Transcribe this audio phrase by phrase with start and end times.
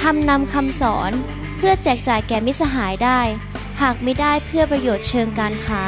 [0.00, 1.12] ทำนำคำสอน
[1.56, 3.20] เพื่อแจกจ่ายแก่มิสหายได้
[3.82, 5.82] หากไม่ได้เพื่อประโยชน์เชิงการค้า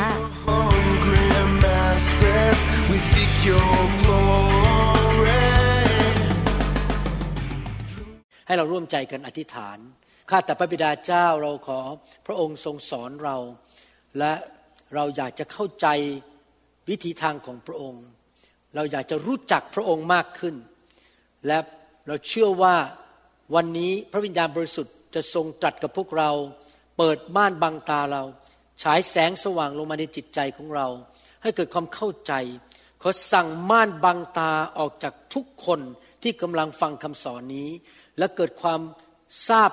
[0.47, 1.29] hungry
[1.65, 2.59] masses,
[2.91, 5.45] we seek your glory.
[8.47, 9.79] ให้เราร่วมใจกันอธิษฐาน
[10.31, 11.81] ข้าแต่พระบิดาเจ้าเราขอ
[12.27, 13.37] พระองค์ทรงสอนเรา
[14.19, 14.33] และ
[14.95, 15.87] เราอยากจะเข้าใจ
[16.89, 18.05] วิธีทางของพระองค์
[18.75, 20.55] เราอยากจะรู้จักพระองค์มากขึ้น
[21.47, 21.59] และ
[22.07, 22.77] เราเชื่อว่า
[23.55, 26.31] วันนี้พระวิญญาณบริสุทธิ์จะทรงตรัสกับพวกเรา
[26.99, 28.23] เปิดม่านบังตาเรา
[28.83, 30.89] ฉายแสงสว่างลงมาในจิตใจของเรา
[31.43, 32.33] ให้เกิดความเข้าใจ
[33.03, 35.81] ขอสั่งม่านบังตาออกจากทุกคน
[36.23, 37.71] ที่กำลังฟังคำสอนนี้
[38.19, 38.81] และเกิดความ
[39.49, 39.71] ทราบ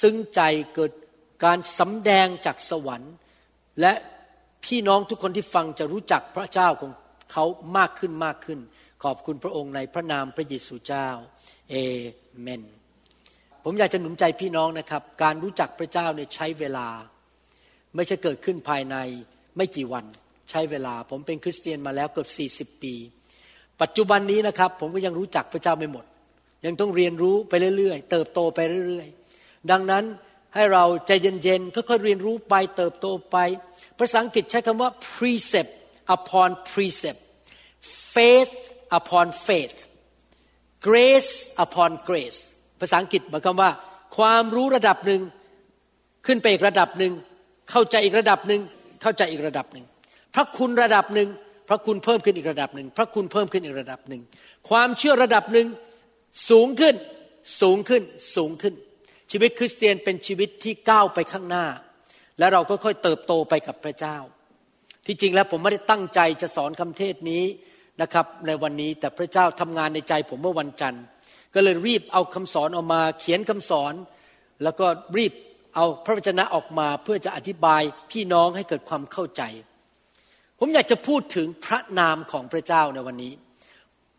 [0.00, 0.40] ซึ้งใจ
[0.74, 0.92] เกิด
[1.44, 3.12] การสำแดงจากสวรรค์
[3.80, 3.92] และ
[4.64, 6.92] พี่น้องทุกคนที่ฟังจะรู้จักพระเจ้าของ
[7.32, 7.44] เขา
[7.76, 8.58] มากขึ้นมากขึ้น
[9.02, 11.08] ขอบคุณพระองค์ในพระนามพระเยซูเจ้า
[11.70, 11.74] เอ
[12.42, 12.62] เมน
[13.64, 16.88] ผมอยากจะหนุนใจพี่น้องนะครับ การรู้จักพระเจ้าเนี่ยใช้เวลา
[17.94, 18.96] ไม่ใช่เกิดขึ้นภายใน
[19.56, 20.04] ไม่กี่วัน
[20.50, 22.26] ใช้เวลา ผมเป็นคริสเตียนมาแล้วเกือ
[22.66, 22.94] บ40 ปี
[23.80, 26.04] ปัจจุบันนี้นะครับ ผมก็ยังรู้จักพระเจ้าไม่หมด
[26.66, 30.04] ยังต้องเรียนรู้ไปเรื่อยๆ เติบโตไปเรื่อยๆ ดังนั้น
[30.54, 33.36] ให้เราใจเย็นๆค่อยๆเรียนรู้ไปเติบโตไป
[33.98, 35.72] ภาษาอังกฤษใช้คำว่า precept
[36.16, 37.20] upon precept
[38.14, 38.54] faith
[38.98, 39.76] upon faith
[40.88, 41.32] grace
[41.64, 42.40] upon grace
[42.80, 43.70] ภาษาอังกฤษหมายความว่า
[44.16, 45.20] ความรู้ระดับหนึ่ง
[46.26, 47.12] ขึ้นไปอีกระดับหนึ่ง
[47.70, 48.60] เข้าใจอีกระดับหนึ่ง
[49.02, 49.84] เข้าใจอีกระดับหนึ่ง
[50.34, 51.28] พระคุณระดับหนึ่ง
[51.68, 54.22] พระคุณเพิ่มขึ้นอีกระดับหนึ่งพระคุณเพิ่มขึ้นอีกระดับหนึ่ง
[54.68, 55.66] ความเชื่อระดับหนึ่ง
[56.50, 56.94] สูงขึ้น
[57.60, 58.02] สูงขึ้น
[58.36, 58.74] สูงขึ้น
[59.32, 61.66] ชีวิตคริสเตียนเป็นชีวิตที่ก้าวไปข้างหน้า
[62.38, 64.16] และเราก็ค่อยเติบโตไปกับพระเจ้า
[65.06, 67.44] ที่จริงแล้วผมไม่ได้ตั้งใจจะสอนคำเทศนี้
[68.02, 71.04] นะครับในวันนี้แต่พระเจ้าทำงานในใจผมเมื่อวันจันทร์
[71.54, 73.94] ก็เลยรีบเอาคำสอนออกมา เขียนคำสอน
[74.62, 74.86] แล้วก็
[75.18, 75.32] รีบ
[75.74, 79.42] เอาพระวจนะออกมาเพื่อจะอธิบายพี่น้องให้เกิดความเข้าใจ
[80.58, 83.32] ผมอยากจะพูดถึงพระนามของพระเจ้าในวันนี้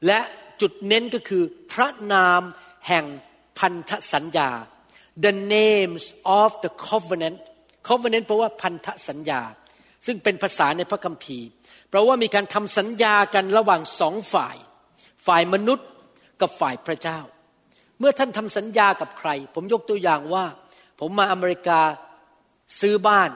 [0.05, 0.19] และ
[0.61, 2.41] จุดเน้นก็คือพระนาม
[2.87, 3.05] แห่ง
[3.59, 4.49] พันธสัญญา
[5.25, 6.05] the names
[6.41, 7.37] of the covenant
[7.87, 9.41] covenant แปลว่าพันธสัญญา
[10.05, 11.47] ซึ่งเป็นภาษาในพระคัมภีร์
[11.89, 14.55] เพราะว่ามีการทำสัญญากันระหว่างสองฝ่าย
[15.27, 15.87] ฝ่ายมนุษย์
[16.41, 17.19] กับฝ่ายพระเจ้า
[17.99, 20.45] เมื่อท่านทำสัญญากับใคร ผมยกตัวอย่างว่า
[20.99, 21.81] ผมมาอเมริกา
[22.81, 23.29] ซื้อบ้าน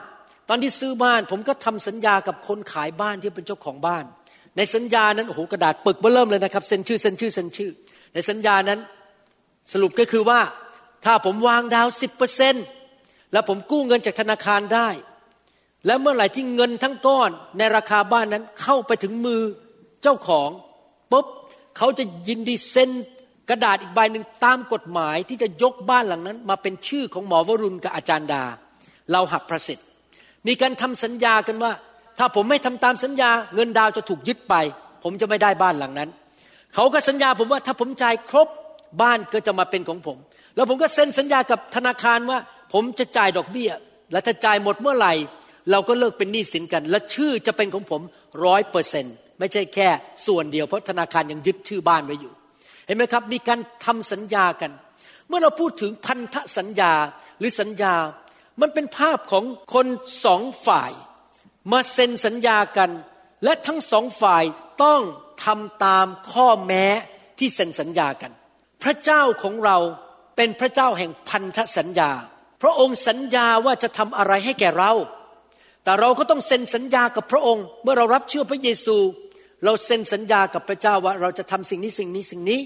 [0.48, 4.04] ตอนที่ซื้อบ้าน ผมก็ทำสัญญากับคนขายบ้านที่เป็นเจ้าของบ้าน
[4.56, 7.70] ในสัญญานั้นโอ้โหกระดาษปึกเบื้อเริ่มเลยนะครับเซ็นชื่อเซ็นชื่อเซ็นชื่อ
[8.14, 8.80] ในสัญญานั้น
[9.72, 10.40] สรุปก็คือว่า
[11.04, 12.54] ถ้าผมวางดาวสิบเปอร์เซ็น
[13.32, 14.88] แล้วผมกู้เงินจากธนาคารได้
[15.86, 19.42] แล้วเมื่อไหร่ที่เงินทั้งก้อนในราคาบ้านนั้นเข้าไปถึงมือ
[20.02, 20.50] เจ้าของ
[21.12, 21.26] ปุ๊บ
[21.76, 22.90] เขาจะยินดีเซ็น
[23.48, 28.42] กระดาษอีกใบหนึ่งตามกฎหมายที่จะยกบ้านหลังนั้น มาเป็นชื่อของหมอวรุณกับอาจารย์ดา
[29.12, 29.86] เราหักประสิทธิ์
[30.46, 31.72] มีการทำสัญญากันว่า
[32.18, 34.54] ถ้าผมไม่ทำตามสัญญาเงินดาวจะถูกยึดไป
[35.04, 36.10] ผมจะไม่ได้บ้านหลังนั้น
[36.74, 38.48] เขาก็สัญญาผมว่าถ้าผมจ่ายครบ
[39.02, 40.16] บ้านก็จะมาเป็นของผม
[40.54, 42.38] แล้วผมก็เซ็นสัญญากับธนาคารว่า
[42.72, 43.70] ผมจะจ่ายดอกเบี้ย
[44.12, 45.12] และถ้าจ่ายหมดเมื่อไหร่
[45.70, 48.00] เราก็เลิกเป็นหนี้สินกัน และชื่อจะเป็นของผม
[48.44, 49.06] ร้อยเปอร์เซ็น
[49.40, 49.88] ไม่ใช่แค่
[50.26, 52.32] ส่วนเดียวเพราะธนาคารยังยึดชื่อบ้านไว้อยู่
[52.86, 54.72] เห็นไหมครับ มีการทำสัญญากัน
[55.28, 56.92] เมื่อเราพูดถึงพันธสัญญา
[57.38, 57.94] หรือสัญญา
[58.60, 59.86] มันเป็นภาพของคน
[60.24, 60.92] สองฝ่าย
[61.72, 62.90] มาเซ็นสัญญากัน
[63.44, 64.44] และทั้งสองฝ่าย
[64.84, 65.02] ต้อง
[65.44, 66.84] ทำตามข้อแม้
[67.38, 68.32] ที่เซ็นสัญญากัน
[68.82, 69.78] พระเจ้าของเรา
[70.36, 72.10] เป็นพระเจ้าแห่งพันธสัญญา
[72.62, 74.92] พระองค์สัญญาว่าจะทำอะไรให้แก่เรา
[75.84, 78.96] แต่เราก็ต้องเซ็นสัญญากับพระองค์ เมื่อเรารับเชื่อพระเยซู
[79.64, 82.60] เราเซ็นสัญญากับพระเจ้าว่าเราจะทำสิ่งนี้สิ่งนี้สิ่งนี้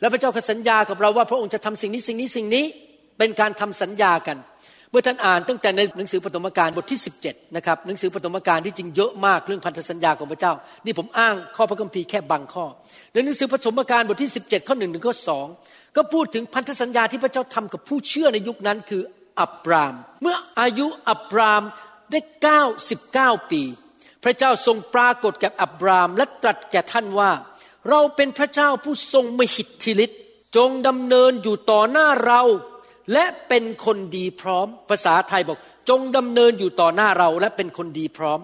[0.00, 2.64] แล้วพระเจ้าก็สัญญากับเราว่าพระองค์จะทำสิ่งนี้สิ่งนี้สิ่งนี้
[3.18, 4.36] เป็นการทำสัญญากัน
[4.90, 10.52] เมื่อท่านอ่านตั้งแต่ในหนังสือปฐมกาลบทที่ 17นะครับหนังสือปฐมกาลที่จริงเยอะมากเรื่องพันธสัญญาของพระเจ้า
[10.84, 12.66] นี่ผมอ้างข้อพระคัมภีร์แค่บางข้อ
[13.12, 15.46] ในหนังสือปฐมกาลบทที่ 17 ข้อหนึ่งถึงข้อสอง
[15.96, 19.02] ก็พูดถึงพันธสัญญาที่พระเจ้าทำกับผู้เชื่อในยุคนั้นคือ
[19.40, 21.62] อับราม เมื่ออายุอับราม
[22.10, 22.18] ได้
[23.40, 23.62] 99 ปี
[24.24, 27.30] พระเจ้าทรงปรากฏแก่อับรามและตรัสแก่ท่านว่า
[27.88, 30.20] เราเป็นพระเจ้าผู้ทรงมหิทธิฤทธิ์
[30.56, 32.42] จงดำเนินอยู่ต่อหน้าเรา
[33.12, 38.40] และเป็นคนดีพร้อม ภาษาไทยบอก จงดำเนินอยู่ต่อหน้าเราและเป็นคนดีพร้อม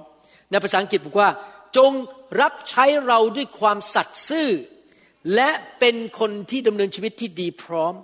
[0.50, 1.30] ในภาษาอังกฤษบอกว่า
[1.76, 1.92] จง
[2.40, 4.48] รับใช้เราด้วยความสัตย์ซื่อ
[5.34, 7.94] และเป็นคนที่ดำเนินชีวิตที่ดีพร้อม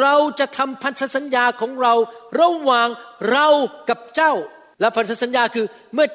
[0.00, 1.94] เราจะทำพันธสัญญาของเรา
[2.40, 2.88] ระหว่าง
[3.30, 3.48] เรา
[3.88, 4.32] กับเจ้า
[4.80, 6.06] และพันธสัญญาคือเมื่อ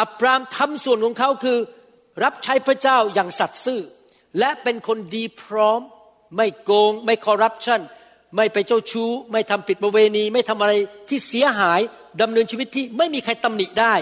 [0.00, 1.58] อับรามทำส่วนของเขาคือ
[2.24, 3.80] รับใช้พระเจ้าอย่างสัตย์ซื่อ
[4.38, 5.80] และเป็นคนดีพร้อม
[6.36, 7.80] ไม่โกง ไม่คอร์รัปชัน
[8.36, 10.72] ไม่ไปเจ้าชู้ ไม่ทำผิดประเวณี ไม่ทำอะไร
[11.08, 11.80] ที่เสียหาย
[12.20, 13.94] ดำเนินชีวิตที่ไม่มีใครตำหนิได้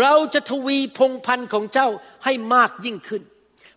[0.00, 1.88] เราจะทวีพงพันธ์ของเจ้า
[2.24, 3.22] ให้มากยิ่งขึ้น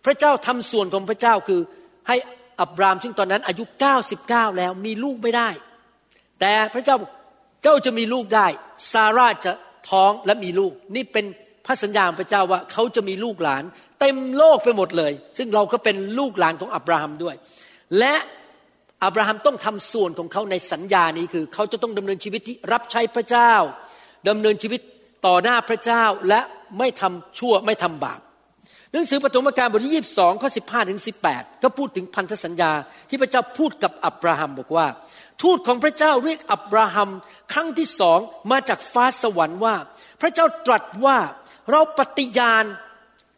[0.04, 1.60] พระเจ้าทำส่วนของพระเจ้าคือ
[2.08, 2.16] ให้
[2.60, 3.64] อับรามซึ่งตอนนั้นอายุ
[4.10, 5.48] 99 แล้วมีลูกไม่ได้
[6.40, 6.96] แต่พระเจ้า
[7.62, 8.46] เจ้าจะมีลูกได้
[8.92, 9.52] ซาร่าจะ
[9.88, 11.24] ท้องและมีลูก นี่เป็น
[11.66, 13.64] พระสัญญาของพระเจ้าว่าเขาจะมีลูกหลาน
[14.00, 17.34] เต็มโลกไปหมดเลย ซึ่งเราก็เป็นลูกหลานของอับราฮัมด้วย
[17.98, 18.14] และ
[19.04, 23.52] อับราฮัมต้องทำส่วนของเขาในสัญญานี้คือ เขาจะต้องดำเนินชีวิตที่รับใช้พระเจ้า
[24.28, 24.80] ดำเนินชีวิต
[25.26, 26.40] ต่อหน้าพระเจ้าและ
[26.78, 28.20] ไม่ทำชั่วไม่ทำบาป
[28.92, 31.00] หนังสือปฐมกาลบทที่22ข้อ15ถึง
[31.30, 32.70] 18ก็พูดถึงพันธสัญญา
[33.08, 34.86] ที่พระเจ้าพูดกับอับราฮัมบอกว่า
[35.42, 37.10] ทูตของพระเจ้าเรียกอับราฮัม
[37.52, 38.18] ครั้งที่สอง
[38.50, 39.74] มาจากฟ้าสวรรค์ว่า
[40.20, 41.18] พระเจ้าตรัสว่า
[41.70, 42.64] เราปฏิญาณ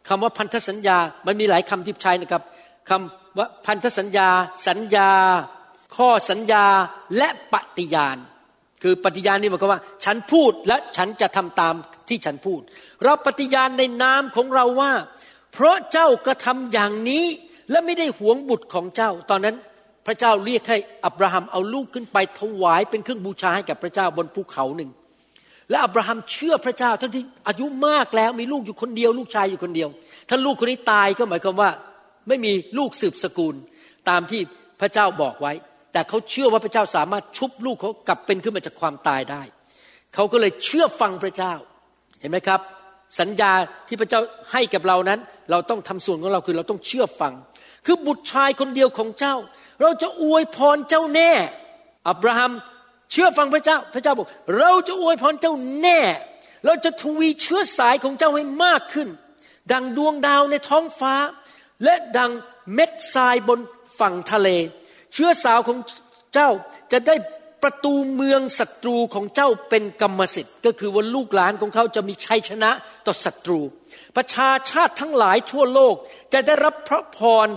[0.07, 2.43] คำว่าพันธสัญญา มันมีหลายคำที่ใช้นะครับ
[2.89, 4.29] คำว่าพันธสัญญา
[4.67, 5.11] สัญญา
[5.95, 6.65] ข้อสัญญา
[7.17, 8.17] และปฏิญาณ
[8.83, 11.73] คือปฏิญาณนี่หมายความว่า ฉันพูดและฉันจะทำตาม
[12.09, 12.61] ที่ฉันพูด
[13.03, 14.91] เราปฏิญาณในนามของเราว่า
[15.53, 17.25] เพราะเจ้ากระทำอย่างนี้
[17.71, 19.55] และไม่ได้หวงบุตรของเจ้า ตอนนั้น
[20.05, 24.89] พระเจ้าเรียกให้อับราฮัมเอาลูกขึ้นไปถวายเป็นเครื่องบูชาให้กับพระเจ้าบนภูเขาหนึ่ง
[25.69, 29.89] และอับราฮัมเชื่อพระเจ้าทั้งที่อายุมากแล้วมีลูกอยู่คนเดียว ลูกชายอยู่คนเดียว
[30.29, 31.69] ถ้าลูกคนนี้ตายก็หมายความว่า
[32.27, 33.55] ไม่มีลูกสืบสกุล
[34.09, 34.41] ตามที่
[34.81, 35.53] พระเจ้าบอกไว้
[35.93, 39.41] แต่เขาเชื่อว่าพระเจ้าสามารถชุบลูกเขากลับเป็นขึ้นมาจากความตายได้
[40.13, 41.53] เขาก็เลยเชื่อฟังพระเจ้า
[42.19, 42.59] เห็นไหมครับ
[43.19, 43.51] สัญญา
[43.87, 44.21] ที่พระเจ้า
[44.51, 45.19] ให้กับเรานั้น
[45.51, 47.33] เราต้องทำส่วนของเราคือเราต้องเชื่อฟัง
[47.85, 49.35] คือบุตรชายคนเดียวของเจ้า
[49.81, 51.31] เราจะอวยพรเจ้าแน่
[52.07, 52.51] อับราฮัม
[53.11, 54.27] เชื่อฟังพระเจ้า พระเจ้าบอก
[54.59, 55.99] เราจะอวยพรเจ้าแน่
[56.65, 59.09] เราจะทวีเชื้อสายของเจ้าให้มากขึ้น
[59.71, 61.13] ดังดวงดาวในท้องฟ้า
[61.83, 62.31] และดัง
[62.73, 63.59] เม็ดทรายบน
[63.99, 64.49] ฝั่งทะเล
[65.13, 65.77] เชื้อสาวของ
[66.33, 66.49] เจ้า
[66.91, 67.15] จะได้
[67.63, 72.71] ประตูเมืองศัตรูของเจ้าเป็นกรรมสิทธิ์ก็คือว่าลูกหลานของเขาจะมีชัยชนะ
[73.05, 73.59] ต่อศัตรู
[74.15, 75.95] ประชาชาติทั้งหลายทั่วโลก
[76.33, 77.47] จะได้รับพระพร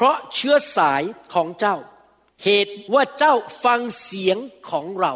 [0.00, 1.02] เพราะเชื้อสาย
[1.34, 1.76] ของเจ้า
[2.44, 3.34] เหตุว่าเจ้า
[3.64, 4.38] ฟังเสียง
[4.70, 5.14] ของเรา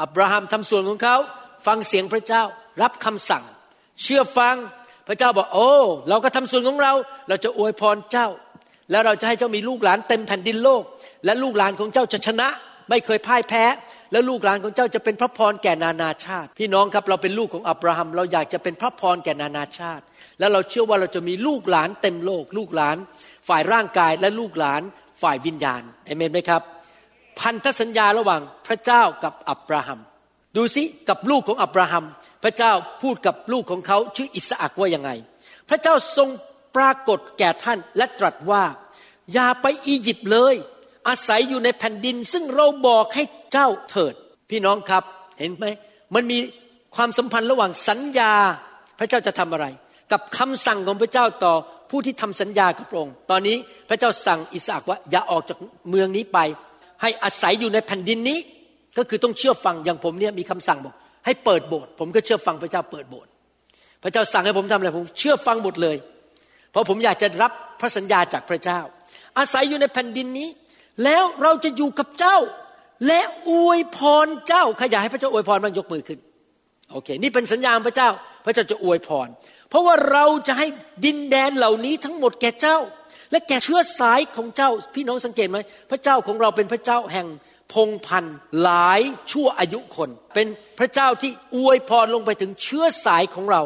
[0.00, 1.16] อับราฮัมทำส่วนของเขา
[1.66, 2.42] ฟังเสียงพระเจ้า
[2.82, 3.44] รับคำสั่ง
[4.02, 4.56] เชื่อฟัง
[5.08, 5.70] พระเจ้าบอกโอ้
[6.08, 6.92] เราก็ทำส่วนของเรา
[7.28, 8.28] เราจะอวยพรเจ้า
[8.90, 10.82] แล้วเราจะให้เจ้ามีลูกหลานเต็มแผ่นดินโลก
[11.24, 12.48] และลูกหลานของเจ้าจะชนะ
[12.90, 13.64] ไม่เคยพ่ายแพ้
[14.12, 20.04] แล้วลูกหลานของเจ้าจะเป็นพระพรแก่นานาชาติ พี่น้องครับเราเป็นลูกของอับราฮัม เราอยากจะเป็นพระพรแก่นานาชาติ
[20.38, 22.96] แล้วเราเชื่อว่าเราจะมีลูกหลานเต็มโลก ลูกหลาน
[23.50, 24.82] ฝ่ายร่างกายและลูกหลาน
[25.22, 26.62] ฝ่ายวิญญาณเอเมนไหมครับ
[27.40, 30.00] พันธสัญญาระหว่างพระเจ้ากับอับราฮัม
[30.56, 32.04] ดูสิกับลูกของอับราฮัม
[32.42, 35.10] พระเจ้าพูดกับลูกของเขาชื่ออิสอักว่ายังไง
[35.68, 36.28] พระเจ้าทรง
[36.76, 38.64] ปรากฏแก่ท่านและตรัสว่า
[39.32, 40.54] อย่าไปอียิปต์เลย
[41.08, 44.14] อาศัยอยู่ในแผ่นดิน ซึ่งเราบอกให้เจ้าเถิด
[44.50, 45.04] พี่น้องครับ
[45.38, 45.66] เห็นไหม
[46.14, 46.38] มันมี
[46.96, 48.32] ความสัมพันธ์ระหว่างสัญญา
[48.98, 49.66] พระเจ้าจะทำอะไร
[50.12, 51.54] กับคำสั่งของพระเจ้าต่อ
[51.90, 53.56] ผู้ที่ทำสัญญากับพระองค์ ตอนนี้
[53.88, 55.58] พระเจ้าสั่งอิสอักว่าอย่าออกจาก
[55.90, 56.38] เมืองนี้ไป
[57.02, 58.38] ให้อาศัยอยู่ในแผ่นดินนี้
[58.98, 60.94] ก็คือต้องเชื่อฟังอย่างผมเนี่ยมีคำสั่งบอก
[61.24, 63.30] ให้เปิดโบสถ์ผมก็เชื่อฟังพระเจ้าเปิดโบสถ์
[64.02, 65.96] พระเจ้าสั่งให้ผมทำอะไรผมเชื่อฟังหมดเลย
[66.70, 68.80] เพราะผมอยากจะรับพระสัญญาจากพระเจ้า
[69.38, 70.48] อาศัยอยู่ในแผ่นดินนี้
[71.04, 72.38] แล้วเราจะอยู่กับเจ้า
[73.06, 73.20] และ
[73.50, 76.18] อวยพรเจ้าขยายให้พระเจ้าอวยพรมันยกมือขึ้น
[76.92, 78.08] โอเค นี่เป็นสัญญาของพระเจ้า
[78.44, 79.28] พระเจ้าจะอวยพร
[79.70, 80.66] เพราะว่าเราจะให้
[81.04, 82.78] ดินแดนเหล่านี้ทั้งหมดแก่เจ้า
[83.30, 85.58] และแก่เชื้อสายของเจ้า พี่น้องสังเกตไหม
[85.90, 87.26] พระเจ้าของเราเป็นพระเจ้าแห่ง
[87.72, 88.24] พงพัน
[88.62, 89.00] หลาย
[89.30, 90.46] ชั่วอายุคน เป็น
[90.78, 93.62] พระเจ้าที่อวยพรลงไปถึงเชื้อสายของเรา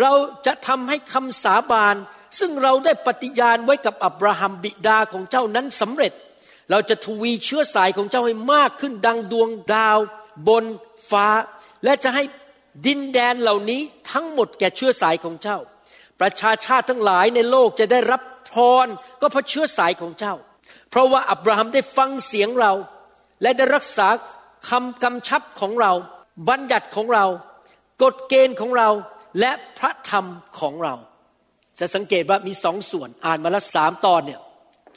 [0.00, 0.12] เรา
[0.46, 1.94] จะทำให้คำสาบาน
[2.38, 6.12] ซึ่งเราได้ปฏิญาณไว้กับอับราฮัมบิดาของเจ้านั้นสำเร็จ
[6.70, 9.98] เราจะทวีเชื้อสายของเจ้าให้มากขึ้นดังดวงดาว
[10.48, 10.64] บน
[11.10, 11.28] ฟ้า
[11.84, 12.22] และจะให้
[12.86, 13.80] ดินแดนเหล่านี้
[14.12, 15.58] ทั้งหมดแก่เชื้อสายของเจ้า
[16.20, 18.52] ประชาชาติทั้งหลายในโลกจะได้รับพ
[18.84, 18.86] ร
[19.20, 20.34] ก็เพราะเชื้อสายของเจ้า
[20.90, 22.72] เพราะว่าอับราฮัมได้ฟังเสียงเรา
[23.42, 24.08] และได้รักษา
[24.68, 25.92] คำกำชับของเรา
[26.48, 27.26] บัญญัติของเรา
[28.02, 28.88] กฎเกณฑ์ของเรา
[29.40, 30.26] และพระธรรม
[30.60, 30.94] ของเรา
[31.78, 34.40] จะสังเกตว่ามีสองส่วนอ่านมาแล้วสามตอนเนี่ย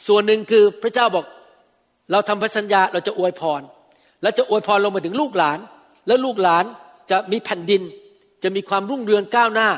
[0.08, 1.26] ส่วนหนึ่งคือพระเจ้าบอก
[2.12, 3.62] เราทำพันธสัญญาเราจะอวยพร
[4.22, 5.60] แล้วจะอวยพรลงมาถึงลูกหลาน
[6.08, 6.66] แล้วลูกหลาน
[7.12, 7.82] จะมีแผ่นดิน
[8.44, 9.70] จะมีความรุ่งเรืองก้าวหน้า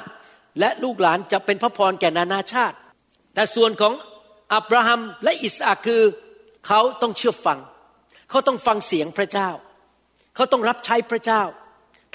[0.59, 2.77] และลูกหลานจะเป็นพระพรแก่นานาชาติ
[3.33, 3.93] แต่ส่วนของ
[4.53, 6.01] อับราฮัมและอิสอักคือ
[6.67, 7.59] เขาต้องเชื่อฟัง
[8.29, 9.49] เขาต้องฟังเสียงพระเจ้า
[10.35, 11.41] เขาต้องรับใช้พระเจ้า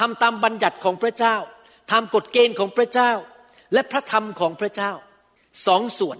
[0.00, 1.36] ทำตามบัญญัติของพระเจ้า
[1.92, 3.10] ทำกฎเกณฑ์ของพระเจ้า
[3.72, 4.92] และพระธรรมของพระเจ้า
[5.66, 6.18] สองส่วน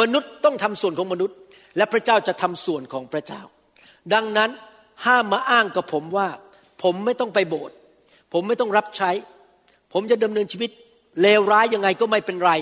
[0.00, 1.36] มนุษย์ต้องทำส่วนของมนุษย์
[1.76, 3.42] และพระเจ้าจะทำส่วนของพระเจ้า
[4.14, 4.50] ดังนั้น
[5.06, 6.28] ห้ามมาอ้างกับผมว่า
[6.82, 7.76] ผมไม่ต้องไปโบสถ์
[8.32, 9.10] ผมไม่ต้องรับใช้
[9.92, 10.70] ผมจะดำเนินชีวิต
[11.22, 12.52] เลวร้ายยังไงก็ไม่เป็นไร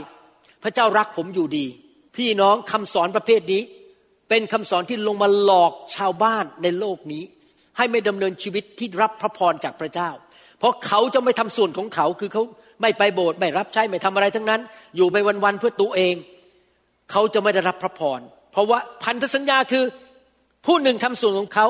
[0.62, 1.66] พระเจ้ารักผมอยู่ดี
[2.16, 3.62] พี่น้องคำสอนประเภทนี้
[4.28, 7.22] เป็นคำสอนที่ลงมาหลอกชาวบ้านในโลกนี้
[7.76, 10.10] ให้ไม่ดำเนินชีวิตที่รับพระพรจากพระเจ้า
[10.58, 12.42] เพราะเขาจะไม่ทำส่วนของเขาคือเขา
[12.82, 14.60] ไม่ไปโบสถ์ไม่รับใช้ไม่ทำอะไรทั้งนั้น
[14.96, 16.14] อยู่ไปวันๆเพื่อตัวเอง
[17.10, 18.20] เขาจะไม่ได้รับพระพร
[18.52, 19.84] เพราะว่าพันธสัญญาคือ
[20.66, 21.66] ผู้หนึ่งทำส่วนของเขา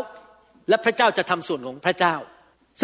[0.69, 2.15] และพระเจ้าจะทำส่วนของพระเจ้า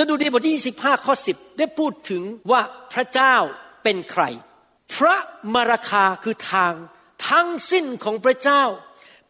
[0.01, 2.63] สดุดีบทที่25ข้อ10 ได้พูดถึงว่า
[2.93, 3.37] พระเจ้า
[3.85, 4.23] เป็นใคร
[4.95, 5.17] พระ
[5.55, 6.75] มรคาคือทาง
[7.29, 8.63] ทั้งสิ้นของพระเจ้า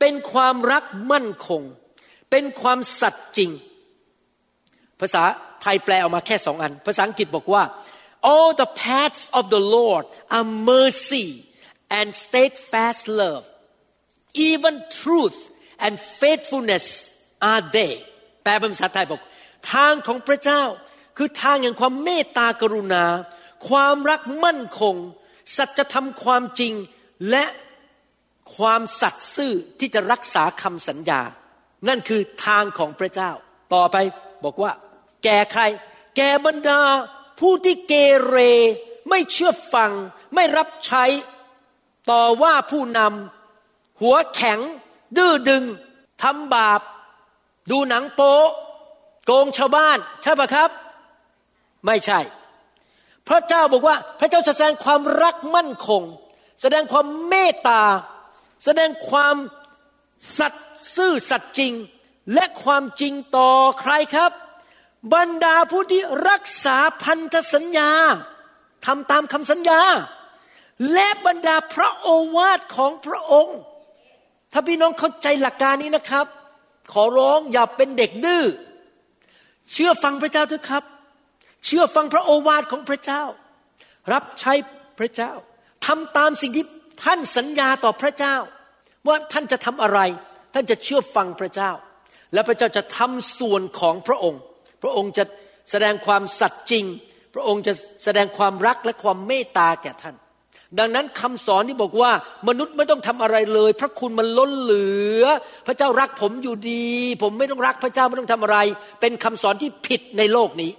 [0.01, 1.63] เป็นความรักมั่นคง
[2.31, 3.51] เป็นความสัตย์จริง
[5.01, 5.23] ภาษา
[5.63, 7.63] ไทยแปลออกมาแค่สองอัน ภาษาอังกฤษบอกว่า
[8.33, 10.05] all the paths of the Lord
[10.37, 11.27] are mercy
[11.99, 13.45] and steadfast love
[14.51, 15.39] even truth
[15.85, 16.87] and faithfulness
[17.51, 17.93] are they
[18.43, 19.21] แปลเป็นภาษาไทยบอก
[19.73, 20.63] ทางของพระเจ้า
[21.17, 23.05] คือทางแห่งความเมตตากรุณา
[23.69, 24.97] ความรักมั่นคง
[25.57, 26.75] สัจธรรมความจริง
[27.31, 27.45] และ
[28.57, 31.21] ความสัตย์ซื่อที่จะรักษาคำสัญญา
[31.89, 33.31] นั่นคือทางของพระเจ้า
[33.75, 33.97] ต่อไป
[34.45, 34.73] บอกว่า
[35.25, 35.63] แก่ใคร
[36.17, 36.81] แก่บรรดา
[37.41, 37.95] ผู้ที่เก
[38.27, 38.37] เร
[39.09, 39.93] ไม่เชื่อฟัง
[40.35, 41.05] ไม่รับใช้
[42.11, 44.59] ต่อว่าผู้นำหัวแข็ง
[45.17, 45.65] ดื้อดึง
[46.23, 46.81] ทำบาป
[47.71, 48.35] ดูหนังโป๊
[49.31, 50.71] โกงชาวบ้านใช่ปะครับ
[51.87, 52.21] ไม่ใช่
[53.29, 56.03] พระเจ้าบอกว่าพระเจ้าแสดงความรักมั่นคง
[56.61, 57.83] แสดงความเมตตา
[58.65, 59.37] แสดงความ
[60.39, 61.73] สัตย์ซื่อสัตย์จริง
[62.35, 64.33] และความจริงต่อใครครับ
[65.15, 67.91] บรรดาผู้ที่รักษาพันธสัญญา
[68.87, 69.81] ทำตามคำสัญญา
[70.93, 73.59] และบรรดาพระโอวาทของพระองค์
[74.53, 76.27] ถ้าพี่น้องเข้าใจหลักการนี้นะครับ
[76.93, 78.45] ขอร้องอย่าเป็นเด็กดื้อ
[79.73, 80.85] เชื่อฟังพระเจ้าเถอะครับ
[81.65, 83.23] เชื่อฟังพระโอวาทของพระเจ้า
[84.13, 84.53] รับใช้
[84.99, 85.33] พระเจ้า
[85.87, 86.67] ทำตามสิ่งที่
[87.05, 88.37] ท่านสัญญาต่อพระเจ้า
[89.07, 90.01] ว่าท่านจะทำอะไร
[90.55, 91.71] ท่านจะเชื่อฟังพระเจ้า
[92.35, 94.41] และพระเจ้าจะทำส่วนของพระองค์
[94.83, 95.25] พระองค์จะ
[95.71, 96.85] แสดงความสัตย์จริง
[97.35, 97.73] พระองค์จะ
[98.05, 100.17] แสดงความรักและความเมตตาแก่ท่าน
[100.79, 102.11] ดังนั้นคำสอนที่บอกว่า
[102.49, 104.87] มนุษย์ไม่ต้องทำอะไรเลย พระคุณมันล้นเหลื
[105.21, 105.25] อ
[105.67, 106.87] พระเจ้ารักผมอยู่ดี
[107.23, 108.59] ผมไม่ต้องรักพระเจ้าไม่ต้องทำอะไร
[109.01, 110.73] เป็นคำสอนที่ผิดในโลกนี้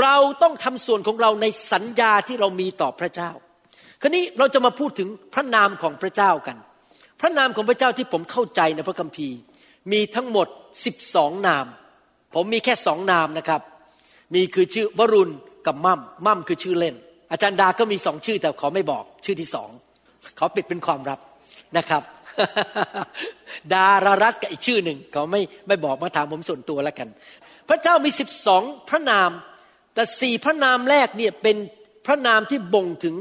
[0.00, 3.30] เราต้องทำส่วนของเราในสัญญาที่เรามีต่อพระเจ้า
[4.02, 6.56] คราวนี้เราจะมาพูดถึงพระนามของพระเจ้ากัน
[7.20, 9.36] พระนามของพระเจ้าที่ผมเข้าใจในพระคัมภีร์
[9.92, 10.46] มีทั้งหมด
[10.96, 11.66] 12นาม
[12.34, 13.60] ผมมีแค่สองนามนะครับ
[14.34, 15.32] มีคือชื่อวรุณ
[15.66, 16.96] กับมั่มมั่มคือชื่อเล่น
[17.32, 19.70] อาจารย์ดาก็มีสองชื่อแต่ขอไม่บอกชื่อที่สอง
[20.38, 21.20] ขอปิดเป็นความลับ
[21.76, 22.02] นะครับ
[23.74, 27.08] ดารารัตกับอีกชื่อหนึ่งเขาไม่ไม่บอกมาถามผมส่วนตัวแล้วกัน
[27.68, 29.30] พระเจ้ามีสิบสองพระนาม
[29.94, 31.56] แต่สี่พระนามแรกเนี่ยเป็น
[32.06, 33.16] พระนามที่บ่งถึง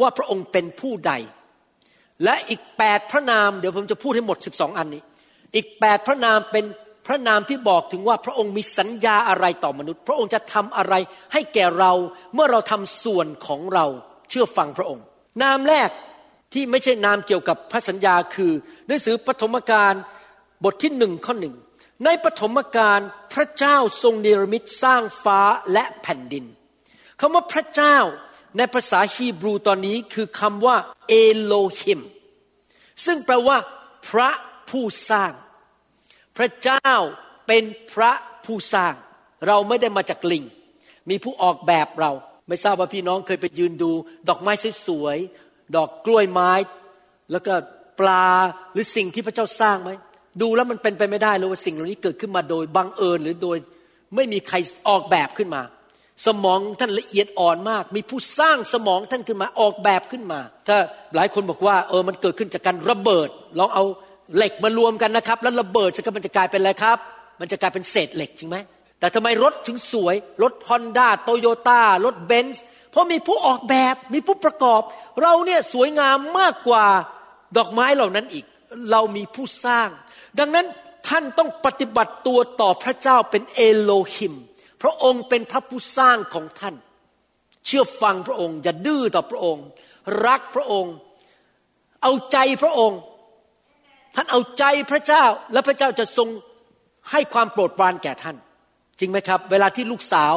[0.00, 1.12] ว่าพระองค์เป็นผู้ใด
[2.24, 5.02] และอีกแปดพระนามเดี๋ยวผมจะพูดให้หมดสิบสองอันนี้
[5.54, 6.64] อีกแปดพระนามเป็น
[7.06, 10.94] พระนามที่บอกถึงว่าพระองค์มีสัญญาอะไรต่อมนุษย์ พระองค์จะทำอะไร
[11.32, 11.92] ให้แก่เรา
[12.34, 13.86] เมื่อเราทำส่วนของเรา
[14.28, 15.04] เชื่อฟังพระองค์
[15.42, 15.90] นามแรก
[16.52, 18.52] ที่ไม่ใช่นามเกี่ยวกับพระสัญญาคือ
[18.86, 19.94] หนังสือปฐมกาล
[20.64, 21.54] บทที่หนึ่งข้อหนึ่ง
[22.04, 23.00] ในปฐมกาล
[23.34, 25.40] พระเจ้าทรงเนรมิตสร้างฟ้า
[25.72, 26.44] และแผ่นดิน
[27.20, 27.96] คำว่าพระเจ้า
[28.56, 30.76] ในภาษาฮีบรูตอนนี้คือคำว่า
[31.08, 32.00] เอโลฮิม
[33.04, 33.56] ซึ่งแปลว่า
[34.08, 34.30] พระ
[34.70, 35.32] ผู้สร้าง
[36.42, 36.90] ระเจ้า
[37.46, 38.12] เป็นพระ
[38.44, 38.94] ผู้สร้าง
[39.46, 40.44] เราไม่ได้มาจากลิง
[41.10, 42.12] มีผู้ออกแบบเรา
[42.48, 43.92] ไม่ทราบว่าพี่น้องเคยไปยืนดู
[44.28, 44.52] ดอกไม้
[44.86, 46.52] สวยๆ ดอกกล้วยไม้
[47.32, 47.54] แล้วก็
[48.00, 48.26] ปลา
[48.72, 49.90] หรือสิ่งที่พระเจ้าสร้างไหม
[50.40, 53.58] ดูแล้วมันเป็นไปไม่ได้เลยว่าสิ่งเหล่านี้เกิดขึ้นมาโดยบังเอิญหรือโดย
[54.14, 54.56] ไม่มีใคร
[54.88, 55.62] ออกแบบขึ้นมา
[56.26, 60.76] สมองท่านละเอียดอ่อนมาก มีผู้สร้างสมองท่านขึ้นมาออกแบบขึ้นมา ถ้า
[61.14, 63.28] หลายคนบอกว่าเออมันเกิดขึ้นจากการระเบิด
[63.58, 63.84] ลองเอา
[64.36, 66.98] เหล็กมารวมกันนะครับ แล้วระเบิดจะมันจะกลายเป็นอะไรครับ
[67.40, 68.56] มันจะกลายเป็นเศษเหล็กจริงไหม
[68.98, 74.82] แต่ทำไมรถถึงสวย รถฮอนด้าโตโยต้ารถเบนซ์เพราะมีผู้ออกแบบมีผู้ประกอบ
[75.22, 76.86] เราเนี่ยสวยงามมากกว่า
[77.56, 78.44] ดอกไม้เหล่านั้นอีก
[78.90, 79.88] เรามีผู้สร้าง
[80.38, 80.66] ดังนั้น
[81.08, 84.34] ท่านต้องปฏิบัติตัวต่อพระเจ้าเป็นเอโลหิม
[84.82, 86.74] พระองค์เป็นพระผู้สร้างของท่าน
[87.66, 89.64] เชื่อฟังพระองค์อย่าดื้อต่อพระองค์
[90.26, 90.94] รักพระองค์
[92.02, 92.98] เอาใจพระองค์
[94.14, 96.28] ท่านเอาใจพระเจ้าและพระเจ้าจะทรง
[97.10, 98.36] ให้ความโปรดปรานแก่ท่าน
[98.98, 100.34] จริงไหมครับ เวลาที่ลูกสาว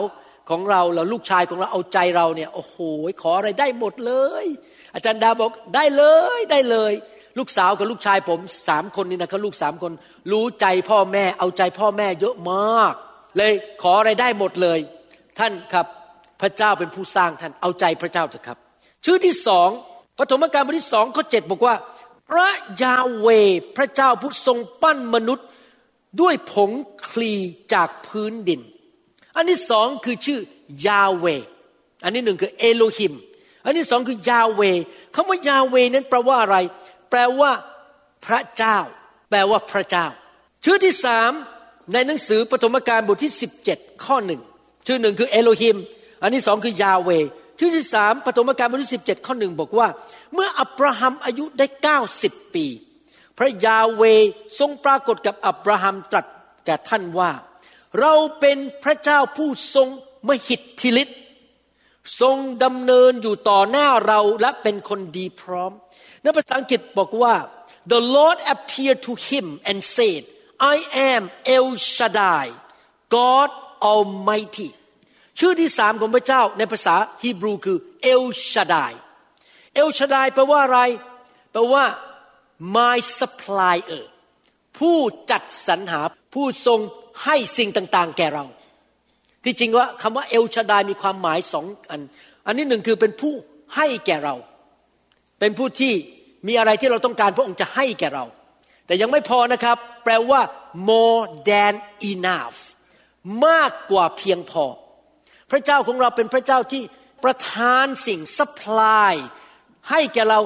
[0.50, 2.77] ของเราแล้วลูกชายของเราเอาใจเราเนี่ยโอ้โห
[3.22, 4.13] ขออะไรได้หมดเล
[4.44, 4.46] ย
[4.94, 6.03] อาจารย์ดาบอกได้เล
[6.38, 6.94] ยได้เลย
[7.38, 9.92] ลูกสาวกับลูกชายผมสามคนนี่นะครับลูกสามคน
[10.32, 12.94] รู้ใจพ่อแม่เอาใจพ่อแม่เยอะมาก
[13.38, 14.80] เลยขออะไรได้หมดเลย
[15.39, 15.86] ท่านครับ
[16.42, 18.58] พระเจ้าเป็นผู้สร้างท่านเอาใจพระเจ้าเถอะครับ
[19.06, 19.70] ชื่อที่สอง
[20.20, 21.75] ปฐมกาลบทที่สองข้อเจ็ดบอกว่า
[22.35, 22.49] ระ
[22.81, 23.27] ยาเว
[23.75, 25.47] พระเจ้าผู้ทรงปั้นมนุษย์
[26.21, 26.71] ด้วยผง
[27.09, 27.33] คลี
[27.73, 28.61] จากพื้นดิน
[29.35, 30.39] อันที่สองคือชื่อ
[30.87, 31.25] ยาเว
[32.03, 33.13] อันที่หนึ่งคือเอโลหิม
[33.65, 34.61] อันที่สองคือยาเว
[35.15, 36.57] คำว่ายาเวนั้นแปลว่าอะไร
[37.09, 37.51] แปลว่า
[38.25, 38.77] พระเจ้า
[39.29, 40.05] แปลว่าพระเจ้า
[40.63, 41.31] ชื่อที่สาม
[41.93, 43.33] ในหนังสือปฐมกาลบทที่
[43.67, 44.41] 17 ข้อหนึ่ง
[44.87, 45.77] ชื่อหนึ่งคือเอโลหิม
[46.21, 47.09] อันที่สองคือยาเว
[47.60, 49.88] ชื่อที่สามปฐมกาลบทที่17ข้อหนึ่งบอกว่า
[50.33, 51.65] เมื่ออับราฮัมอายุได้
[52.10, 52.65] 90ปี
[53.38, 54.03] พระยาเว
[54.60, 56.25] ทรงปรากฏกับอับราฮัมตรัส
[56.65, 57.31] แก่ท่านว่า
[58.00, 59.88] เราเป็นพระเจ้าผู้ทรง
[60.27, 61.19] มหิทธิฤทธิ์
[62.22, 65.72] ทรงดำเนินอยู่ต่อหน้าเราและเป็นคนดีพร้อม
[66.22, 67.36] ในภาษาอังกฤษบอกว่า
[67.91, 70.22] the Lord appeared to him and said
[70.75, 70.75] I
[71.12, 71.22] am
[71.57, 72.48] El Shaddai
[73.15, 73.50] God
[73.93, 74.69] Almighty
[75.39, 77.77] ชื่อที่สามของพระเจ้าในภาษาฮีบรูคือ
[78.13, 78.93] El Shaddai
[79.81, 80.79] El Shaddai แปลว่าอะไร
[81.51, 81.85] แปลว่า
[82.75, 84.03] my supplier
[84.77, 84.97] ผู้
[85.31, 86.01] จัดสรรหา
[86.33, 86.79] ผู้ทรง
[87.23, 88.45] ให้สิ่งต่าง ๆ แก่เรา
[89.43, 92.01] ที่จริงว่าคำว่าเอลชาดายมีความหมายสองอัน
[92.45, 93.33] อันนี้หนึ่งคือเป็นผู้
[93.75, 94.35] ให้แก่เรา
[95.39, 95.93] เป็นผู้ที่
[96.47, 98.25] มีอะไรที่เราต้องการพระองค์จะให้แก่เรา
[98.85, 100.41] แต่ยังไม่พอนะครับ แปลว่า
[100.89, 101.73] more than
[102.11, 102.57] enough
[103.46, 104.65] มากกว่าเพียงพอ
[105.53, 106.83] พระเจ้าของเราเป็นพระเจ้าที่
[107.24, 109.13] ประทานสิ่ง supply
[109.89, 110.39] ให้แก่เรา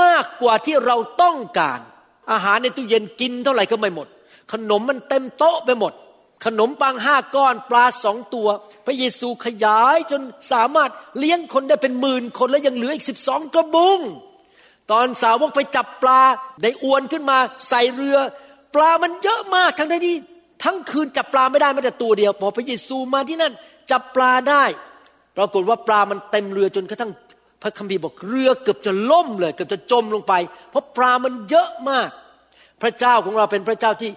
[0.00, 1.80] มากกว่าที่เราต้องการ
[2.32, 4.08] อาหารในตู้เย็นกินเท่าไหร่ก็ไม่หมด
[4.52, 5.92] ขนมมันเต็มโต๊ะไปหมด
[6.44, 8.48] ขนมปังห้าก้อนปลาสองตัว
[8.86, 10.20] พระเยซูขยายจน
[10.52, 14.00] สามารถเลี้ยงคนได้เป็นหมื่นคนแล้วยังเหลืออีกสิบสองกระบุง
[14.90, 16.20] ตอนสาวกไปจับปลา
[16.62, 17.38] ได้อวนขึ้นมา
[17.68, 18.16] ใส่เรือ
[18.74, 20.16] ปลามันเยอะมากทั้งที่
[20.64, 23.52] ทั้งคืนจับปลาไม่ได้แม้แต่ตัวเดียวพอพระเยซูมาที่นั่น
[23.90, 24.64] จับปลาได้
[25.36, 27.12] ปรากฏว่าปลามันเต็มเรือจนกระทั่ง
[27.62, 30.34] พระคัมภีร์บอกเรือเกือบจะล่มเลยเกือบจะจมลงไป
[30.70, 32.10] เพราะปลามันเยอะมาก
[32.82, 34.10] พระเจ้าของเราเป็นพระเจ้าที่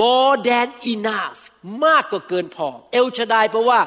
[0.00, 1.40] more than enough
[1.84, 3.80] มากกว่าเกินพอ เอลชาดายแปลว่า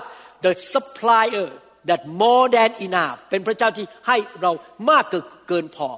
[0.44, 1.50] the supplier
[1.90, 4.52] that more than enough เป็นพระเจ้าที่ให้เรา
[4.90, 5.04] มาก
[5.48, 5.90] เกินพอ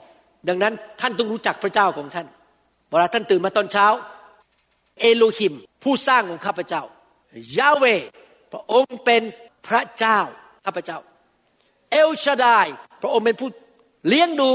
[0.47, 2.27] ดังนั้นท่านต้องรู้จักพระเจ้าของท่าน
[2.89, 3.87] เวลาท่านตื่นมาตอนเช้า
[5.01, 5.53] เอโลหิม
[5.83, 6.81] ผู้สร้างของข้าพเจ้า
[7.57, 7.85] ยาเว
[8.51, 9.21] พระองค์เป็น
[9.67, 10.19] พระเจ้า
[10.65, 10.97] ข้าพเจ้า
[11.91, 12.67] เอลชาดาย
[13.01, 13.49] พระองค์เป็นผู้
[14.07, 14.51] เลี้ยงดู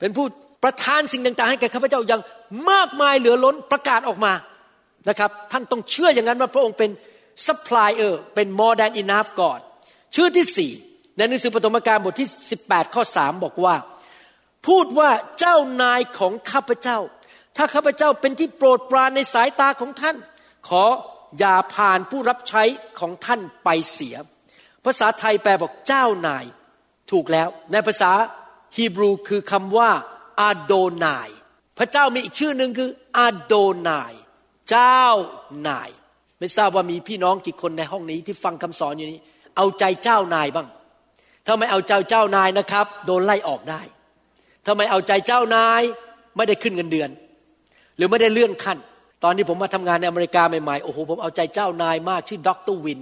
[0.00, 0.26] เป็นผู้
[0.62, 2.22] ประทานสิ่งต่าง ๆ ให้แก่ข้าพเจ้าอย่าง
[2.70, 4.32] มากมายเหลือล้นประกาศออกมา
[5.08, 6.90] นะครับ ท่านต้องเชื่ออย่างนั้นว่าพระองค์เป็น
[7.46, 9.58] supplier เป็น more than enough ก่อน
[10.14, 10.72] ชื่อที่สี่
[11.16, 12.28] ในหนังสือปฐมกาลบทที่
[12.62, 13.74] 18 ข้อ 3 บอกว่า
[14.66, 16.98] พูดว่าเจ้านายของข้าพเจ้า
[17.56, 20.16] ถ้าข้าพเจ้าเป็นที่โปรดปรานในสายตาของท่าน
[20.68, 20.84] ขอ
[21.38, 22.62] อย่าผ่านผู้รับใช้
[22.98, 24.16] ของท่านไปเสีย
[24.84, 26.44] ภาษาไทยแปลบอกเจ้านาย
[27.10, 28.12] ถูกแล้ว ในภาษา
[28.76, 29.90] ฮีบรูคือคำว่า
[30.40, 30.72] อาโด
[31.04, 31.28] นาย
[31.78, 33.54] พระเจ้ามีอีกชื่อหนึ่งคืออาโด
[33.88, 34.12] นาย
[34.70, 35.04] เจ้า
[35.68, 35.90] นาย
[36.38, 39.20] ไม่ทราบว่ามีพี่น้องกี่คนในห้องนี้ที่ฟังคำสอนอยู่นี้
[39.56, 40.68] เอาใจเจ้านายบ้าง
[41.46, 43.80] ถ้าไม่เอาใจเจ้านายนะครับ โดนไล่ออกได้
[44.64, 45.82] ถ้าไม่เอาใจเจ้านาย
[46.36, 47.10] ไม่ได้ขึ้นเงินเดือน
[47.96, 48.78] หรือไม่ได้เลื่อนขั้น
[49.22, 53.00] ตอนนี้ผมมาทำงานในอเมริกาใหม่ๆ โอ้โห ผมเอาใจเจ้านายมากชื่อด็อกเตอร์วิน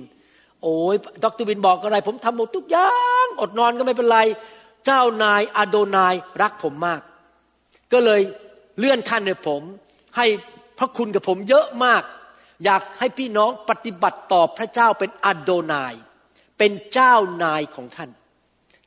[0.63, 2.93] โอ้ยด็อกเตอร์วินบอกอะไร ผมทำหมดทุกอย่า
[3.25, 4.19] ง อดนอนก็ไม่เป็นไร
[4.87, 7.01] เจ้านายอาโดนายรักผมมาก
[7.93, 8.21] ก็เลย
[8.79, 9.63] เลื่อนขั้นให้ผม
[10.17, 10.27] ให้
[10.79, 12.03] พระคุณกับผมเยอะมาก
[12.65, 15.95] อยากให้พี่น้องปฏิบัติต่อพระเจ้าเป็นอาโดนาย
[16.59, 18.11] เป็นเจ้านายของท่าน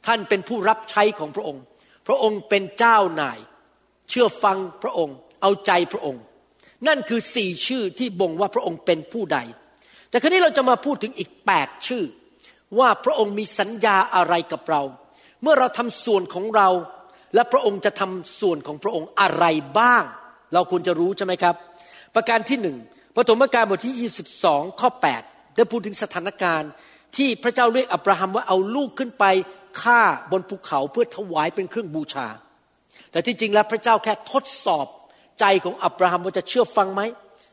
[0.05, 1.63] ท่านเป็นผู้รับใช้ของพระองค์
[2.07, 3.39] พระองค์เป็นเจ้านาย
[4.09, 6.21] เชื่อฟังพระองค์ เอาใจพระองค์
[6.87, 9.39] นั่นคือสี่ชื่อที่บ่งว่าพระองค์เป็นผู้ใด
[10.09, 12.03] แต่คราวนี้เราจะมาพูดถึงอีกแปดชื่อ
[12.79, 14.81] ว่าพระองค์มีสัญญาอะไรกับเรา
[15.41, 16.69] เมื่อเราทำส่วนของเรา
[17.35, 19.45] และพระองค์จะทำส่วนของพระองค์อะไร
[19.79, 20.03] บ้าง
[20.53, 21.55] เราควรจะรู้ใช่ไหมครับ
[22.15, 22.77] ประการที่หนึ่ง
[23.15, 24.89] ปฐมกาลบทที่ 22 ข้อ
[25.23, 26.71] 8 ได้พูดถึงสถานการณ์
[27.17, 29.25] ที่พระเจ้าเรียกอับราฮัมว่าเอาลูกขึ้นไป
[29.81, 32.27] ฆ่าบนภูเขาเพื่อถวายเป็นเครื่องบูชา
[33.11, 34.87] แต่ที่จริงแล้วพระเจ้าแค่ทดสอบ
[35.39, 37.01] ใจของอับราฮัมว่าจะเชื่อฟังไหม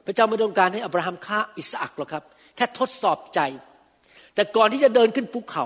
[0.07, 2.25] พระเจ้าไม่ต้องการให้อับราฮัมฆ่าอิสอักหรอกครับ
[2.57, 3.40] แค่ทดสอบใจ
[4.35, 5.64] แต่ก่อนที่จะเดินขึ้นภูเขา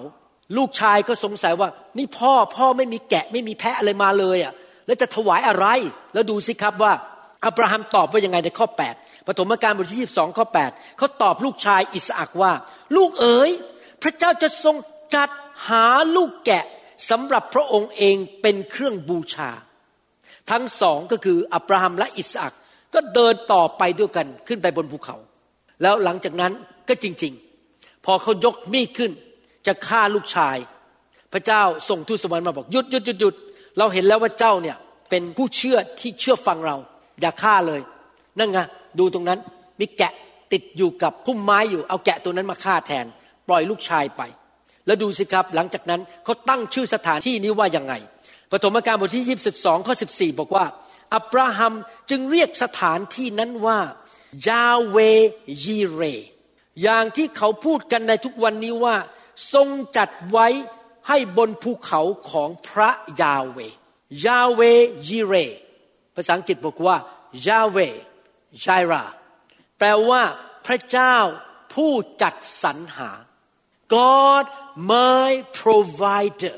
[0.57, 4.53] ลูกชายก็สงสัยว่า นี่พ่อพ่อไม่มีแกะไม่มีแพะอะไรมาเลยอะ
[4.87, 5.67] แล้วจะถวายอะไร
[6.15, 6.93] แล้วดูสิครับว่า
[7.47, 12.53] อับราฮัมตอบว่ายังไงในข้อ 8ปฐมกาลบทที่ 22 ข้อ 8เขาตอบลูกชายอิสอักว่า
[12.97, 13.51] ลูกเอ๋ย
[14.03, 14.77] พระเจ้าจะทรง
[15.15, 15.29] จัด
[15.69, 16.65] หาลูกแกะ
[17.11, 19.51] สำหรับพระองค์เองเป็นเครื่องบูชา
[20.51, 22.53] ทั้งสองก็คืออับราฮัมและอิสอัก
[22.95, 25.17] ก็เดินต่อไปด้วยกันขึ้นไปบนภูเขา
[25.83, 26.53] แล้วหลังจากนั้น
[26.89, 27.33] ก็จริง
[27.69, 29.11] ๆ พอเขายกมีดขึ้น
[29.67, 30.57] จะฆ่าลูกชาย
[31.33, 33.35] พระเจ้าส่งทูตสวรรค์มาบอกหยุดหยุดหยุดหยุด
[33.79, 34.77] เราเห็นแล้วว่าเจ้าเนี่ย
[35.11, 36.77] เป็นผู้เชื่อที่เชื่อฟังเรา
[37.21, 37.81] อย่าฆ่าเลย
[38.39, 38.59] นั่นไง
[38.99, 39.39] ดูตรงนั้น
[39.81, 40.13] มีแกะ
[40.53, 43.07] ติดอยู่กับพุ่มไม้อยู่เอาแกะตัวนั้นมาฆ่าแทน
[43.49, 44.23] ปล่อยลูกชายไป
[44.87, 47.95] แล้วดูสิครับหลังจากนั้นเขาตั้งชื่อสถานที่นี้ว่ายังไง
[48.51, 50.67] ปฐมกาลบทที่ 22 ข้อ 14 บอกว่า
[51.15, 51.73] อับราฮัม
[52.11, 53.79] จึงเรียกสถานที่นั้นว่า
[54.49, 54.97] ยาเว
[55.65, 56.03] ยีเร
[56.83, 58.97] อย่างที่เขาพูดกันในทุกวันนี้ว่า
[59.53, 60.49] ทรงจัดไว้
[61.09, 62.91] ให้บนภูเขาของพระ
[63.23, 63.59] ยาเว
[64.27, 64.61] ยาเว
[65.09, 65.35] ยีเร
[66.15, 66.97] ภาษาอังกฤษบอกว่า
[67.47, 67.79] ยาเว
[68.65, 69.05] จายรา
[69.79, 70.23] แปลว่า
[70.67, 71.17] พระเจ้า
[71.75, 73.11] ผู้จัดสรรหา
[73.95, 74.45] God
[74.91, 76.57] my provider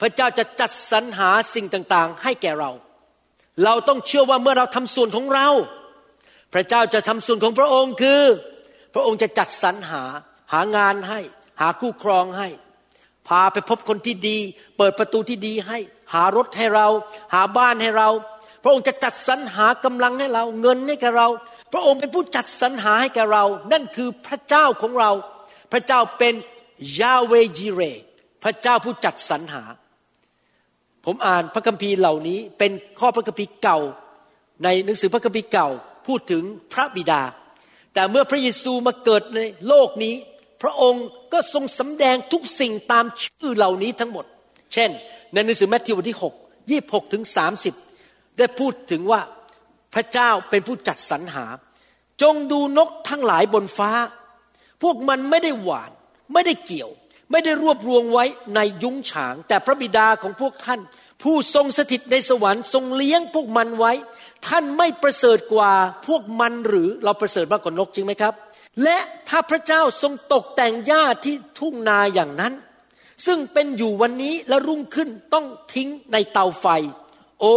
[0.00, 2.70] พระเจ้าจะจัดสรรหาสิ่งต่างๆ ให้แก่เรา
[3.64, 5.48] เราต้องเชื่อว่าเมื่อเราทำส่วนของเรา
[6.54, 8.22] พระเจ้าจะทำส่วนของพระองค์คือ
[8.94, 10.02] พระองค์จะจัดสรรหา
[10.52, 11.20] หางานให้
[11.60, 12.48] หาคู่ครองให้
[13.28, 14.38] พาไปพบคนที่ดี
[14.76, 15.78] เปิดประตูที่ดีให้
[16.12, 16.88] หารถให้เรา
[17.34, 18.08] หาบ้านให้เรา
[18.62, 21.28] พระองค์จะจัดสรรหากำลังให้เรา เงินให้แก่เรา
[21.72, 25.10] พระองค์เป็นผู้จัดสรรหาให้แก่เรา นั่นคือพระเจ้าของเรา
[25.72, 26.34] พระเจ้าเป็น
[27.00, 27.80] ยาเวจิเร
[28.42, 29.62] พระเจ้าผู้จัดสรรหา
[31.04, 33.78] ผมอ่านพระคัมภีร์เหล่านี้เป็นข้อพระคัมภีร์เก่า
[34.64, 35.68] ในหนังสือพระคัมภีร์เก่า
[36.06, 37.22] พูดถึงพระบิดา
[37.94, 40.14] แต่เมื่อพระเยซูมาเกิดในโลกนี้
[40.62, 44.24] พระองค์ก็ทรงสำแดงทุกสิ่งตามชื่อเหล่านี้ทั้งหมด
[44.74, 44.90] เช่น
[45.32, 47.24] ในหนังสือแมทธิวบทที่6 26ถึง
[47.80, 49.20] 30 ได้พูดถึงว่า
[49.94, 51.46] พระเจ้าเป็นผู้จัดสรรหา
[52.22, 53.90] จงดูนกทั้งหลายบนฟ้า
[54.82, 55.90] พวกมันไม่ได้หวาน
[56.32, 56.90] ไม่ได้เกี่ยว
[57.30, 60.80] ไม่ได้รวบรวมไว้ในยุ้งฉาง แต่พระบิดาของพวกท่าน
[61.22, 63.92] ผู้ทรงสถิตในสวรรค์ทรงเลี้ยงพวกมันไว้
[64.46, 65.72] ท่านไม่ประเสริฐกว่า
[66.06, 68.34] พวกมันหรือเราประเสริฐมากกว่านกจริงไหมครับ
[68.84, 72.52] และถ้าพระเจ้าทรงตกแต่งหญ้าที่ทุ่งนาอย่างนั้น
[73.26, 76.66] ซึ่งเป็นอยู่วันนี้และรุ่งขึ้นต้องทิ้งในเตาไฟ
[77.40, 77.56] โอ้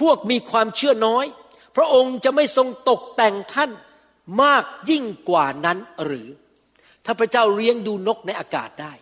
[0.00, 1.26] พวกมีความเชื่อน้อย
[1.76, 3.70] พระองค์จะไม่ทรงตกแต่งท่าน
[4.42, 6.28] มากยิ่งกว่านั้นหรือ
[7.06, 8.92] ถ้าพระเจ้าเลี้ยงดูนกในอากาศได้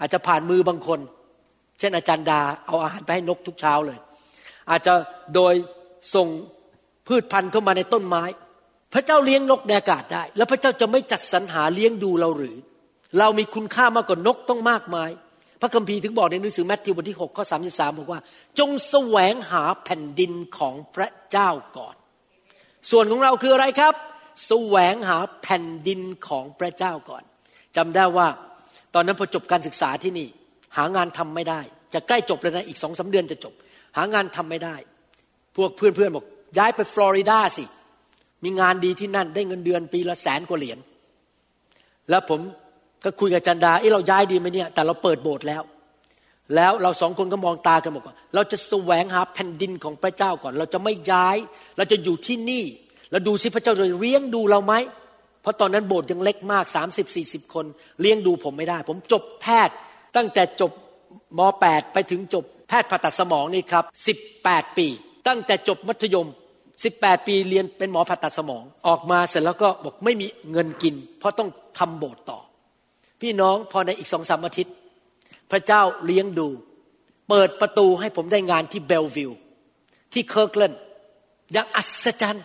[0.00, 1.00] อาจจะผ่านมือบางคน
[1.78, 3.98] เช่นอาจารย์ดาเอาอาหารไปให้นกทุกเช้าเลย
[4.70, 4.92] อาจจะ
[5.34, 5.54] โดย
[6.14, 6.28] ส่ง
[7.06, 8.24] พืชพันธุ์เข้ามาในต้นไม้
[8.94, 12.56] พระเจ้าเลี้ยงนกในอากาศได้ แล้วพระเจ้าจะไม่จัดสรรหาเลี้ยงดูเราหรือ
[13.18, 15.10] เรามีคุณค่ามากกว่านกต้องมากมาย
[15.60, 18.20] พระคัมภีร์ถึงบอกในหนังสือแมทธิวบทที่6ข้อ33บอกว่า
[18.58, 21.94] จงแสวงหาแผ่นดินของพระเจ้าก่อน
[22.90, 23.94] ส่วนของเราคืออะไรครับ
[24.46, 27.22] แสวงหาแผ่นดินของพระเจ้าก่อน
[27.76, 28.28] จำได้ว่า
[28.94, 30.28] ตอนนั้นพอจบการศึกษาที่นี่
[30.76, 31.60] หางานทำไม่ได้
[31.94, 33.54] จะใกล้จบแล้วนะอีกสองสาเดือนจะจบ
[33.96, 34.76] หางานทำไม่ได้
[35.56, 36.24] พวกเพื่อนๆบอก
[36.58, 37.64] ย้ายไปฟลอริดาสิ
[38.44, 40.78] มีงานดีที่นั่นได้เงินเดือนปีละแสนกว่าเหรียญ
[42.10, 42.40] แล้วผม
[43.04, 45.62] ก็คุยกับจันดาเอ้เราย้ายดีไหมเนี่ย แต่เราเปิดโบสถ์แล้ว
[46.54, 51.36] แล้วเราสองคนก็มองตากันบอกว่า เราจะแสวงหาแผ่นดินของพระเจ้าก่อน เราจะไม่ย้าย
[51.76, 52.64] เราจะอยู่ที่นี่
[53.10, 54.74] แล้วดูสิพระเจ้าจะเลี้ยงดูเราไหม
[55.42, 57.66] เพราะตอนนั้นโบสถ์ยังเล็กมาก 30 40 คน
[58.00, 59.74] เลี้ยงดูผมไม่ได้ ผมจบแพทย์
[60.16, 60.72] ตั้งแต่จบ
[61.38, 63.84] ม .8 ไปถึงจบแพทย์ผ่าตัดสมองนี่ครับ
[64.30, 64.86] 18 ปี
[65.28, 66.28] ตั้งแต่จบมัธยม
[66.76, 72.38] 18 ปีเรียนเป็นหมอผ่าตัดสมอง ออกมาเสร็จแล้วก็บอกไม่มีเงินกิน เพราะต้องทำโบสถ์ต่อ
[73.20, 74.74] พี่น้องพอในอีกสองสามอาทิตย์
[75.50, 76.48] พระเจ้าเลี้ยงดู
[77.28, 79.32] เปิดประตูให้ผมได้งานที่ Bellevue
[80.12, 80.74] ที่ Kirkland
[81.52, 82.44] อย่างอัศจรรย์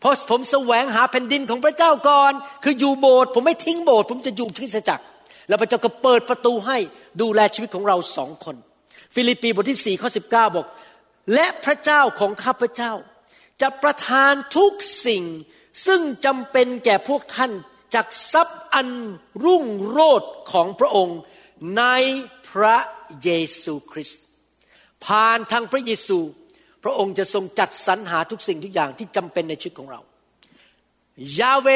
[0.00, 2.32] เพราะผมแสวงหาแผ่นดินของพระเจ้าก่อน
[2.64, 5.04] คืออยู่โบสถ์ผมไม่ทิ้งโบสถ์ผมจะอยู่คริสตจักร
[5.48, 6.78] แล้วพระเจ้าก็เปิดประตูให้
[7.20, 8.56] ดูแลชีวิตของเราสองคน
[9.14, 10.66] ฟิลิปปีบทที่สี่ข้อสิบเก้าบอก
[11.34, 12.92] และพระเจ้าของข้าพเจ้า
[13.62, 14.72] จะประทานทุก
[15.06, 15.22] สิ่ง
[15.86, 17.52] ซึ่งจำเป็นแก่พวกท่าน
[17.94, 18.88] จากทรัพย์อัน
[19.44, 21.18] รุ่งโรจน์ของพระองค์
[21.78, 21.84] ใน
[22.50, 22.78] พระ
[23.22, 23.30] เย
[23.62, 24.22] ซูคริสต์
[25.04, 26.18] ผ่านทางพระเยซู
[26.82, 30.00] พระองค์จะทรงจัดสรรหาทุกสิ่งทุกอย่างที่จำเป็นในชีวิตของเรา
[31.38, 31.68] ยาเว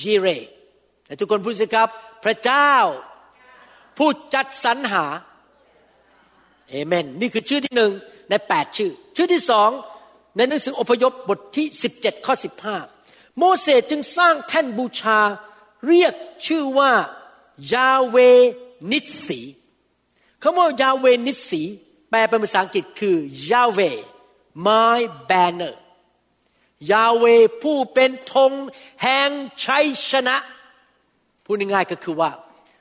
[0.00, 0.26] ยิเร
[1.06, 1.88] แต่ทุกคนพูดสิครับ
[2.24, 2.72] พระเจ้า
[3.98, 5.04] ผู้จัดสรรหา
[6.70, 7.92] เอเมน นี่คือชื่อที่หนึ่ง
[8.30, 9.70] ในแปดชื่อ ชื่อที่สอง
[10.36, 11.66] ในหนังสืออพยพบทที่
[11.98, 12.34] 17ข้อ
[13.38, 15.18] โมเสสจึงสร้างแท่นบูชา
[15.86, 16.14] เรียก
[16.46, 16.92] ชื่อว่า
[17.72, 18.16] ยาเว
[18.92, 19.40] นิสี
[20.42, 21.62] คำว่ายาเวนิสี
[22.10, 23.16] แปลเป็นภาษาอังกฤษคือ
[23.50, 23.80] ยาเว
[24.66, 25.74] my banner
[26.92, 27.24] ยาเว
[27.62, 28.52] ผู้เป็นธง
[29.02, 29.30] แห่ง
[29.66, 30.36] ชัยชนะ
[31.44, 32.30] พูดง่ายๆก็คือว่า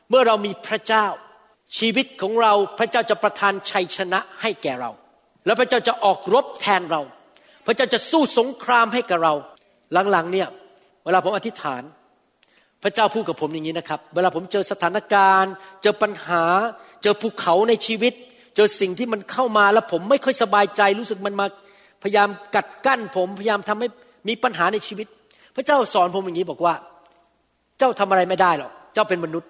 [0.10, 1.06] เมื่อเรามีพระเจ้า
[1.78, 4.92] ชีวิตของเราพระเจ้าจะประทานชัยชนะให้แก่เรา
[5.46, 7.02] แล้วพระเจ้าจะออกรบแทนเรา
[7.66, 9.34] พระเจ้าจะสู้สงครามให้กับเรา
[10.12, 10.48] หลังๆเนี่ย
[11.06, 11.84] เวลาผมอธิษฐาน
[12.84, 16.44] พระเจ้าพูดกับผมอย่างนี้นะครับ เวลาผมเจอสถานการณ์ เจอปัญหา
[17.04, 18.14] เจอภูเขาในชีวิต
[18.56, 21.48] เจอสิ่งที่มันเข้ามาแล้วผมไม่ค่อยสบายใจรู้สึกมันมา
[22.06, 23.88] พยายามกัดกั้นผมพยายามทำให้
[24.28, 25.08] มีปัญหาในชีวิต
[25.56, 26.74] พระเจ้าสอนผมอย่างนี้บอกว่า
[27.80, 29.50] เจ้าทำอะไรไม่ได้หรอกเจ้าเป็นมนุษย์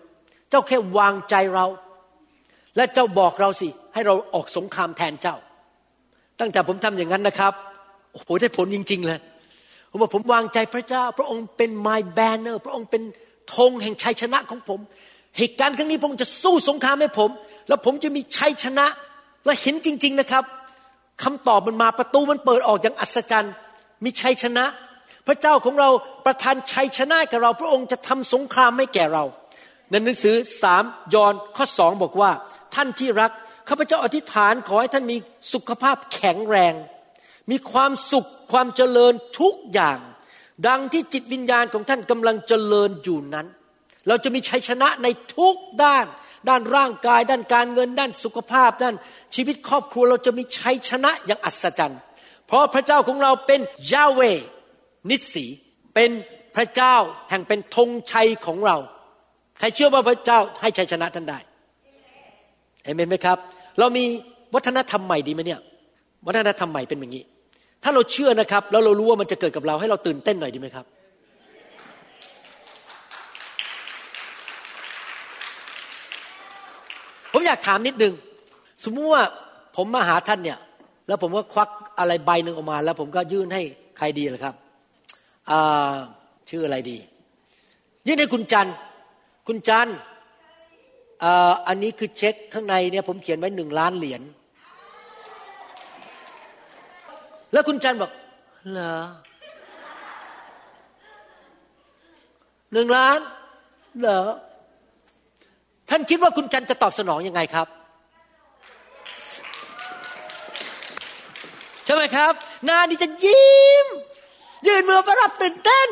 [0.50, 1.66] เจ้าแค่วางใจเรา
[2.76, 5.36] และเจ้าบอกเราสิ ให้เราออกสงครามแทนเจ้า
[6.40, 7.54] ตั้งแต่ผมทำอย่างนั้นนะครับ
[8.12, 9.20] โอ้โหได้ผลจริง ๆ เลย
[9.90, 13.04] ผมบอกผมวางใจพระเจ้า พระองค์เป็น my banner พระองค์เป็น
[13.56, 14.80] ธงแห่งชัยชนะของผม
[15.38, 17.30] เหตุการณ์ครั้งนี้พระองค์จะสู้สงครามให้ผม
[17.68, 18.86] แล้วผมจะมีชัยชนะ
[19.46, 20.44] และเห็นจริง ๆนะครับ
[21.24, 23.54] คำตอบมันมาประตูมันเปิดออกอย่างอัศจรรย์
[24.04, 24.66] มีชัยชนะ
[25.28, 25.90] พระเจ้าของเรา
[26.26, 29.24] ประทานชัยชนะกับเรา พระองค์จะทำสงครามให้แก่เรา
[29.90, 32.32] ในหนังสือสามยอนข้อสองบอกว่า
[32.76, 33.32] ท่านที่รัก
[33.70, 35.18] ข้าพเจ้าอธิษฐานขอให้ท่านมี
[35.54, 36.74] สุขภาพแข็งแรง
[37.52, 40.00] มีความสุขความเจริญทุกอย่าง
[40.68, 43.48] ดังที่จิตวิญญาณของท่านกำลังเจริญอยู่นั้น
[44.08, 46.06] เราจะมีชัยชนะในทุกด้าน
[46.50, 48.96] ด้านร่างกาย ด้านการเงิน ด้านสุขภาพ ด้าน
[49.36, 52.02] ชีวิตครอบครัวเราจะมีชัยชนะอย่างอัศจรรย์
[52.48, 53.60] เพราะพระเจ้าของเราเป็น
[53.92, 54.22] ยาเว
[55.10, 55.46] นิสี
[55.94, 56.10] เป็น
[56.56, 56.96] พระเจ้า
[57.30, 58.78] แห่งเป็นธงชัยของเรา
[59.60, 61.40] ใครเชื่อว่าพระเจ้าให้ชัยชนะท่านได้
[62.84, 63.38] เห็นไหมครับ
[63.80, 64.06] เรามี
[64.56, 65.62] วัฒนธรรมใหม่ดีไหมเนี่ย
[66.28, 67.24] วัฒนธรรมใหม่เป็นอย่างนี้
[67.84, 70.86] ถ้าเราเชื่อนะครับ แล้วเรารู้ว่ามันจะเกิดกับเราให้เราตื่นเต้นหน่อยดีไหมครับ
[77.38, 78.14] ผมอยากถามนิดนึง
[78.84, 79.24] สมมติว่า
[79.76, 80.60] ผมมาหาท่านเนี่ย
[81.08, 81.70] แล้วผมก็ควัก
[82.00, 83.62] อะไรใบหนึ่งออกมา แล้วผมก็ยื่นให้
[83.98, 84.56] ใครดีล่ะครับ
[86.50, 86.98] ชื่ออะไรดี
[88.08, 88.68] ยื่นให้คุณจัน
[89.48, 89.88] คุณจัน
[91.68, 94.22] อันนี้คือเช็คข้างในเนี่ยผมเขียนไว้หนึ่งล้านเหรียญ
[97.54, 98.12] แล้วคุณจันบอก
[98.72, 98.96] เหรอ
[102.74, 103.20] หนึ่งล้าน
[104.02, 104.22] เหรอ
[105.90, 107.68] ท่านคิดว่าคุณจันจะตอบสนองยังไงครับ
[111.86, 112.34] ใช่ไหมครับ
[112.66, 113.88] หน้านี่จะยิ้ม
[114.68, 115.90] ยืนมือประรับตื่นเต้น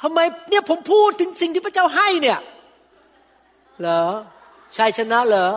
[0.00, 0.18] ทำไม
[0.50, 2.38] เนี่ยผมพูดถึงสิ่งที่พระเจ้าให้เนี่ย
[3.80, 4.04] เหรอ
[4.76, 5.48] ชัยชนะเหรอ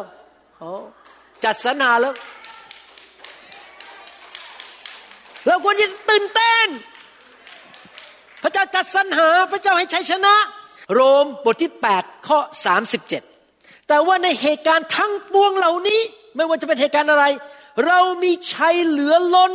[1.44, 2.14] จัดสนาแล้ว
[5.46, 6.68] เราควรจะตื่นเต้น
[8.44, 10.36] พระเจ้าจัดสรรหา พระเจ้าให้ชัยชนะ
[10.94, 12.40] โรมบทที่ 8 ข้อ
[13.14, 16.02] 37 แต่ว่าในเหตุการณ์ทั้งปวงเหล่านี้
[16.36, 17.26] ไม่ว่าจะเป็นเหตุการณ์อะไร
[17.88, 19.54] เรามีชัยเหลือล้น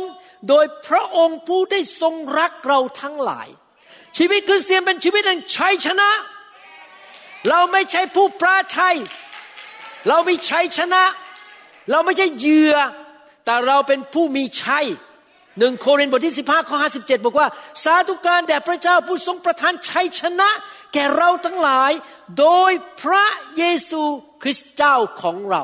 [0.49, 3.47] โดยพระองค์ผู้ได้ทรงรักเราทั้งหลาย
[4.17, 6.09] ชีวิตคริสเตียนเป็นชีวิตแห่งชัยชนะ
[7.49, 8.97] เราไม่ใช่ผู้ปราชัย
[10.09, 11.03] เรามีชัยชนะ
[11.91, 12.75] เราไม่ใช่เหยื่อ
[13.45, 14.85] แต่เราเป็นผู้มีชัย
[15.59, 17.47] หนึ่งโครินธ์บทที่ 15 ข้อ 57 บอกว่า
[17.83, 20.49] สาธุการแด่พระเจ้าผู้ทรงประทานชัยชนะ
[20.95, 21.91] แก่เราทั้งหลาย
[22.39, 23.25] โดยพระ
[23.57, 24.03] เยซู
[24.41, 25.63] คริสต์เจ้าของเรา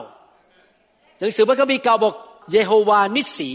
[1.19, 2.15] หนังสือพระคัมภีร์เก่าบอก
[2.51, 3.49] เยโฮวานิสี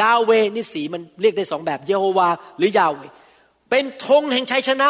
[0.00, 3.00] ยาเวนิสีมันเรียกได้สองแบบเยโฮวาหรือยาเว
[3.70, 4.88] เป็นธงแห่งชัยชนะ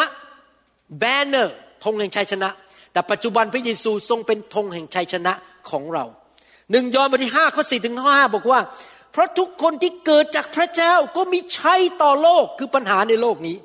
[0.99, 2.49] แบนเนอร์ธงแห่งชัยชนะ
[2.91, 5.33] แต่ปัจจุบันพระเยซูทรงเป็นธงแห่งชัยชนะ
[5.69, 6.05] ของเรา
[6.71, 8.59] หนึ่งยอห์นบทที่ห้าข้อสี่ถึงข้อห้าบอกว่า
[9.11, 13.57] เพราะทุกคนที่เกิดจากพระเจ้าก็มีชัยต่อโลกคือปัญหาในโลกนี้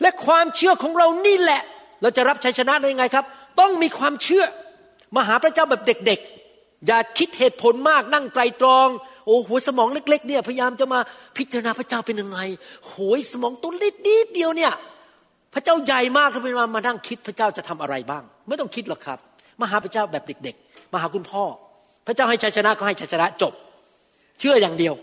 [0.00, 1.62] และความเชื่อของเรานี่แหละ
[2.02, 3.24] เราจะรับชัยชนะได้ยังไงครับ
[3.60, 4.44] ต้องมีความเชื่อ
[5.16, 8.88] มาหาพระเจ้าแบบเด็กๆ อย่าคิดเหตุผลมากนั่งไตรตรอง
[9.26, 11.00] โอ้หัวสมองเล็ก ๆ เนี่ยพยายามจะมา
[11.36, 12.38] พิจารณาพระเจ้าเป็นยังไง
[12.86, 14.72] โหยสมองตัวเล็กนิดเดียวเนี่ย
[15.54, 19.18] พระเจ้าใหญ่มากถ้าเป็นมามานั่งคิดพระเจ้าจะทำอะไรบ้าง ไม่ต้องคิดหรอกครับ
[19.60, 21.44] มาหาพระเจ้าแบบเด็ก ๆ มาหาคุณพ่อ
[22.06, 23.52] พระเจ้าให้ชัยชนะก็ให้ชัยชนะจบ
[24.38, 24.94] เชื่ออย่างเดียว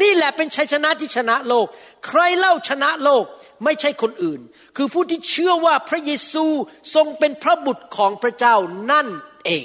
[0.00, 1.66] นี่แหละเป็นชัยชนะที่ชนะโลก
[2.06, 3.24] ใครเล่าชนะโลก
[3.64, 4.40] ไม่ใช่คนอื่น
[4.76, 6.46] คือผู้ที่เชื่อว่าพระเยซู
[6.94, 8.56] ทรงเป็นพระบุตรของพระเจ้า
[8.90, 9.08] นั่น
[9.44, 9.64] เอง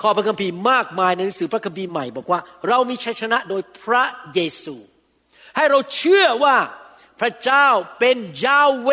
[0.00, 4.76] ข้อพระคัมภีร์มากมายในหนังสือพระคัมภีร์ใหม่บอกว่า เรามีชัยชนะโดยพระเยซู
[5.56, 6.56] ให้เราเชื่อว่า
[7.20, 8.90] พระเจ้าเป็นยาเว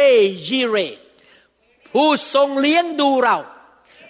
[0.49, 0.77] ยิเร
[1.93, 3.37] ผู้ทรงเลี้ยงดูเรา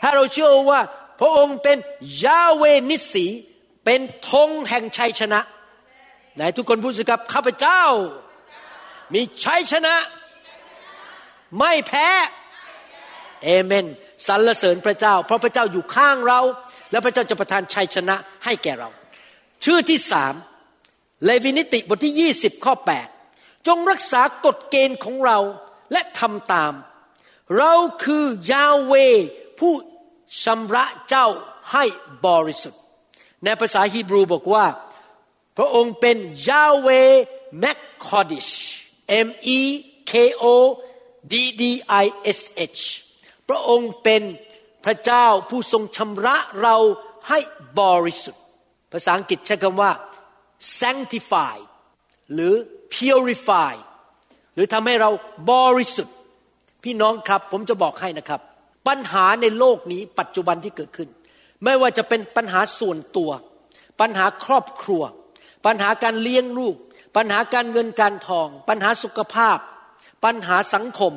[0.01, 0.81] ให้เราเชื่อว่า
[1.19, 1.77] พระองค์เป็น
[2.23, 3.25] ยาเวนิสี
[3.89, 5.39] เป็นธงแห่งชัยชนะ
[6.35, 7.83] ไหนทุกคนพูดสิครับข้าพเจ้า
[9.13, 9.95] มีชัยชนะ
[11.59, 12.07] ไม่แพ้
[13.43, 13.85] เอเมน
[14.27, 16.39] สรรเสริญพระเจ้า เพราะพระเจ้าอยู่ข้างเรา
[16.91, 18.89] และพระเจ้าจะประทานชัยชนะให้แก่เรา
[19.63, 20.33] ชื่อที่สาม
[21.25, 22.73] เลวินิติบทที่ 20 ข้อ
[23.21, 25.39] 8 จงรักษากฎเกณฑ์ของเรา
[25.91, 26.73] และทำตาม
[27.57, 27.73] เรา
[28.03, 28.93] คือยาเว
[29.59, 29.73] ผู้
[30.43, 31.27] ชำระเจ้า
[31.71, 31.83] ให้
[32.27, 32.81] บริสุทธิ์
[33.43, 34.65] ในภาษาฮีบรูบอกว่า
[35.57, 36.17] พระองค์เป็น
[36.49, 36.89] ยาเว
[37.59, 38.47] แมคคอดิช
[39.25, 39.59] M E
[40.11, 40.45] K O
[41.31, 41.63] D D
[42.03, 42.05] I
[42.37, 42.39] S
[42.77, 42.81] H
[43.49, 44.21] พระองค์เป็น
[44.85, 46.77] พระเจ้าผู้ทรงชำระเรา
[47.29, 47.39] ให้
[47.79, 48.43] บริสุทธิ์
[48.91, 49.91] ภาษาอังกฤษใช้คำว่า
[50.79, 51.55] sanctify
[52.33, 52.53] หรือ
[52.93, 53.73] purify
[54.53, 55.09] หรือทำให้เรา
[55.51, 56.15] บริสุทธิ์
[56.83, 58.41] พี่น้องครับผมจะบอกให้นะครับ
[58.87, 61.09] ปัญหาในโลกนี้ปัจจุบันที่เกิดขึ้น
[61.63, 63.31] ไม่ว่าจะเป็นปัญหาส่วนตัว
[63.99, 65.03] ปัญหาครอบครัว
[65.65, 66.75] ปัญหาการเลี้ยงลูก
[67.15, 69.57] ปัญหาการเงินการทอง ปัญหาสุขภาพ
[70.25, 71.13] ปัญหาสังคม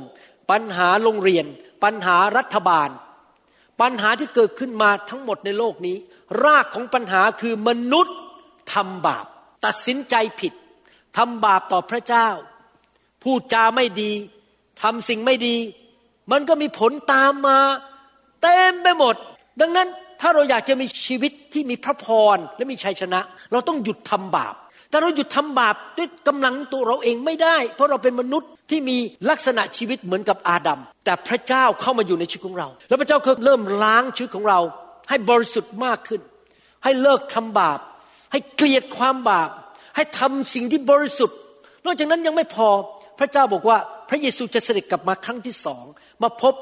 [0.50, 1.46] ปัญหาโรงเรียน
[1.84, 2.90] ปัญหารัฐบาล
[3.80, 5.96] ปัญหาที่เกิดขึ้นมาทั้งหมดในโลกนี้
[6.44, 8.16] รากของปัญหาคือมนุษย์
[8.72, 9.26] ทำบาป
[9.64, 10.52] ตัดสินใจผิด
[11.16, 12.28] ทำบาปต่อพระเจ้า
[13.22, 14.12] พูดจาไม่ดี
[14.82, 15.56] ทำสิ่งไม่ดี
[16.30, 17.58] มันก็มีผลตามมา
[18.42, 19.14] เต็มไปหมด
[19.60, 19.88] ดังนั้น
[20.20, 23.20] ถ้าเราอยากจะมีชีวิตที่มีพระพรและมีชัยชนะ
[23.52, 24.54] เราต้องหยุดทำบาป
[24.90, 28.96] แต่เราหยุดทำบาปด้วยกำลังตัวเราเองไม่ได้ เพราะเราเป็นมนุษย์ที่มี
[29.30, 34.60] ลักษณะชีวิตเหมือนกับอาดัม แต่พระเจ้าเข้ามาอยู่ในชีวิตของเรา แล้วพระเจ้าก็เริ่มล้างชีวิตของเรา
[35.08, 36.20] ให้บริสุทธิ์มากขึ้น
[36.84, 37.78] ให้เลิกทำบาป
[38.32, 39.50] ให้เกลียดความบาป
[39.96, 41.38] ให้ทำสิ่งที่บริสุทธิ์
[41.84, 42.68] นอกจากนั้นยังไม่พอ
[43.18, 43.78] พระเจ้าบอกว่า
[44.08, 45.84] พระเยซูจะเสด็จกลับมาครั้งที่สอง
[46.22, 46.54] มาพบ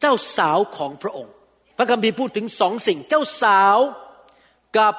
[0.00, 1.32] เจ้าสาวของพระองค์
[1.80, 3.78] ระคัมภีร์พูดถึงสองสิ่ง เจ้าสาว
[4.78, 4.94] กับ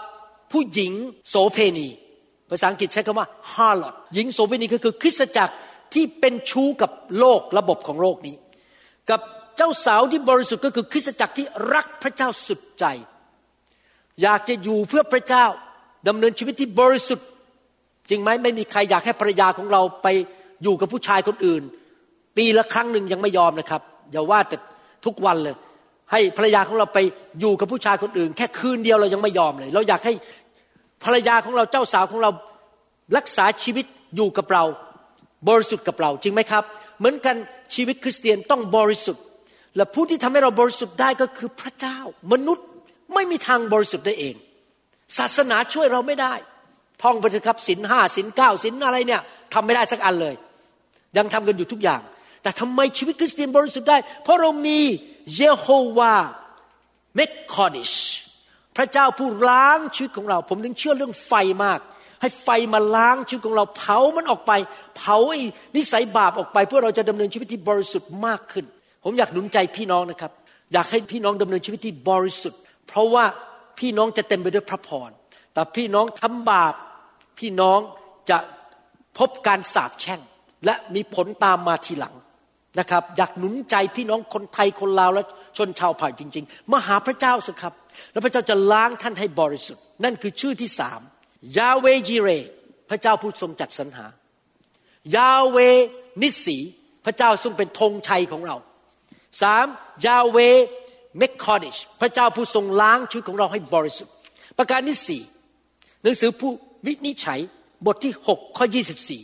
[0.52, 0.92] ผู้หญิง
[1.30, 1.88] โสเพณี
[2.50, 5.56] ภาษาอังกฤษใช้คำว่า harlot หญิงโสเภณีก็คือคริสตจักร
[5.94, 8.36] ที่เป็นชู้กับโลกระบบของโลกนี้
[9.10, 9.22] กับ
[9.58, 12.86] เจ้าสาวที่บริสุทธิ์ก็คือคริสตจักรที่รักพระเจ้าสุดใจ
[14.22, 15.46] อยากจะอยู่เพื่อพระเจ้า
[16.08, 17.28] ดำเนินชีวิตที่บริสุทธิ์
[18.10, 20.08] จริงไหมไม่มีใครอยากให้ภรรยาของเราไป
[20.64, 21.64] อยู่กับผู้ชายคนอื่น
[22.38, 24.58] ปีละครั้งหนึ่งยังไม่ยอมนะครับอย่าว่าแต่
[25.06, 25.56] ทุกวันเลย
[26.12, 27.00] ให้ภรรยาของเราไป
[27.40, 30.14] อยู่กับผู้ชายคนอื่น แค่คืนเดียวเรายังไม่ยอมเลย เราอยากให้
[31.04, 32.30] ภรรยาของเราเจ้าสาวของเรา
[33.18, 34.64] รักษาชีวิตอยู่กับเรา
[35.50, 36.64] บริสุทธิ์กับเราจริงไหมครับ
[37.00, 37.36] เหมือนกัน
[37.76, 39.24] ชีวิตคริสเตียนต้องบริสุทธิ์
[39.76, 42.00] และผู้ที่ทำให้เราบริสุทธิ์ได้ก็คือพระเจ้า
[42.32, 42.66] มนุษย์
[43.14, 44.36] ไม่มีทางบริสุทธิ์ได้เอง
[45.18, 46.34] ศาสนาช่วยเราไม่ได้
[47.02, 49.22] ท่องไปเถอะครับศีลห้าศีลเก้าศีลอะไรเนี่ย
[49.54, 50.36] ทำไม่ได้สักอันเลย
[51.18, 52.02] ยังทำกันอยู่ทุกอย่าง
[52.44, 54.80] แต่ทำไมชีวิตคริสเตียนบริสุทธิ์ได้ เพราะเรามี
[55.36, 56.16] เยโฮวา
[57.16, 57.94] เมคคอดิช
[58.78, 61.80] พระเจ้าผู้ล้างชีวิตของเรา ผมถึงเชื่อเรื่องไฟมาก
[62.22, 64.52] ให้ไฟมาล้างชีวิตของเราเผามันออกไป
[64.98, 65.42] เผาไอ้
[65.76, 68.66] นิสัยบาปออกไป เพื่อเราจะดำเนินชีวิตที่บริสุทธิ์มากขึ้น
[69.04, 70.32] ผมอยากหนุนใจพี่น้องนะครับ
[70.74, 73.26] อยากให้พี่น้องดำเนินชีวิตที่บริสุทธิ์ เพราะว่า
[73.80, 75.10] พี่น้องจะเต็มไปด้วยพระพร
[75.54, 76.74] แต่พี่น้องทำบาป
[77.40, 77.80] พี่น้อง
[78.30, 78.38] จะ
[79.18, 80.22] พบการสาปแช่ง
[80.66, 82.16] และมีผลตามมาทีหลัง
[82.80, 85.24] นะครับอยากหนุนใจพี่น้องคนไทยคนลาวและ
[85.58, 87.74] ชนชาวเผ่าจริง ๆ มาหาพระเจ้าสิครับ
[88.12, 91.02] แล้วพระเจ้าจะล้างท่านให้บริสุทธิ์ นั่นคือชื่อที่สาม
[91.58, 92.30] ยาเวจิเร
[92.90, 94.06] พระเจ้าผู้ทรงจัดสรรหา
[95.16, 95.58] ยาเว
[96.22, 96.58] นิสี
[97.06, 98.58] พระเจ้าทรงเป็นธงชัยของเรา
[99.42, 99.66] สาม
[100.06, 100.38] ยาเว
[101.18, 104.14] เมคคอดิชพระเจ้าผู้ทรงล้างชีวิตของเราให้บริสุทธิ์
[104.58, 105.22] ประการที่สี่
[106.02, 106.52] หนังสือผู้
[106.86, 107.40] วินิจฉัย
[107.86, 108.66] บทที่ 6 ข้อ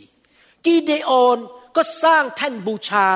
[0.04, 1.38] 24 กีเดโอน
[1.76, 3.06] ก็สร้างแท่นบูชา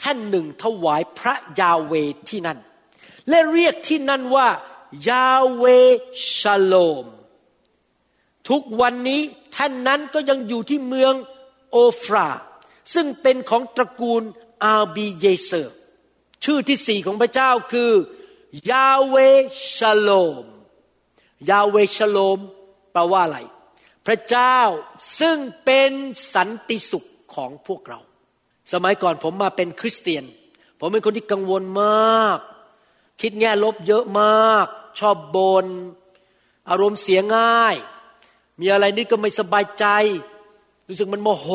[0.00, 1.92] แท่นหนึ่งถวายพระยาเว
[2.28, 2.58] ที่นั่น
[3.28, 4.48] และเรียกที่นั่นว่า
[5.08, 5.64] ยาเว
[6.38, 7.06] ชโลม
[8.48, 11.14] ทุกวันนี้แท่นนั้นก็ยังอยู่ที่เมือง
[11.70, 12.28] โอฟรา
[12.94, 14.22] ซึ่งเป็นของตระกูล
[14.64, 15.74] อาบีเยเซอร์
[16.44, 17.92] ชื่อที่สี่ของพระเจ้าคือ
[18.70, 19.16] ยาเว
[19.76, 20.10] ชโล
[20.42, 20.44] ม
[21.50, 22.38] ยาเวชโลม
[22.92, 23.38] แปลว่าอะไร
[24.06, 24.58] พระเจ้า
[25.20, 25.92] ซึ่งเป็น
[26.34, 28.00] สันติสุขของพวกเรา
[28.72, 30.24] สมัยก่อนผมมาเป็นคริสเตียน
[30.78, 32.38] ผมเป็นคนที่กังวลมาก
[33.20, 34.66] คิดแง่ลบเยอะมาก
[35.00, 35.66] ชอบบน
[36.70, 37.74] อารมณ์เสียง่าย
[38.60, 39.86] มีอะไรนิดก็ไม่สบายใจ
[40.88, 41.48] รู้สึกมันโมโห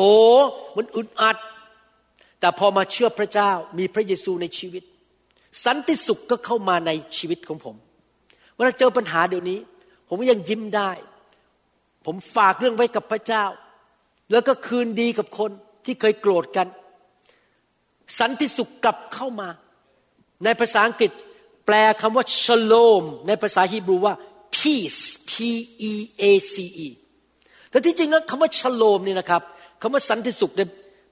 [0.76, 1.36] มันอึดอัด
[2.40, 4.82] แต่พอมาเชื่อพระเจ้ามีพระเยซูในชีวิต
[5.64, 7.76] สันติสุขก็เข้ามาในชีวิตของผม
[8.54, 9.58] เวลาเจอปัญหาเดี๋ยวนี้
[10.08, 10.90] ผมยังยิ้มได้
[12.06, 13.44] ผมฝากเรื่องไว้กับพระเจ้า
[14.30, 15.50] แล้วก็คืนดีกับคน
[15.84, 16.66] ที่เคยโกรธกัน
[18.18, 19.48] สันติสุขกลับเข้ามา
[20.44, 21.10] ในภาษาอังกฤษ
[21.66, 24.14] แปลคำว่า shalom ในภาษาฮีบรูว่า
[24.56, 25.32] peace p
[25.90, 25.92] e
[26.22, 26.54] a c
[26.86, 26.88] e
[27.70, 29.42] แต่ที่จริงแล้วคำว่า shalom นี่ยนะครับ
[29.82, 30.62] คำว่าสันติสุขใน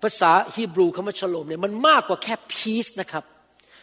[0.03, 3.25] ภาษาฮีบรูคำว่าชโลมเนี่ยมันมากกว่าแค่ peace นะครับ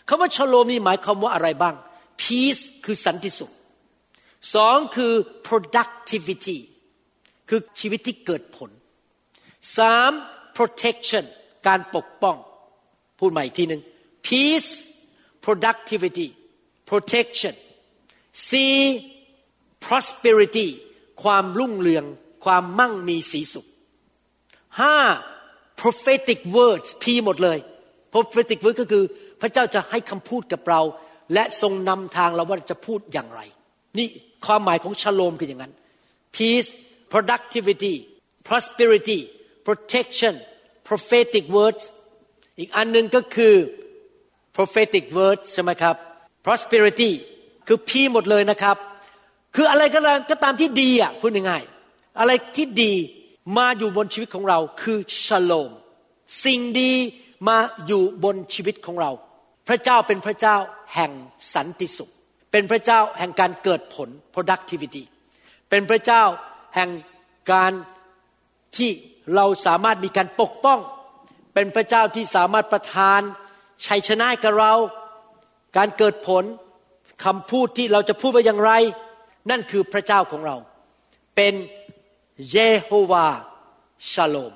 [0.09, 1.75] คำว่าชโลมนี่หมายความว่าอะไรบ้าง
[2.21, 3.51] peace คือสันติสุข
[4.55, 5.13] สองคือ
[5.47, 6.57] productivity
[7.49, 8.69] คือชีวิตที่เกิดผล
[9.77, 10.11] สาม
[10.57, 11.25] protection
[11.67, 12.37] การปกป้อง
[13.21, 13.81] พูดใหม่อีกทีหนึ่ง
[14.27, 14.71] peace
[15.45, 16.27] productivity
[16.89, 17.55] protection
[18.49, 18.51] C
[19.85, 20.67] prosperity
[21.23, 22.05] ความรุ่งเรือง
[22.45, 23.65] ความมั่งมีสีสุข
[24.79, 24.97] ห้า
[25.81, 27.57] prophetic words P หมดเลย
[28.13, 29.03] prophetic word ก็คือ
[29.41, 30.81] พระเจ้าจะให้คำพูดกับเรา
[31.33, 33.41] และทรงนำทางเราว่าจะพูดอย่างไร
[33.97, 34.07] นี่
[34.45, 35.73] ความหมายของชโลมคืออย่างนั้น
[36.35, 36.69] peace
[37.13, 37.95] productivity
[38.47, 39.19] prosperity
[39.67, 40.33] protection
[40.87, 41.83] prophetic words
[42.61, 43.55] อีกอันหนึ่งก็คือ
[44.55, 45.95] prophetic words ใช่ไหมครับ
[46.45, 47.11] prosperity
[47.67, 48.77] คือพีหมดเลยนะครับ
[49.55, 52.93] คืออะไรก็ตามก็ตามที่ดีอะพูดง่ายๆอะไรที่ดี
[53.57, 55.71] มาอยู่บนชีวิตของเราคือชโลม
[56.45, 56.91] สิ่งดี
[57.47, 59.11] มาอยู่บนชีวิตของเรา
[59.67, 60.55] พระเจ้าเป็นพระเจ้า
[60.95, 61.11] แห่ง
[61.53, 62.11] สันติสุข
[62.51, 65.03] เป็นพระเจ้าแห่งการเกิดผล productivity
[65.69, 66.23] เป็นพระเจ้า
[66.75, 66.89] แห่ง
[67.51, 67.71] การ
[68.77, 68.91] ที่
[69.35, 70.79] เราสามารถมีการปกป้อง
[71.53, 73.21] เป็นพระเจ้าที่สามารถประทาน
[73.87, 74.73] ชัยชนะกับเรา
[75.77, 76.43] การเกิดผล
[77.25, 78.71] คำพูดที่เราจะพูดว่าอย่างไร
[79.49, 80.57] นั่นคือพระเจ้าของเรา
[81.35, 81.53] เป็น
[82.51, 83.27] เยโฮวา
[84.11, 84.53] ชาโลม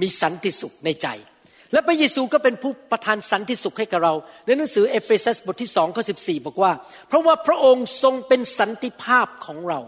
[0.00, 1.08] มีสันติสุขในใจ
[1.72, 4.14] และพระเยซูก็เป็นผู้ประทานสันติสุขให้กับเรา
[4.46, 6.72] ในหนังสือเอเฟซัสบทที่สองข้อสิบสี่บอกว่า
[7.08, 9.80] เพราะว่าพระองค์ทรงเป็นสันติภาพของเรา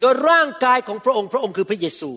[0.00, 2.10] โดยร่างกายของพระองค์พระองค์คือพระเยซู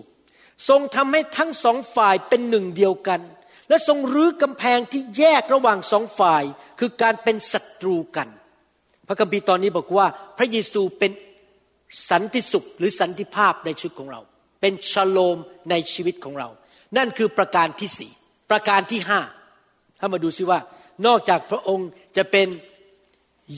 [0.68, 3.20] ทรงทำให้ทั้งสองฝ่ายเป็นหนึ่งเดียวกัน
[3.68, 6.44] และทรงรื้อกำแพงที่แยกระหว่างสองฝ่าย
[6.78, 8.28] คือการเป็นศัตรูกัน
[9.06, 10.06] พระคัมภีร์ตอนนี้บอกว่า
[10.38, 11.12] พระเยซูเป็น
[12.10, 14.20] สันติสุขหรือสันติภาพในชีวิตของเรา
[14.60, 15.38] เป็นชโลม
[15.70, 16.48] ในชีวิตของเรา
[16.96, 18.12] นั่นคือประการที่สี่
[18.50, 19.20] ประการที่ห้า
[19.98, 20.60] ถ้ามาดูซิว่า
[21.06, 22.48] นอกจากพระองค์จะเป็น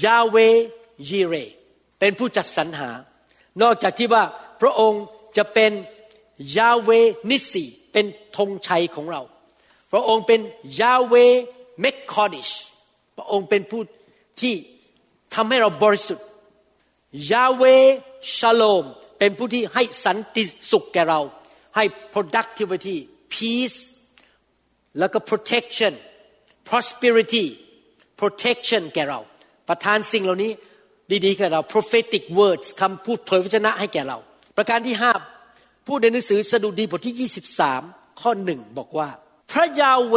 [0.04, 0.36] ยาเว
[1.10, 1.34] ยีเร
[2.00, 2.90] เป็นผู้จัดสรรหา
[3.62, 4.24] นอกจากที่ว่า
[4.60, 5.04] พระองค์
[5.36, 5.72] จะเป็น
[6.56, 6.90] ยาเว
[7.30, 8.06] นิสีเป็น
[8.36, 9.22] ธงชัยของเรา
[9.92, 10.40] พระองค์เป็น
[10.80, 11.14] ยาเว
[11.80, 12.48] เมคคอดิช
[13.16, 13.82] พระองค์เป็นผู้
[14.40, 14.54] ที่
[15.34, 16.26] ทำให้เราบริสุทธิ์
[17.32, 17.64] ยาเว
[18.36, 18.84] ชาโลม
[19.18, 21.20] เป็นผู้ที่ให้สันติสุขแก่เรา
[21.76, 21.84] ให้
[22.14, 22.96] productivity
[23.32, 23.78] peace
[24.98, 25.92] แล้วก็ protection
[26.68, 27.46] prosperity
[28.20, 29.20] protection แก่เรา
[29.68, 30.52] ประทานสิ่งเหล่านี้
[31.24, 34.18] ดีๆแก่เรา prophetic words คำพูดเผยพระชนะให้แก่เรา
[34.56, 35.12] ประการที่ห้า
[35.86, 37.30] พูดในหนังสือสดุดีบทที่
[37.74, 39.08] 23 ข้อหนึ่งบอกว่า
[39.50, 40.16] พระยาเว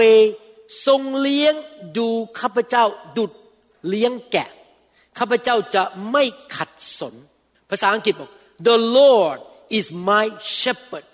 [0.85, 1.53] ทรงเลี้ยง
[1.97, 2.09] ดู
[2.39, 2.85] ข้าพเจ้า
[3.17, 3.31] ดุด
[3.87, 4.49] เลี้ยงแกะ
[5.17, 6.23] ข้าพเจ้าจะไม่
[6.55, 7.15] ขัดสน
[7.69, 8.31] ภาษาอังกฤษบอก
[8.67, 9.39] the Lord
[9.77, 10.25] is my
[10.59, 11.11] shepherd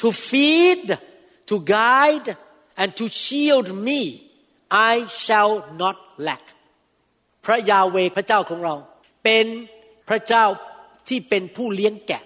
[0.00, 0.86] to feed
[1.48, 2.28] to guide
[2.80, 4.00] and to shield me
[4.92, 5.96] I shall not
[6.28, 6.44] lack
[7.44, 8.74] พระยาเวพระเจ้าของเรา
[9.24, 9.46] เป็น
[10.08, 10.44] พระเจ้า
[11.08, 12.22] ที่เป็นผู้เลี้ยงแกะ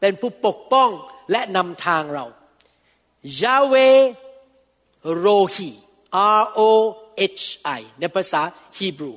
[0.00, 0.90] เป็นผู้ปกป้อง
[1.30, 2.26] และนำทางเรา
[3.42, 3.74] ยาเว
[5.18, 5.70] โรฮี
[6.40, 6.60] R O
[7.38, 7.44] H
[7.78, 8.42] I ในภาษา
[8.76, 9.12] ฮีบรู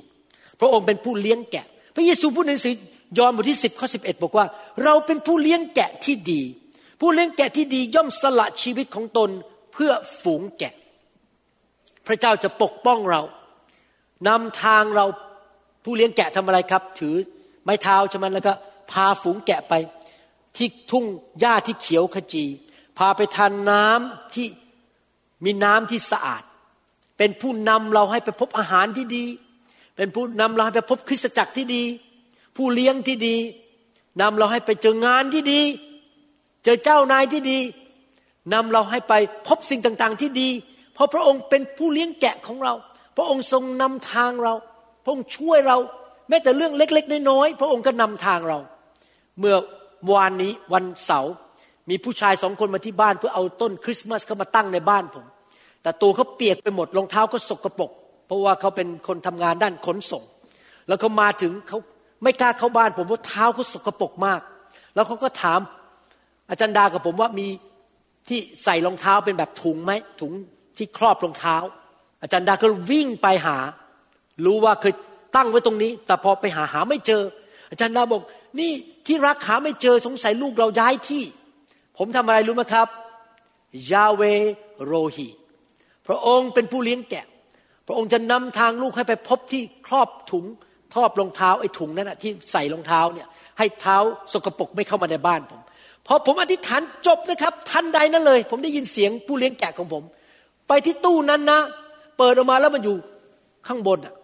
[0.60, 2.74] พระองค์เป็นผู้เลี้ยงแกะ พระเยซูพูดในหนังสือ
[3.18, 4.46] ยอห์นบทที่ 10 ข้อ 11 บอกว่า
[4.84, 6.42] เราเป็นผู้เลี้ยงแกะที่ดี
[7.00, 9.30] ผู้เลี้ยงแกะที่ดีย่อมสละชีวิตของตน
[9.72, 10.74] เพื่อฝูงแกะ
[12.06, 13.22] พระเจ้าจะปกป้องเรา
[14.28, 15.06] นำทางเรา
[15.84, 17.16] ผู้เลี้ยงแกะทำอะไรครับ ถือ
[17.64, 18.52] ไม้เท้าใช่ไหมแล้วก็
[18.90, 19.74] พาฝูงแกะไป
[20.56, 21.04] ที่ทุ่ง
[21.40, 22.44] หญ้าที่เขียวขจี
[22.98, 24.46] พาไปทานน้ำที่
[25.44, 26.42] มีน้ำที่สะอาด
[27.18, 29.24] เป็นผู้นำเราให้ไปพบอาหารที่ดี
[29.96, 31.82] เป็นผู้นำเราให้ไปพบคริสตจักรที่ดี
[32.56, 33.36] ผู้เลี้ยงที่ดี
[34.20, 35.60] นำเราให้ไปเจองานที่ดี
[36.64, 37.58] เจอเจ้านายที่ดี
[38.52, 39.14] นำเราให้ไป
[39.46, 40.48] พบสิ่งต่างๆที่ดี
[40.94, 42.74] เพราะพระองค์เป็นผู้เลี้ยงแกะของเรา
[43.16, 44.54] พระองค์ทรงนำทางเรา
[45.04, 45.78] พระองค์ช่วยเรา
[46.28, 48.58] แม้แต่เรื่องเล็ก ๆ น้อยๆพระองค์ก็นำทางเรา
[49.38, 49.56] เมื่อ
[50.12, 51.32] วานนี้วันเสาร์
[51.90, 55.24] มีผู้ชายสองคนมาที่บ้านเพื่อเอาต้นคริสต์มาสเข้ามาตั้งในบ้านผม
[55.82, 57.90] แต่ตัวเขาเปียกไปหมดรองเท้าก็สกรปรก
[58.26, 60.22] เพราะว่าเขาเป็นคนทำงานด้านขนส่ง
[60.88, 61.78] แล้วเขามาถึงเขา
[62.22, 64.40] ไม่กล้าเข้าบ้านผมว่าะเท้าเขาสกปรกมาก
[64.94, 65.60] แล้วเขาก็ถาม
[66.50, 67.46] อาจารย์ดากับผมว่ามี
[68.28, 70.32] ที่ใส่รองเท้าเป็นแบบถุงไหมถุง
[70.76, 71.56] ที่ครอบรองเท้า
[72.22, 73.58] อาจารย์ดาก็วิ่งไปหา
[74.44, 74.94] รู้ว่าเคย
[75.36, 77.22] ตั้งไว้ตรงนี้ แต่พอไปหาหาไม่เจอ
[77.70, 78.22] อาจารย์ดาบอก
[78.60, 78.72] นี่
[79.06, 81.22] ที่รักหาไม่เจอสงสัยลูกเราย้ายที่
[81.98, 82.88] ผมทำอะไรรู้ไหมครับ
[83.92, 84.22] ยาเว
[84.84, 85.28] โรฮี
[86.06, 87.26] พระองค์เป็นผู้เลี้ยงแกะ
[87.86, 90.44] พระองค์จะนำทางลูกให้ไปพบที่ครอบถุง
[90.92, 93.28] ครอบรองเท้าไอ้ถุงนั้นนะที่ใส่รองเท้าเนี่ย
[93.58, 93.96] ให้เท้า
[94.32, 95.60] สกปรกไม่เข้ามาในบ้านผม
[96.06, 100.02] พอผมอธิษฐานจบนะครับ ทันใดนั้นเลย ผมได้ยินเสียงผู้เลี้ยงแกะของผม
[100.68, 101.60] ไปที่ตู้นั้นนะ
[102.18, 102.96] เปิดออกมาแล้วมันอยู่
[103.66, 104.14] ข้างบนอะ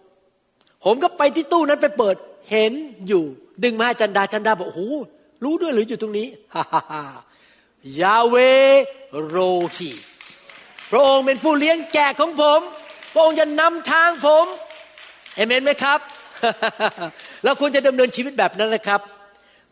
[0.85, 2.15] ผมก็ไปที่ตู้นั้นไปเปิด
[2.51, 2.73] เห็น
[3.07, 3.23] อยู่
[3.63, 4.81] ดึงมาจันดาจันดาบอกโอ้โห
[5.43, 7.01] รู้ด้วยหรืออยู่ตรงนี้ฮ่าฮ่าฮ่า
[8.01, 8.35] ยาเว
[9.27, 9.37] โร
[9.75, 9.91] ฮี
[10.91, 12.59] พระองค์เป็นผู้เลี้ยงแกะของผม
[13.13, 14.45] พระองค์จะนำทางผม
[15.35, 15.99] เอเมนไหมครับ
[17.43, 19.01] เราควรจะดำเนินชีวิตแบบนั้นนะครับ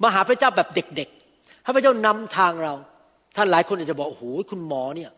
[0.01, 2.73] มาหาพระเจ้าแบบเด็กๆ ให้พระเจ้านำทางเรา
[3.35, 5.11] ท่านหลายคนอาจจะบอกโอ้โหคุณหมอเนี่ย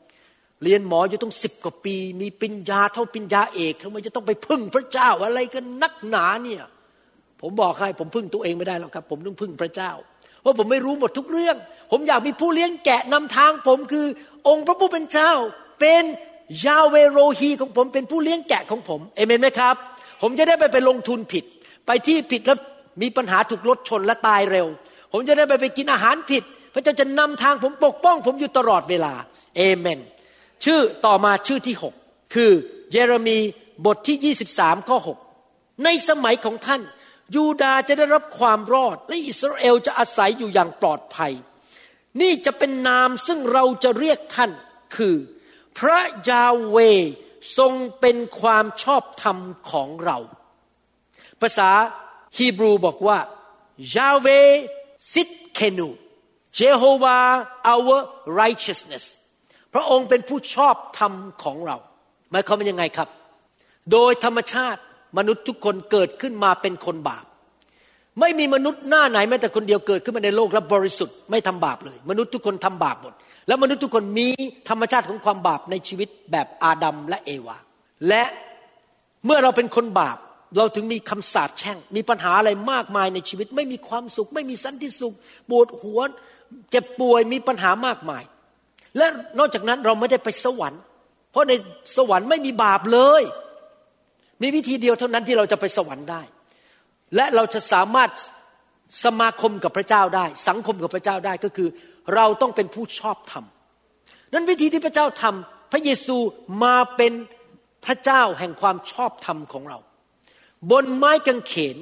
[0.64, 6.64] เรียนหมออยู่ต้องสิบกว่าปี มีปริญญาเท่าปริญญาเอกทำไมจะต้องไปพึ่งพระเจ้าอะไรกันนักหนาเนี่ย
[7.42, 9.92] ผมบอกให้ผมพึ่งตัวเองไม่ได้หรอกครับ ผมต้องพึ่งพระเจ้า
[10.42, 11.58] เพราะผมไม่รู้หมดทุกเรื่อง
[11.92, 14.06] ผมอยากมีผู้เลี้ยงแกะนำทางผมคือ
[14.48, 15.32] องค์พระผู้เป็นเจ้า
[15.80, 16.04] เป็น
[16.66, 19.76] ยาเวโรฮีของผมเป็นผู้เลี้ยงแกะของผมเอเมนไหมครับ
[20.22, 21.44] ผมจะได้ไปไปลงทุนผิด
[21.86, 22.60] ไปที่ผิดแล้ว
[23.02, 24.68] มีปัญหาถูกรถชนและตายเร็ว
[25.12, 29.14] ผมจะได้ไปไปกินอาหารผิด พระเจ้าจะนำทางผมปกป้อง ผมอยู่ตลอดเวลา
[29.56, 30.00] เอเมน
[30.66, 32.52] ชื่อต่อมาชื่อที่ 6 คือ
[32.92, 33.38] เยเรมี
[33.86, 34.98] บทที่ 23 ข้อ
[35.40, 36.82] 6 ในสมัยของท่าน
[37.36, 41.32] ยูดาจะได้รับความรอด และอิสราเอลจะอาศัยอยู่อย่างปลอดภัย
[42.22, 44.52] นี่จะเป็นนามซึ่งเราจะเรียกท่าน
[44.96, 45.16] คือ
[45.78, 46.00] พระ
[46.30, 46.78] ยาเว
[47.58, 49.38] ทรงเป็นความชอบธรรม
[49.72, 50.18] ของเรา
[51.42, 51.70] ภาษา
[52.38, 53.18] ฮีบรูบอกว่า
[53.96, 54.28] ยาเว
[55.14, 55.90] ซิดเคนู
[56.54, 57.20] เจโฮวา
[57.74, 58.00] our
[58.40, 59.06] righteousness
[59.74, 61.14] พระองค์เป็นผู้ชอบธรรม
[61.44, 61.78] ของเรา
[62.32, 63.10] หมายความว่ายังไงครับ
[63.92, 64.82] โดยธรรมชาติ
[65.18, 67.26] มนุษย์ทุกคนเกิดขึ้นมาเป็นคนบาป
[68.20, 73.14] ไม่มีมนุษย์หน้าไหนแม้แต่คนเดียวเกิดขึ้นมาในโลกและบริสุทธิ์ไม่ทำบาปเลย มนุษย์ทุกคนทำบาปหมด
[73.48, 74.28] แล้วมนุษย์ทุกคนมี
[74.70, 77.58] ธรรมชาติของความบาปในชีวิตแบบอาดัมและเอวา
[78.08, 78.24] และ
[79.26, 80.18] เมื่อเราเป็นคนบาป
[80.58, 85.16] เราถึงมีคำสาปแช่ง มีปัญหาอะไรมากมายในชีวิต ไม่มีความสุข ไม่มีสันติสุข
[85.50, 86.00] ปวดหัว
[86.72, 88.24] เจ็บป่วยมีปัญหามากมาย
[88.98, 89.08] และ
[89.40, 90.82] นอกจากนั้นเราไม่ได้ไปสวรรค์
[91.32, 91.54] เพราะใน
[91.98, 93.24] สวรรค์ไม่มีบาปเลย
[94.42, 96.22] มีวิธีเดียวเท่านั้นที่เราจะไปสวรรค์ได้
[97.16, 98.12] และเราจะสามารถ
[99.04, 101.70] สมาคมกับพระเจ้าได้ สังคมกับพระเจ้าได้ก็คือ
[102.16, 103.46] เราต้องเป็นผู้ชอบธรรม
[104.34, 106.18] นั้นวิธีที่พระเจ้าทำพระเยซู
[106.64, 107.14] มาเป็น
[107.86, 109.78] พระเจ้าแห่งความชอบธรรมของเรา
[110.72, 111.78] บนไม้กางเขน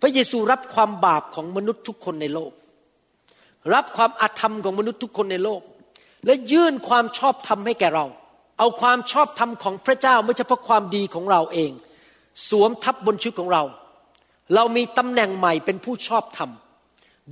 [0.00, 2.52] พระเยซูรับความบาปของมนุษย์ทุกคนในโลก
[3.74, 5.62] รับความอาธรรมของมนุษย์ทุกคนในโลก
[6.26, 8.06] และยื่นความชอบธรรมให้แก่เรา
[8.58, 11.72] เอาความชอบธรรมของพระเจ้าไม่ใช่เพราะความดีของเราเอง
[12.48, 13.62] สวมทับบนชีวิตของเรา
[14.54, 16.50] เรามีตำแหน่งใหม่เป็นผู้ชอบธรรม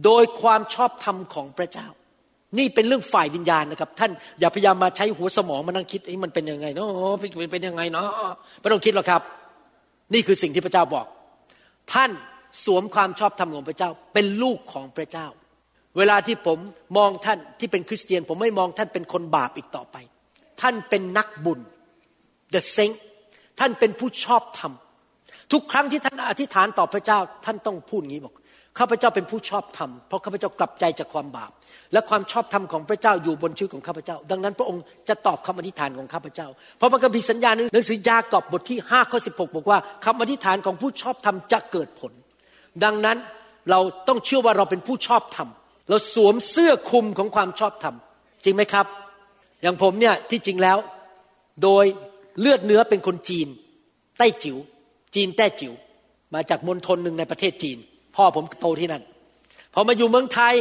[0.04, 1.88] โดยความชอบธรรมของพระเจ้า
[2.58, 4.10] นี่เป็นเรื่องฝ่ายวิญญาณนะครับ ท่าน
[4.40, 6.88] อย่าพยายามมาใช้หัวสมองมานั่งคิดมันเป็นยังไงเนาะ
[7.20, 8.08] เป็นยังไงเนาะ
[8.60, 9.22] ไม่ต้องคิดหรอกครับ
[10.14, 11.06] นี่คือสิ่งที่พระเจ้าบอก
[11.92, 12.10] ท่าน
[12.64, 15.26] สวมความชอบธรรมของพระเจ้า เป็นลูกของพระเจ้า
[15.96, 16.58] เวลาที่ผม
[16.96, 19.96] มองท่านที่เป็นคริสเตียน ผมไม่มองท่านเป็นคนบาปอีกต่อไป
[20.60, 21.60] ท่านเป็นนักบุญ
[22.54, 22.96] the saint
[23.58, 24.72] ท่านเป็นผู้ชอบธรรม
[25.52, 28.34] ทุกครั้งที่ท่านอธิษฐานต่อพระเจ้าท่านต้องพูดงี้บอก
[28.78, 31.50] ข้าพเจ้าเป็นผู้ชอบธรรมเพราะข้าพเจ้ากลับใจจากความบาป
[31.92, 42.12] และความชอบธรรมของพระเจ้าอยู่บนชีวิตของข้าพเจ้า ดังนั้นพระองค์จะตอบคำอธิษฐานของข้าพเจ้า เพราะพระคัมภีร์สัญญาในหนังสือยากอบบทที่5ข้อ16 บอกว่าคำอธิษฐานของผู้ชอบธรรมจะเกิดผล
[42.84, 43.18] ดังนั้น
[43.70, 45.48] เราต้องเชื่อว่าเราเป็นผู้ชอบธรรม
[45.88, 47.94] เราสวมเสื้อคลุมของความชอบธรรม
[48.44, 48.86] จริงไหมครับ
[49.62, 50.78] อย่างผมเนี่ยที่จริงแล้ว
[51.62, 51.84] โดย
[52.40, 53.48] เลือดเนื้อเป็นคนจีน
[54.18, 54.58] ใต้จิว๋ว
[55.14, 55.72] จีนแต้จิว๋ว
[56.34, 57.78] มาจากมณฑลหนึ่งในประเทศจีน
[58.16, 59.02] พ่อผมโตที่นั่น
[59.74, 60.54] พอมาอยู่เมืองไทย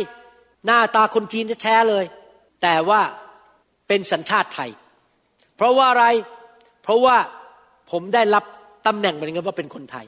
[0.66, 2.06] หน้าตาคนจีนจะแช้เลย
[2.62, 3.02] แต่ว่า
[3.88, 4.70] เป็นสัญชาติไทย
[5.56, 6.06] เพราะว่าอะไร
[6.84, 7.18] เพราะว่า
[7.92, 8.44] ผมได้รับ
[8.88, 10.06] ตำแหน่งเหมือนกันว่าเป็นคนไทย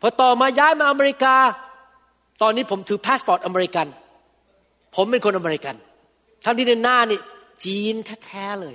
[0.00, 1.34] พอต่อมาย้ายมาอเมริกา
[2.42, 3.86] ตอนนี้ผมถือพาสปอร์ตอเมริกัน
[4.96, 5.74] ผมเป็นคนอเมริกัน
[6.44, 7.20] ทั้งที่ใบหน้านี่
[7.64, 7.94] จีน
[8.26, 8.74] แท้ๆเลย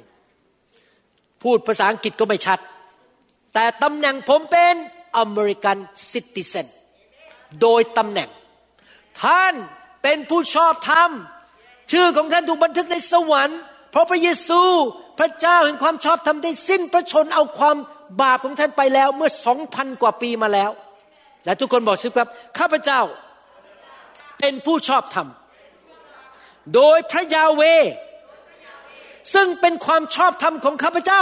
[1.44, 2.60] พูดภาษาอังกฤษก็ไม่ชัด
[3.54, 4.76] แต่ตำแหน่งผมเป็น
[5.18, 5.78] American
[6.12, 6.68] citizen
[7.62, 8.30] โดยตำแหน่ง
[9.24, 9.54] ท่าน
[10.04, 11.10] เป็นผู้ชอบธรรม
[11.92, 13.60] ชื่อของท่านถูกบันทึกในสวรรค์
[13.92, 14.62] เพราะพระเยซู
[15.20, 17.78] พระเจ้าแห่งความชอบธรรมได้สิ้นพระชนเอาความ
[18.22, 20.72] บาปของท่านไปแล้วเมื่อสองพันกว่าปีมาแล้ว
[21.46, 23.02] และทุกคนบอกสิครับ ข้าพเจ้า
[24.40, 25.28] เป็นผู้ชอบธรรม
[26.76, 27.62] โดยพระยาเว
[29.34, 31.22] ซึ่งเป็นความชอบธรรมของข้าพเจ้า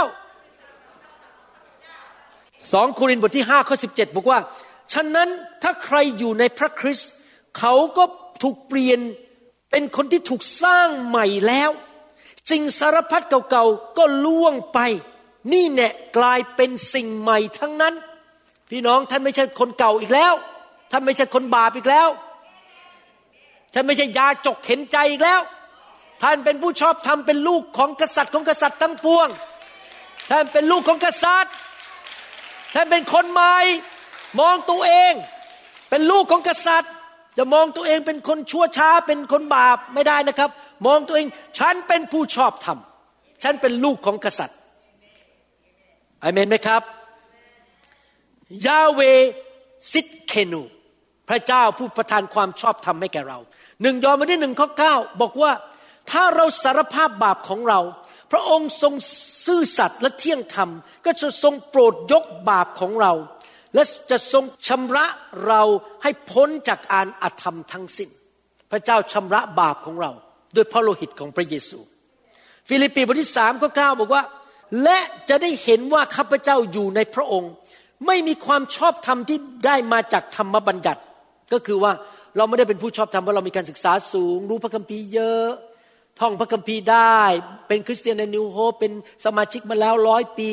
[2.72, 4.38] สองโครินธ์บทที่5ข้อ17บเจ็ดบอกว่า
[4.92, 5.28] ฉะนั้น
[5.62, 7.10] ถ้าใครอยู่ในพระคริสต์
[7.58, 8.04] เขาก็
[8.42, 9.00] ถูกเปลี่ยน
[9.70, 11.70] เป็นคนที่ถูกสร้างใหม่แล้ว
[12.50, 14.78] สิ่งสารพัดเก่าๆก็ล่วงไป
[15.52, 15.88] นี่แน่
[16.18, 17.94] กลายเป็นสิ่งใหม่ทั้งนั้น
[18.70, 20.34] พี่น้องท่านไม่ใช่คนเก่าอีกแล้ว
[20.90, 22.08] ท่านไม่ใช่คนบาปอีกแล้ว
[23.72, 25.40] ท่านไม่ใช่ยาจกเข็นใจอีกแล้ว
[26.22, 29.28] ท่านเป็นผู้ชอบธรรมเป็นลูกของกษัตริย์ของกษัตริย์ทั้งปวง
[30.30, 31.54] ท่านเป็นลูกของกษัตริย์
[32.76, 33.54] ท่านเป็นคนใหม่
[34.40, 35.12] มองตัวเอง
[35.90, 36.92] เป็นลูกของกษัตริย์
[37.38, 40.50] จะมองตัวเองเป็นคนชั่วช้าเป็นคนบาปไม่ได้นะครับ
[40.86, 41.26] มองตัวเอง
[41.58, 42.78] ฉันเป็นผู้ชอบธรรม
[43.42, 44.58] ฉันเป็นลูกของกษัตริย์
[46.22, 46.82] อเมนไหมครับ
[48.66, 49.00] ยาเว
[49.92, 50.62] ซิดเคนู
[51.28, 53.38] พระเจ้าผู้ประทานความชอบธรรมให้แก่เรา
[53.82, 55.52] หนึ่งยอห์นบทที่หนึ่งข้อเก้าบอกว่า
[56.10, 57.80] ถ้าเราสารภาพบาปของเรา
[58.32, 58.94] พระองค์ทรง
[59.46, 60.70] ซื่อสัตย์และเที่ยงธรรม
[61.06, 63.12] ก็จะทรงโปรดยกบาปของเรา
[63.74, 65.06] และจะทรงชำระ
[65.46, 65.62] เรา
[66.02, 68.08] ให้พ้นจากการอธรรมทั้งสิ้น
[68.70, 70.10] พระเจ้าชำระบาปของเรา
[70.56, 71.78] ด้วยพระโลหิตของพระเยซู
[72.68, 74.22] ฟิลิปปีบทที่สามข้อเก้าบอกว่า
[74.82, 74.98] และ
[75.28, 77.50] จะได้เห็นว่าข้าพเจ้าอยู่ในพระองค์
[78.06, 81.00] ไม่มีความชอบธรรมที่ได้มาจากธรรมบัญญัติ
[81.52, 81.92] ก็คือว่า
[82.36, 85.48] เราไม่ได้เป็นผู้ชอบธรรมเพราะเรามีการศึกษาสูง รู้พระคัมภีร์เยอะ
[86.20, 87.20] ท่องพระคัมภีร์ได้
[87.68, 88.92] เป็นคริสเตียนในนิวโฮเป็น
[89.24, 90.52] สมาชิกมาแล้วร้อยปี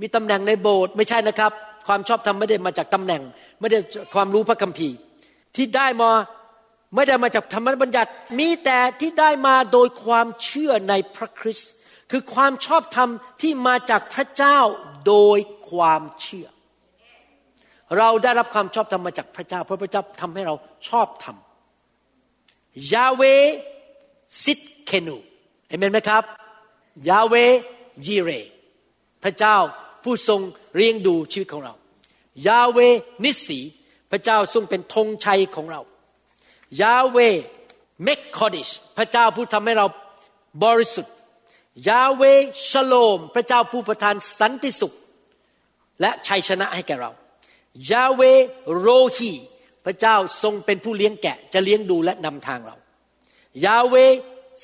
[0.00, 1.52] มีตำแหน่งในโบสถ์ไม่ใช่นะครับ
[1.86, 3.22] ความชอบธรรมไม่ได้มาจากตำแหน่ง
[3.60, 3.78] ไม่ได้
[4.14, 4.96] ความรู้พระคัมภีร์
[5.56, 6.10] ที่ได้มา
[6.94, 11.72] ไม่ได้มาจากธรรมบัญญัติ มีแต่ที่ได้มาโดยความเชื่อในพระคริสต์
[12.10, 14.58] คือความชอบธรรมที่มาจากพระเจ้า
[15.06, 15.38] โดย
[15.70, 16.48] ความเชื่อ
[17.98, 20.54] เราได้รับความชอบธรรมมาจากพระเจ้า เพราะพระเจ้าทำให้เรา
[20.88, 21.36] ชอบธรรม
[22.92, 23.22] ยาเว
[24.42, 25.16] ซิดเคนู
[25.68, 26.22] เห็นไหมครับ
[27.08, 27.34] ยาเว
[28.06, 28.30] ยีเร
[29.22, 29.56] พระเจ้า
[30.04, 30.40] ผู้ทรง
[30.76, 31.74] เลี้ยงดูชีวิตของเรา
[32.46, 32.78] ยาเว
[33.24, 33.58] นิสี
[34.10, 35.80] พระเจ้าทรงเป็นธงชัยของเรา
[36.82, 37.18] ยาเว
[38.02, 39.86] เมคคอดิชพระเจ้าผู้ทำให้เรา
[40.64, 41.14] บริสุทธิ์
[41.88, 42.22] ยาเว
[42.70, 44.92] ชโลม พระเจ้าผู้ประทานสันติสุข
[46.00, 47.10] และชัยชนะให้แก่เรา
[47.90, 48.22] ยาเว
[48.78, 49.32] โรฮี
[49.84, 52.76] พระเจ้าทรงเป็นผู้เลี้ยงแกะจะเลี้ยงดูและนำทางเรา
[53.64, 53.94] ยาเว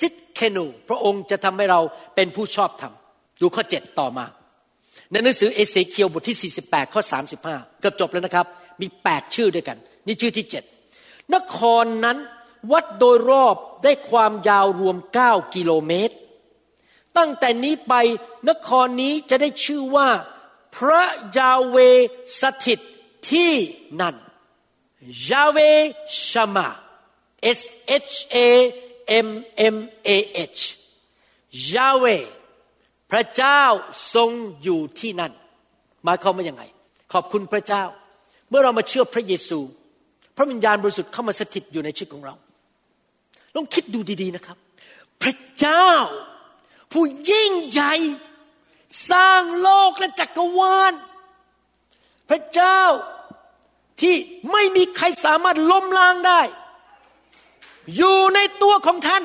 [0.01, 1.81] ซิดเคนู พระองค์จะทำให้เรา
[2.15, 2.95] เป็นผู้ชอบธรรม
[3.41, 4.27] ดูข้อเจ็ดต่อมา
[5.11, 7.03] ในหนังสือเอเสเคียวบทที่ 48 ข้อ
[7.43, 8.47] 35 เกือบจบแล้วนะครับ
[8.81, 10.47] มี 8 ชื่อด้วยกัน นี่ชื่อที่
[10.91, 12.19] 7 นครนั้น
[12.73, 14.97] วัดโดยรอบได้ความยาวรวม
[15.27, 16.15] 9 กิโลเมตร
[17.17, 17.95] ตั้งแต่นี้ไป
[18.49, 20.09] นครนี้จะได้ชื่อว่า
[20.77, 21.05] พระ
[21.39, 21.77] ยาเว
[22.41, 22.81] สถิต
[23.31, 23.53] ที่
[24.01, 24.17] นั่น
[25.31, 25.59] ยาเว
[26.29, 26.69] ชามา
[27.59, 27.61] S
[28.11, 28.37] H A
[29.27, 29.29] M
[29.75, 29.77] M
[30.09, 30.11] A
[30.57, 30.61] H
[31.75, 32.05] ยาเว
[33.11, 33.63] พระเจ้า
[34.15, 34.31] ทรง
[34.63, 35.33] อยู่ที่นั่น
[36.05, 36.63] หมายความว่ายังไง
[37.13, 37.85] ขอบคุณพระเจ้า
[38.49, 39.59] เมื่อเรามาเชื่อพระเยซู
[40.37, 42.35] พระวิญญาณบริสุทธิ์เข้ามาสถิตอยู่ในชีวิตของเรา
[43.55, 44.59] ลองคิดดูดีๆนะครับ
[45.23, 45.89] พระเจ้า
[46.93, 47.95] ผู้ยิ่งใหญ่
[49.11, 50.93] สร้างโลกและจักรวาล
[52.29, 52.81] พระเจ้า
[54.01, 54.15] ที่
[54.53, 56.41] ไม่มีใครสามารถล้มล้างได้
[57.97, 59.25] อยู่ในตัวของท่าน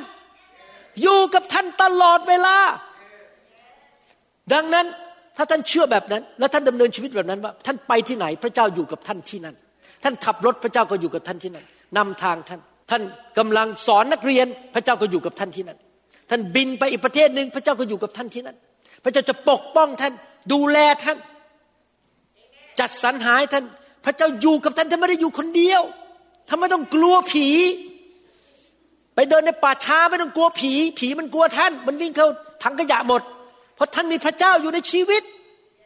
[1.01, 2.57] อยู่กับท่านตลอดเวลา
[4.53, 4.85] ดังนั้น
[5.37, 9.55] ถ้าท่านเชื่อแบบนั้น และท่านดำเนินชีวิตแบบนั้นว่า ท่านไปที่ไหนพระเจ้าอยู่กับท่านที่นั่น
[10.03, 11.65] ท่านขับรถพระเจ้าก็อยู่กับท่านที่นั่น
[11.97, 13.01] นำทางท่าน ท่าน
[13.37, 15.77] กำลังสอนนักเรียนพระเจ้าก็อยู่กับท่านที่นั่น
[16.29, 18.57] ท่านบินไปอีกประเทศหนึ่งพระเจ้าก็อยู่กับท่านที่นั่น
[19.03, 20.13] พระเจ้าจะปกป้องท่าน
[20.51, 21.17] ดูแลท่าน
[22.79, 23.65] จัดสรรหาให้ท่าน
[24.05, 25.81] พระเจ้าอยู่กับท่านท่านไม่ได้อยู่คนเดียว
[26.47, 27.47] ท่านไม่ต้องกลัวผี
[29.15, 32.27] ไปเดินในป่าช้าไม่ต้องกลัวผี ผีมันกลัวท่าน มันวิ่งเข้า
[32.63, 33.21] ถังขยะหมด
[33.75, 35.23] เพราะท่านมีพระเจ้าอยู่ในชีวิต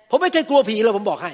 [0.10, 1.32] ผมไม่เคยกลัวผีเลยผมบอกให้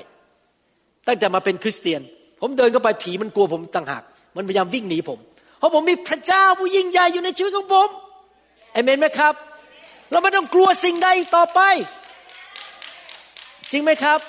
[1.08, 2.02] ตั้งแต่มาเป็นคริสเตียน
[2.42, 4.04] ผมเดินเข้าไปผีมันกลัวผมต่างหาก
[4.36, 5.20] มันพยายามวิ่งหนีผม
[5.58, 7.90] เพราะผมมีพระเจ้าผู้ยิ่งใหญ่อยู่ในชีวิตของผม
[8.72, 9.34] เอเมนไหมครับ
[10.12, 11.60] เราไม่ต้องกลัวสิ่งใดต่อไป
[13.72, 14.20] จริงไหมครับ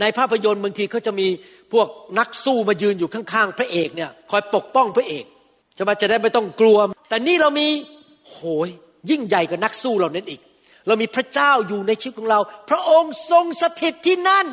[0.00, 1.26] ในภาพยนตร์บางทีเขาจะมี
[1.72, 5.24] พวกนักสู้มายืนอยู่ข้างๆ พระเอกเนี่ยคอยปกป้องพระเอก
[5.78, 7.68] จะมาจะได้ไม่ต้องกลัว แต่นี่เรามี
[8.30, 8.68] โหย
[9.10, 10.40] ยิ่งใหญ่กว่านักสู้เหล่านั้นอีก
[10.86, 14.46] เรามีพระเจ้าอยู่ในชีวิตของเรา พระองค์ทรงสถิตที่นั่น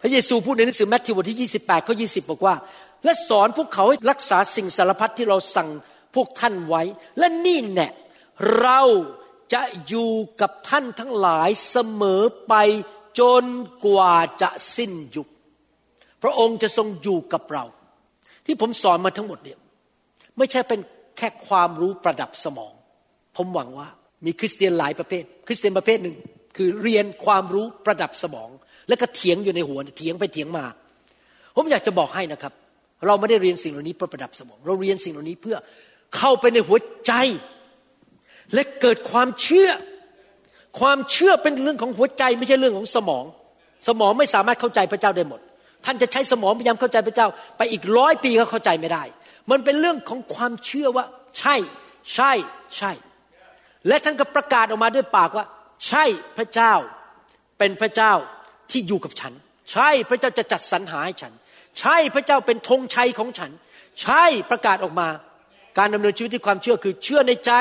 [0.00, 2.54] พระเยซูพูดในหนังสือแมทธิวบทที่ 28ข้อ20 บอกว่า
[3.04, 5.68] และสอนพวกเขาให้รักษาสิ่งสารพัดที่เราสั่ง
[6.14, 6.82] พวกท่านไว้
[7.18, 7.88] และนี่แน่
[8.60, 8.82] เรา
[9.52, 12.54] จะอยู่กับท่านทั้งหลายเสมอไป
[13.20, 13.44] จน
[13.86, 15.28] กว่าจะสิ้นยุค
[16.22, 17.64] พระองค์จะทรงอยู่กับเรา
[18.46, 19.58] ที่ผมสอนมาทั้งหมดเนี่ย
[20.38, 20.80] ไม่ใช่เป็น
[21.16, 22.72] แค่ความรู้ประดับสมอง
[23.36, 23.88] ผมหวังว่า
[24.26, 26.16] มีคริสเตียนหลายประเภท คริสเตียนประเภทหนึ่ง
[26.56, 28.50] คือเรียนความรู้ประดับสมอง
[28.88, 30.64] แล้วก็เถียงอยู่ในหัวเถียงไปเถียงมา
[31.56, 32.52] ผมอยากจะบอกให้นะครับ
[33.06, 35.56] เราไม่ได้เรียนสิ่งเหล่านี้เพื่อประดับสมอง เราเรียนสิ่งเหล่านี้เพื่อ
[36.16, 37.12] เข้าไปในหัวใจ
[38.54, 39.68] และเกิดความเชื่อ
[40.80, 43.24] ความเชื่อเป็นเรื่องของหัวใจไม่ใช่เรื่องของสมอง
[43.88, 45.40] สมองไม่สามารถเข้าใจพระเจ้าได้หมด
[45.84, 49.02] ท่านจะใช้สมองพยายามเข้าใจพระเจ้า ไปอีกร้อยปีก็เข้าใจไม่ได้
[49.50, 51.04] มันเป็นเรื่องของความเชื่อว่า
[51.38, 51.56] ใช่
[52.14, 52.32] ใช่
[52.76, 52.92] ใช่
[53.88, 55.44] และท่านก็ประกาศออกมาด้วยปากว่า
[55.88, 56.04] ใช่
[56.36, 56.72] พระเจ้า
[57.58, 58.12] เป็นพระเจ้า
[58.70, 59.32] ที่อยู่กับฉัน
[59.72, 61.32] ใช่พระเจ้าจะจัดสรรหาให้ฉัน
[61.80, 63.50] ใช่พระเจ้าเป็นธงชัยของฉัน
[64.02, 65.08] ใช่ประกาศออกมา
[65.78, 67.52] การดำเนินชีวิตที่ความเชื่อคือเชื่อในใจ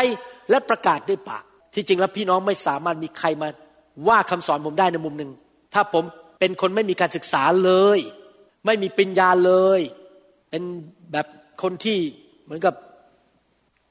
[0.49, 3.47] และประกาศด้วยปาก ที่จริงแล้วพี่น้องไม่สามารถมีใครมา
[4.07, 5.31] ว่าคำสอนผมได้ในมุมหนึ่ง
[5.73, 6.03] ถ้าผม
[6.39, 7.99] เป็นคนไม่มีการศึกษาเลย
[8.65, 9.81] ไม่มีปริญญาเลย
[10.49, 10.63] เป็น
[11.11, 11.27] แบบ
[11.61, 11.99] คนที่
[12.45, 12.73] เหมือนกับ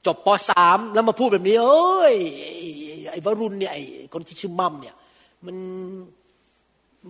[0.05, 2.15] จบปสามแล้วมาพูดแบบนี้เอ้ย
[3.11, 3.83] ไอ้วรุณเนี่ยไอ้
[4.13, 4.95] คนที่ชื่อมั่มเนี่ย
[5.45, 5.55] มัน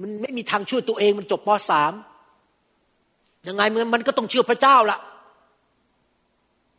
[0.01, 1.93] มันไม่มีทางช่วยตัวเองมันจบปสาม
[3.47, 4.99] ยังไงมันมันก็ต้องเชื่อพระเจ้าละ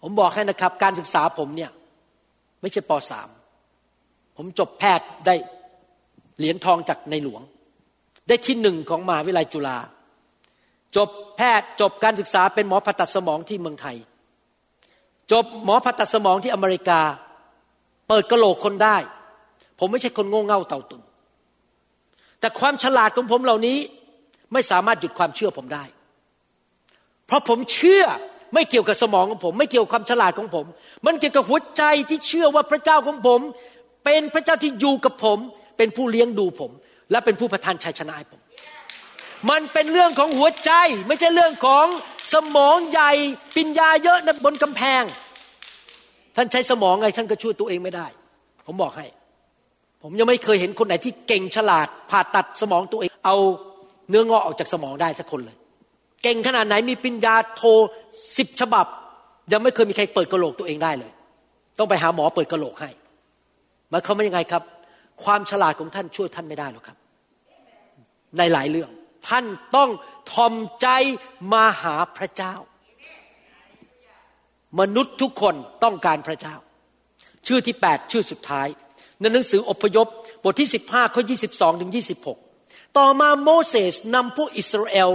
[0.03, 1.71] ผมบอกให้นะครับ การศึกษาผมเนี่ย
[2.61, 3.29] ไม่ใช่ปสาม
[4.37, 5.35] ผมจบแพทย์ได้
[6.39, 7.43] เหรียญทองจากในหลวง
[8.29, 9.79] ได้ที่หนึ่งของมหาวิทยาลัยจุฬา
[10.97, 13.97] จบแพทย์จบการศึกษาเป็นหมอผ่าตัดสมองที่เมืองไทย
[15.33, 17.01] จบหมอผ่าตัดสมองที่อเมริกา
[18.09, 18.97] เปิดกระโหลกคนได้
[19.79, 21.03] ผมไม่ใช่คนโง่เง่าเต่าตุน
[22.41, 23.79] แต่ความฉลาดของผมเหล่านี้
[24.53, 25.85] ไม่สามารถหยุดความเชื่อผมได้
[27.27, 28.05] เพราะผมเชื่อ
[28.55, 30.67] ไม่เกี่ยวกับสมองของผม ไม่เกี่ยวกับความฉลาดของผม
[31.07, 33.41] มันเกี่ยวกับหัวใจที่เชื่อว่าพระเจ้าของผม
[34.05, 35.39] เป็นพระเจ้าที่อยู่กับผม
[35.77, 36.71] เป็นผู้เลี้ยงดูผม
[37.11, 38.41] และเป็นผู้ประทานชัยชนะให้ผม
[39.51, 40.73] มันเป็นเรื่องของหัวใจ
[41.09, 41.87] ไม่ใช่เรื่องของ
[42.35, 43.13] สมองใหญ่
[43.57, 45.03] ปัญญาเยอะนะบนกำแพง
[46.37, 48.07] ท่านใช้สมองไงท่านก็ช่วยตัวเองไม่ได้
[48.67, 49.07] ผมบอกให้
[50.03, 53.37] ผมยังไม่เคยเห็นคนไหนที่เก่งฉลาด ผ่าตัดสมองตัวเอง เอา
[54.11, 55.57] เนื้องอกออกจากสมองได้สักคนเลย
[56.23, 57.63] เก่งขนาดไหนมีปัญญาโท
[58.37, 58.87] สิบฉบับ
[59.53, 61.13] ยังไม่เคยมีใครเปิดกระโหลกตัวเองได้เลย
[61.79, 62.91] ต้องไปหาหมอเปิดกระโหลกให้
[63.93, 64.63] มายความว่ายังไงครับ
[65.25, 66.97] ความฉลาดของท่านช่วยท่านไม่ได้หรอกครับ
[68.39, 68.91] ในหลายเรื่อง
[69.29, 69.47] ท่าน
[69.77, 69.91] ต้อง
[70.33, 70.89] ทอมใจ
[71.53, 72.55] มาหาพระเจ้า
[74.81, 75.55] มนุษย์ทุกคน
[75.85, 76.57] ต้องการพระเจ้า
[77.47, 78.69] ชื่อที่ 8 ชื่อสุดท้าย
[79.21, 80.07] ในหนังสืออพยพ
[80.43, 81.23] บทที่ 15ข้อ
[81.53, 81.93] 22ถึง
[82.43, 85.11] 26 ต่อมาโมเสสนำพวกอิสราเอล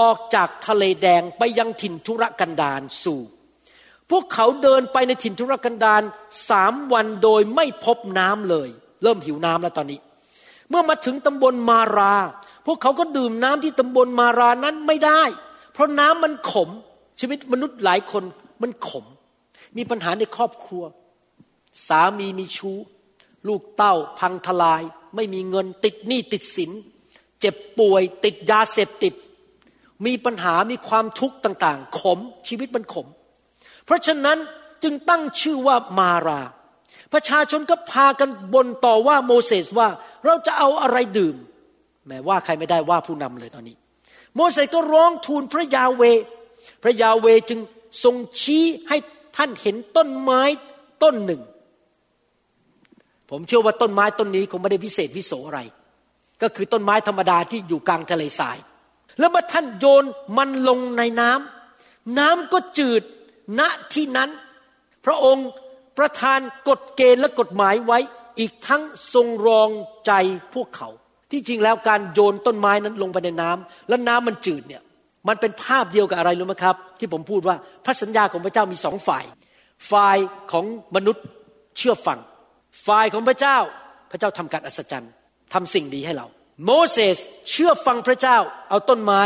[0.00, 3.20] ออกจากทะเลแดงไปยังถิ่นทุรกันดารสู่
[4.10, 6.02] พวกเขาเดินไปในถิ่นทุรกันดาร
[6.50, 8.68] สามวันโดยไม่พบน้ำเลย
[9.02, 10.00] เริ่มหิวน้ำแล้วตอนนี้
[10.68, 12.14] เมื่อมาถึงตำบลมารา
[12.70, 15.22] วกเขาก็ดื่มน้ำที่ตำบลมารานั้นไม่ได้
[15.72, 16.68] เพราะน้ำมันขม
[17.20, 18.24] ชีวิตมนุษย์หลายคน
[18.62, 19.04] มันขม
[19.76, 20.82] มีปัญหาในครอบครัว
[21.88, 22.78] สามีมีชู้
[23.48, 24.82] ลูกเต้าพังทลาย
[25.16, 26.70] ไม่มีเงินติดหนี้ติดสิน
[27.40, 29.14] เจ็บป่วยติดยาเสพติด
[30.06, 32.18] มีปัญหามีความทุกข์ต่าง ๆ ขม
[32.48, 33.06] ชีวิตมันขม
[33.84, 34.38] เพราะฉะนั้น
[34.82, 36.40] จึงตั้งชื่อว่ามารา
[37.12, 39.88] ประชาชนก็พากันบนต่อว่าโมเสสว่า
[40.24, 41.36] เราจะเอาอะไรดื่ม
[42.10, 43.76] แม้ว่าใครไม่ได้ว่าผู้นำเลยตอนนี้
[44.34, 46.02] โมเสสก็ร้องทูลพระยาเว
[46.82, 47.60] พระยาเวจึง
[48.04, 48.96] ทรงชี้ให้
[49.36, 50.42] ท่านเห็นต้นไม้
[51.02, 51.42] ต้นหนึ่ง
[53.30, 55.60] ผมเชื่อว่าต้นไม้ต้นนี้คงไม่ได้วิเศษวิโสอะไร
[56.42, 58.58] ก็คือต้นไม้ธรรมดาที่อยู่กลางทะเลทราย
[59.18, 60.04] แล้วเมื่อท่านโยน
[60.38, 63.02] มันลงในน้ำน้ำก็จืด
[63.58, 63.60] ณ
[63.92, 64.30] ที่นั้น
[65.04, 65.48] พระองค์
[65.98, 67.98] ประทานกฎเกณฑ์และกฎหมายไว้
[68.38, 68.82] อีกทั้ง
[69.14, 69.70] ทรงรอง
[70.06, 70.12] ใจ
[70.54, 70.88] พวกเขา
[71.30, 74.82] ที่จริงแล้วการโยนต้นไม้นั้นลงไปในน้ำแล้วน้ำมันจืดเนี่ย
[75.28, 79.24] มันเป็นภาพเดียวกับอะไรรู้ไหมครับ ที่ผมพูดว่าพระสัญญาของพระเจ้ามีสองฝ่าย
[79.90, 80.18] ฝ่าย
[80.52, 80.64] ของ
[80.96, 81.24] มนุษย์
[81.78, 82.18] เชื่อฟัง
[82.86, 83.58] ฝ่ายของพระเจ้า
[84.10, 85.12] พระเจ้าทำการอัศจรรย์
[85.52, 86.26] ทำสิ่งดีให้เรา
[86.64, 87.18] โมเสส
[87.50, 89.20] เชื่อฟังพระเจ้าเอาต้นไม้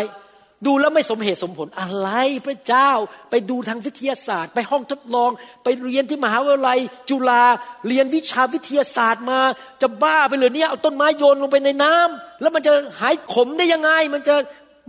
[0.66, 2.08] ดูแล้วไม่สมเหตุสมผลอะไร
[2.46, 2.90] พระเจ้า
[3.30, 5.30] ไปดูทางวิทยาศาสตร์ ไปห้องทดลอง
[5.64, 6.78] ไปเรียนที่มหาวิทยาลัย
[7.10, 7.42] จุฬา
[7.88, 9.40] เรียนวิชาวิทยาศาสตร์มา
[9.82, 14.34] จะบ้าไปเลยเนี่ยเอาต้นไม้โยนลงไปในน้ำแล้วมันจะหายขมได้ยังไง มันจะ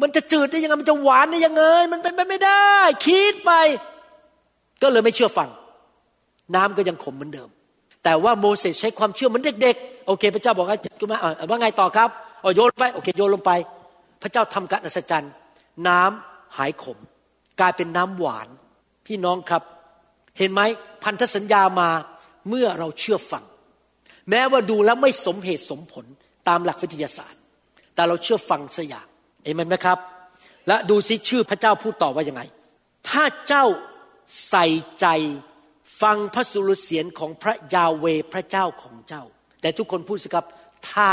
[0.02, 2.70] มันจะจืดได้ยังไงมันจะหวานได้ยังไง มันเป็นไปไม่ได้
[3.06, 3.52] คิดไป
[4.82, 5.50] ก็เลยไม่เชื่อฟัง
[6.56, 7.50] น้ำก็ยังขมเหมือนเดิม
[8.04, 11.18] แต่ว่าโมเสสใช้ความเชื่อเหมือนเด็กๆโอเค พระเจ้าบอกให้จุมา
[11.50, 12.10] ว่าไงต่อครับ
[12.44, 13.52] อ๋อโยนไปโอเคโยนลงไป
[14.22, 15.32] พระเจ้าทำการอัศจรรย์
[15.88, 16.98] น้ำหายขม
[17.60, 18.48] กลายเป็นน้ำหวาน
[19.06, 19.64] พี่น้องครับ
[20.38, 20.62] เห็นไหม
[21.04, 21.90] พันธสัญญามา
[22.50, 23.44] เมื่อเราเชื่อฟัง
[24.30, 26.06] แม้ว่าดูแล้วไม่สมเหตุสมผล
[26.48, 27.42] ตามหลักวิทยาศาสตร์
[27.96, 29.08] แต่เราเชื่อฟังสยาม
[29.44, 29.98] เอเมนไหมครับ
[30.68, 32.42] และดูสิชื่อพระเจ้าพูดต่อว่ายังไง
[33.10, 33.66] ถ้าเจ้า
[34.50, 34.66] ใส่
[35.00, 35.08] ใจ
[36.02, 39.24] ฟังพระสุรเสียงของพระยาเวพระเจ้าของเจ้า
[39.62, 40.46] แต่ทุกคนพูดสิครับ
[40.92, 41.10] ถ้า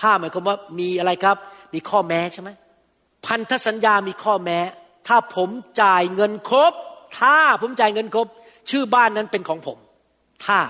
[0.00, 1.36] ถ้าหมายความว่ามีอะไรครับ
[1.74, 2.50] มีข้อแม้ใช่ไหม
[3.26, 4.60] พันธสัญญามีข้อแม้
[5.08, 5.50] ถ้าผม
[5.82, 6.72] จ่ายเงินครบ
[7.18, 8.28] ถ้าผมจ่ายเงินครบ
[8.70, 9.78] ชื่อบ้านนั้นเป็นของผม
[10.46, 10.60] ถ้า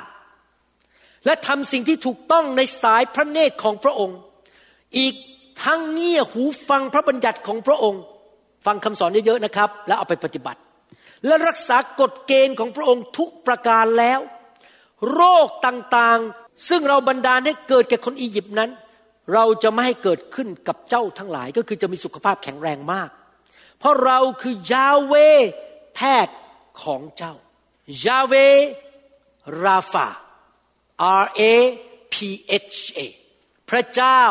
[1.24, 4.18] และทำสิ่งที่ถูกต้องในสายพระเนตรของพระองค์
[4.98, 5.14] อีก
[5.62, 8.02] ทั้งเงี่ยหูฟังพระบัญญัติของพระองค์
[8.66, 10.60] ฟังคำสอนเยอะๆนะครับ แล้วเอาไปปฏิบัติ
[11.26, 14.20] และรักษากฎเกณฑ์ของพระองค์ทุกประการแล้ว
[15.12, 18.70] โรคต่างๆ ซึ่งเราบันดาลให้เกิดแก่คนอียิปต์นั้น
[19.34, 23.10] เราจะไม่ให้เกิดขึ้นกับเจ้าทั้งหลายก็คือจะมีสุขภาพแข็งแรงมาก
[23.78, 25.14] เพราะเราคือยาเว
[25.94, 26.36] แพทย์
[26.82, 27.34] ของเจ้า
[28.06, 28.34] ยาเว
[29.64, 30.08] ราฟา
[31.22, 31.42] R A
[32.12, 32.14] P
[32.74, 33.00] H A
[33.70, 34.22] พระเจ้า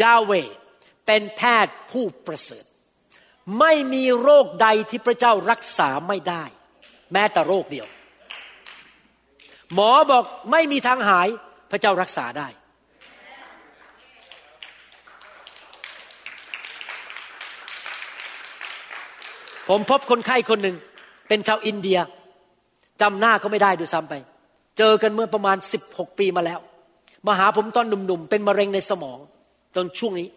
[0.00, 0.32] ยาเว
[1.06, 2.64] เป็นแพทย์ผู้ประเสริฐ
[3.58, 6.44] ไม่มีโรคใดที่พระเจ้ารักษาไม่ได้
[7.12, 7.86] แม้แต่โรคเดียว
[9.74, 11.28] หมอบอกไม่มีทางหาย
[11.70, 12.48] พระเจ้ารักษาได้
[19.68, 20.76] ผมพบคนไข้คนหนึ่ง
[21.28, 21.98] เป็นชาวอินเดีย
[23.02, 24.14] จำหน้าเขาไม่ได้ด้วยซ้ำไป
[24.78, 25.56] เจอกันเมื่อประมาณ
[25.86, 26.60] 16 ปีมาแล้ว
[27.26, 29.18] มาหาผมตอนหนุ่มๆ เป็นมะเร็งในสมอง
[29.76, 30.28] จนช่วงนี้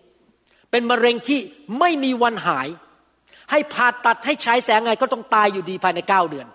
[0.72, 1.40] เป็นมะเร็งที่
[1.80, 2.68] ไม่มีวันหาย
[3.52, 6.48] ให้ผ่าตัดให้ใช้แสงไงก็ต้องตายอยู่ดีภายในเก้าเดือน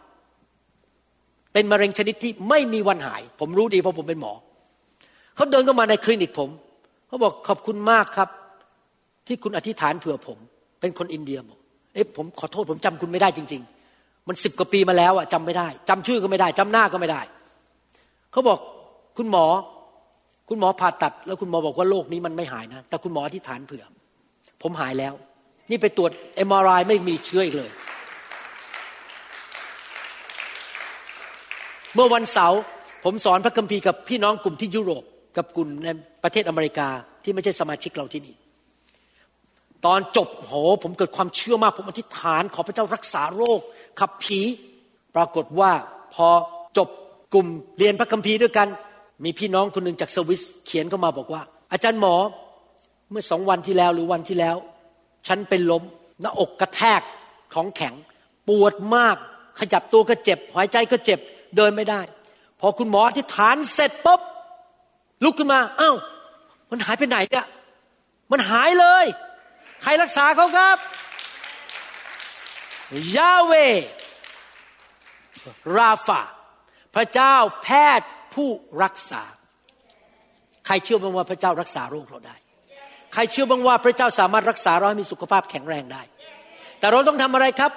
[1.53, 4.33] เป็นมะเร็งชนิดที่ไม่มีวันหาย ผมรู้ดีเพราะผมเป็นหมอ
[5.35, 6.51] เขาเดินเข้ามาในคลินิกผม
[7.09, 8.29] เขาบอกขอบคุณมากครับ
[9.27, 10.39] ที่คุณอธิษฐานเผื่อผม
[10.81, 11.59] เป็นคนอินเดียบอก
[11.97, 13.63] เอ๊ะผมขอโทษผมจำคุณไม่ได้จริง
[13.95, 17.21] ๆ มันสิบกว่าปีมาแล้วอะจำไม่ได้จำชื่อก็ไม่ได้จำหน้าก็ไม่ได้
[18.33, 18.59] เขาบอก
[19.17, 19.47] คุณหมอ
[20.49, 23.85] คุณหมอผ่าตัด แล้วคุณหมอบอกว่าโรคนี้มันไม่หายนะ แต่คุณหมออธิษฐานเผื่อ
[24.63, 25.15] ผมหายแล้ว
[25.71, 27.71] นี่ไปตรวจเอ็มารไม่มีเชื้ออีกเลย
[31.95, 32.61] เมื่อวันเสาร์
[33.05, 35.05] ผมสอนพระคัมภีร์กับพี่น้องกลุ่มที่ยุโรป
[35.37, 35.89] กับกลุ่มใน
[36.25, 36.89] ประเทศอเมริกา
[37.25, 38.35] ที่ไม่ใช่สมาชิกเราที่นี่
[39.87, 43.61] ตอนจบโหผมเกิดความเชื่อมาก ผมอธิษฐานขอพระเจ้ารักษาโรค
[44.01, 44.41] ขับผี
[45.15, 45.73] ปรากฏว่า
[46.15, 46.29] พอ
[46.79, 46.89] จบ
[47.35, 47.47] กลุ่ม
[47.79, 48.69] เรียนพระคัมภีร์ด้วยกัน
[49.25, 52.17] มีพี่น้องคนหนึ่งจากสวิสเขียนเข้ามาบอกว่า อาจารย์หมอ
[53.11, 54.57] เมื่อสองวันที่แล้วหรือวันที่แล้ว
[55.29, 55.83] ฉันเป็นล้ม
[56.21, 57.01] หน้าอกกระแทก
[57.55, 57.95] ของแข็ง
[58.49, 59.17] ปวดมาก
[59.61, 61.19] ขยับตัวก็เจ็บ หายใจก็เจ็บ
[61.57, 62.01] เดินไม่ได้
[62.61, 64.21] พอคุณหมออธิษฐานเสร็จปุ๊บ
[65.25, 65.97] ลุกขึ้นมาอ้าว
[66.71, 67.47] มันหายไปไหนเนี่ย
[68.33, 69.07] มันหายเลย
[69.83, 70.79] ใครรักษาเขาครับ
[73.17, 73.53] ยาเว
[75.77, 76.23] ราฟา
[76.95, 77.69] พระเจ้าแพ
[77.99, 78.49] ทย์ผู้
[78.83, 79.23] รักษา
[80.67, 82.37] ใครเชื่อบ้างว่าพระเจ้ารักษาโรคเราได้
[83.13, 86.03] ใครเชื่อบ้างว่าพระเจ้าสามารถรักษาเราให้มีสุขภาพแข็งแรงได้
[86.81, 87.73] แต่เราต้องทำอะไรครับ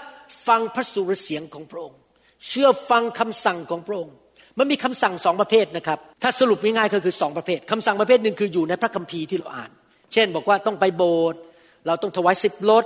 [0.47, 1.99] ฟังพระสุรเสียงของพระองค์
[2.47, 4.15] เชื่อฟังคำสั่งของพระองค์
[4.59, 9.71] มันมีคำสั่งสองประเภทนะครับ ถ้าสรุปง่ายๆก็คือสองประเภทคำสั่งประเภทหนึ่งคืออยู่ในพระคัมภีร์ที่เราอ่าน
[10.13, 11.39] เช่น บอกว่าต้องไปโบสถ์
[11.87, 12.85] เราต้องถวายสิบลด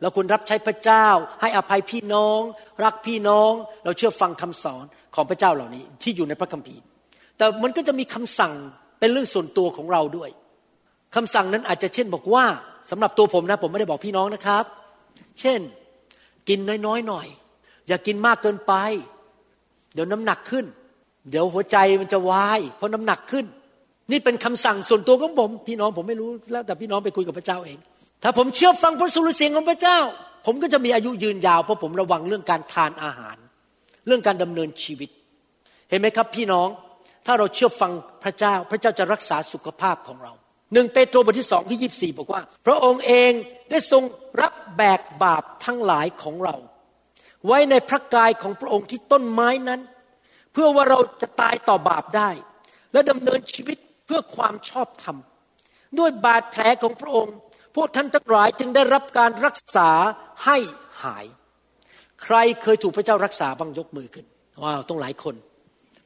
[0.00, 1.06] เราควรรับใช้พระเจ้า
[1.40, 2.40] ให้อภัยพี่น้อง
[2.84, 3.52] รักพี่น้อง
[3.84, 4.84] เราเชื่อฟังคำสอน
[5.14, 6.82] ของพระเจ้าเหล่านี้ที่อยู่ในพระคัมภีร์
[7.36, 8.52] แต่มันก็จะมีคำสั่ง
[8.98, 10.30] เป็นเรื่องส่วนตัวของเราด้วย
[11.16, 12.44] คำสั่งนั้นอาจจะเช่นบอกว่า
[12.90, 14.64] สำหรับตัวผมนะผมไม่ได้บอกพี่น้องนะครับ
[15.40, 15.60] เช่น
[16.48, 17.26] กินน้อยๆหน่อย
[17.88, 18.72] อย่ากินมากเกินไป
[19.94, 20.64] เดี๋ยวน้ำหนักขึ้น
[21.30, 23.46] เดี๋ยวหัวใจมันจะวาย เพราะน้ำหนักขึ้น
[24.10, 27.78] นี่เป็นคำสั่งส่วนตัวของผม พี่น้องผมไม่รู้แล้วแต่พี่น้องไปคุยกับพระเจ้าเอง
[28.22, 29.98] ถ้าผมเชื่อฟังพระสุรเสียงของพระเจ้า
[30.46, 33.36] ผมก็จะมีอายุยืนยาวเพราะผมระวังเรื่องการทานอาหาร
[34.06, 35.10] เรื่องการดำเนินชีวิต
[35.88, 36.68] เห็นไหมครับพี่น้อง
[37.26, 37.92] ถ้าเราเชื่อฟัง
[38.24, 40.32] พระเจ้า พระเจ้าจะรักษาสุขภาพของเรา
[40.72, 43.32] หนึ่งเปโตรบทที่สองที่ยีบสี่บอกว่า พระองค์เอง
[43.70, 44.02] ได้ทรง
[44.40, 46.56] รับแบกบาปทั้งหลายของเรา
[47.46, 49.80] ไว้ในพระกายของพระองค์ที่ต้นไม้นั้น
[50.52, 52.30] เพื่อว่าเราจะตายต่อบาปได้
[52.92, 55.16] และดำเนินชีวิตเพื่อความชอบธรรม
[55.98, 57.34] ด้วยบาดแผลของพระองค์
[57.76, 59.90] พวกท่านทั้งหลายจึงได้รับการรักษา
[60.44, 60.56] ให้
[61.04, 61.26] หาย
[62.22, 64.26] ใครเคยถูกพระเจ้ารักษาบ้างยกมือขึ้น
[64.62, 65.34] ว้าวต้องหลายคน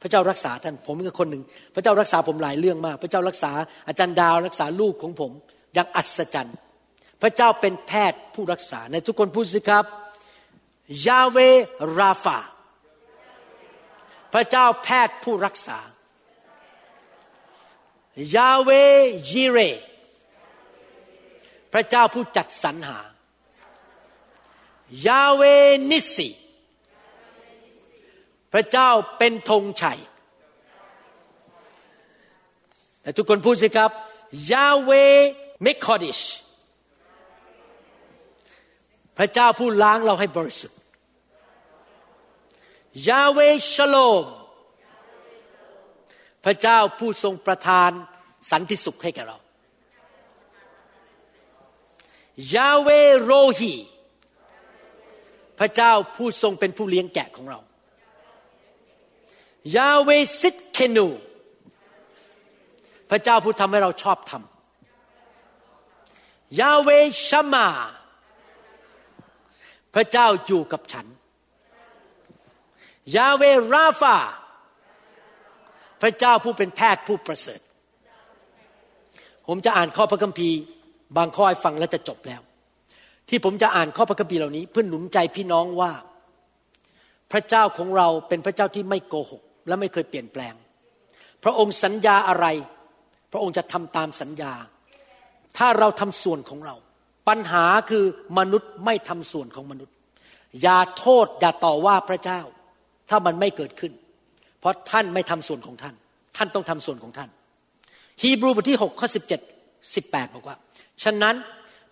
[0.01, 1.43] พระเจ้ารักษาท่านผมเป็นคนหนึ่ง
[1.75, 3.51] พระเจ้ารักษาผมหลายเรื่องมาก พระเจ้ารักษา
[3.87, 5.31] อาจารย์ดาวรักษาลูกของผม
[5.73, 6.57] อย่างอัศจรรย์
[7.21, 9.85] พระเจ้าเป็นแพทย์ผู้รักษาในทุกคนพูดสิครับ
[11.07, 11.37] ยาเว
[11.99, 12.39] ราฟา
[14.33, 15.79] พระเจ้าแพทย์ผู้รักษา
[18.35, 18.69] ยาเว
[19.31, 19.59] ยิเร
[21.77, 22.99] พระเจ้าผู้จัดสรรหา
[25.07, 25.41] ยาเว
[25.91, 26.29] นิสี
[28.53, 29.99] พระเจ้าเป็นธงชัย
[33.01, 33.91] แต่ทุกคนพูดสิครับ
[34.51, 34.91] ยาเว
[35.61, 36.19] เมคคอดิช
[39.17, 40.79] พระเจ้าผู้ล้างเราให้บริสุทธิ์
[43.07, 43.39] ยาเว
[43.75, 44.25] ชโลม
[46.45, 47.91] พระเจ้าผู้ทรงประทาน
[48.51, 49.37] สันติสุขให้แก่เรา
[52.55, 52.89] ยาเว
[53.21, 53.75] โรฮี
[55.59, 57.59] พระเจ้าผู้ทรงเป็นผู้เลี้ยงแกะของเรา
[59.75, 60.09] ยาเว
[60.39, 61.07] ซิดเคนู
[63.09, 64.39] พระเจ้าผู้ทำให้เราชอบทำ
[66.59, 66.89] ยาเว
[67.29, 67.67] ชามา
[69.95, 71.07] พระเจ้าอยู่กับฉัน
[73.15, 74.17] ยาเวราฟา
[76.01, 77.61] พระเจ้าผู้เป็นแพทย์ผู้ประเสริฐ
[79.47, 80.59] ผมจะอ่านข้อพระคัมภีร์
[81.17, 82.41] บางข้อให้ฟังแล้วจะจบแล้ว
[83.29, 85.91] ที่ผมจะอ่านข้อพระคัมภีร์เหล่านี้เพื่อหนุนใจพี่น้องว่า
[87.31, 90.53] พระเจ้าของเราเป็นพระเจ้าที่ไม่โกหก และไม่เคยเปลี่ยนแปลง
[91.43, 92.45] พระองค์สัญญาอะไร
[93.31, 94.53] พระองค์จะทำตามสัญญา
[95.57, 96.75] ถ้าเราทำส่วนของเรา
[97.27, 98.03] ปัญหาคือ
[98.39, 99.93] มนุษย์ไม่ทำส่วนของมนุษย์
[100.61, 102.41] อย่าโทษอย่าต่อว่าพระเจ้า
[103.09, 103.93] ถ้ามันไม่เกิดขึ้น
[104.59, 105.95] เพราะท่านไม่ทำส่วนของท่าน
[106.37, 107.29] ท่านต้องทำส่วนของท่าน
[108.21, 109.19] ฮีบรูบทที่6ข้อ17
[109.93, 110.57] 18 บอกว่า
[111.03, 111.35] ฉะนั้น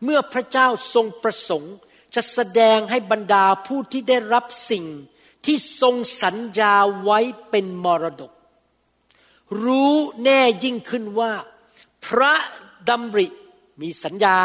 [0.03, 1.75] เมื่อพระเจ้าทรงประสงค์
[2.15, 4.85] จะแสดงให้บรรดาผู้ที่ได้รับสิ่ง
[5.45, 6.73] ที่ทรงสัญญา
[7.03, 8.31] ไว้เป็นมรดก
[9.63, 11.31] รู้แน่ยิ่งขึ้นว่า
[12.05, 12.33] พระ
[12.89, 13.27] ดำริ
[13.81, 14.37] มีสัญญา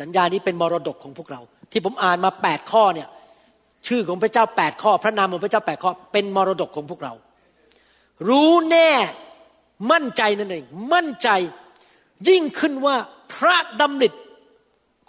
[0.00, 1.40] สัญญานี้เป็นมรดกของพวกเรา
[1.72, 3.08] ที่ผมอ่านมาแปดข้อเนี่ย
[3.86, 7.12] ชื่อของพระเจ้าแปดข้อ พระนามของพระเจ้าแปดข้อเป็นมรดกของพวกเรา
[8.28, 8.90] รู้แน่
[9.92, 11.28] มั่นใจนั่นเองมั่นใจ
[12.28, 12.96] ยิ่งขึ้นว่า
[13.34, 14.08] พระดำริ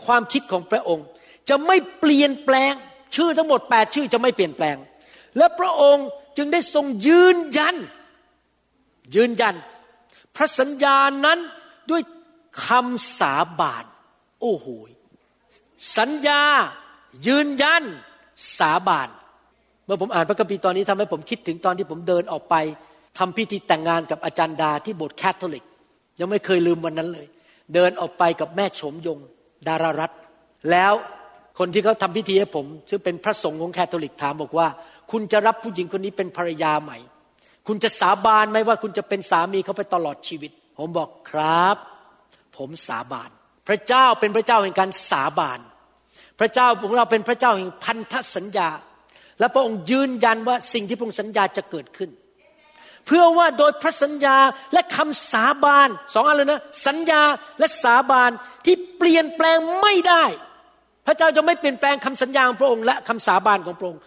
[0.05, 1.05] ความคิดของพระองค์
[1.49, 2.73] จะไม่เปลี่ยนแปลง
[3.15, 4.75] ชื่อทั้งหมดแปดชื่อจะไม่เปลี่ยนแปลง
[5.37, 6.07] และพระองค์
[6.37, 7.75] จึงได้ทรงยืนยัน
[9.15, 9.55] ยืนยัน
[10.35, 11.39] พระสัญญานั้น
[11.91, 12.01] ด้วย
[12.65, 13.85] คำสาบาน
[14.41, 14.67] โอ้โห
[15.97, 16.41] สัญญา
[17.27, 17.83] ยืนยัน
[18.59, 19.09] สาบาน
[19.85, 22.55] เมื่อผมอ่านพระคัมภีร์ตอนนี้ทำให้ผมคิดถึงตอนที่ผมเดินออกไป
[23.17, 25.65] ทำพิธีแต่งงานกับอาจารย์ดาที่โบสถ์แคทอลิก
[26.19, 27.27] ยังไม่เคยลืมวันนั้นเลย
[27.73, 29.19] เดินออกไปกับแม่โฉมยง
[29.67, 30.11] ดารารัต
[30.71, 30.93] แล้ว
[31.59, 34.67] คนที่เขาทำพิธีให้ผม ซึ่งเป็นพระสงฆ์ของแคทอลิกถามบอกว่า
[35.11, 36.97] คุณจะรับผู้หญิงคนนี้เป็นภรรยาใหม่
[37.67, 41.77] คุณจะสาบานไหมว่าคุณจะเป็นสามีเขาไปตลอดชีวิต ผมบอกครับ
[42.57, 43.29] ผมสาบาน
[43.67, 45.59] พระเจ้าเป็นพระเจ้าแห่งการสาบาน
[46.39, 48.69] พระเจ้าของเราเป็นพระเจ้าแห่งพันธสัญญา
[49.39, 52.09] และพระองค์ยืนยันว่าสิ่งที่พระองค์สัญญาจะเกิดขึ้น
[53.07, 54.37] เพื่อว่าโดยพระสัญญา
[54.73, 57.21] และคำสาบานสองอันเลยนะสัญญา
[57.59, 58.31] และสาบาน
[58.65, 60.23] ที่เปลี่ยนแปลงไม่ได้
[61.07, 64.01] พระเจ้าจะไม่เปลี่ยนแปลงคำสัญญาของพระองค์และคำสาบานของพระองค์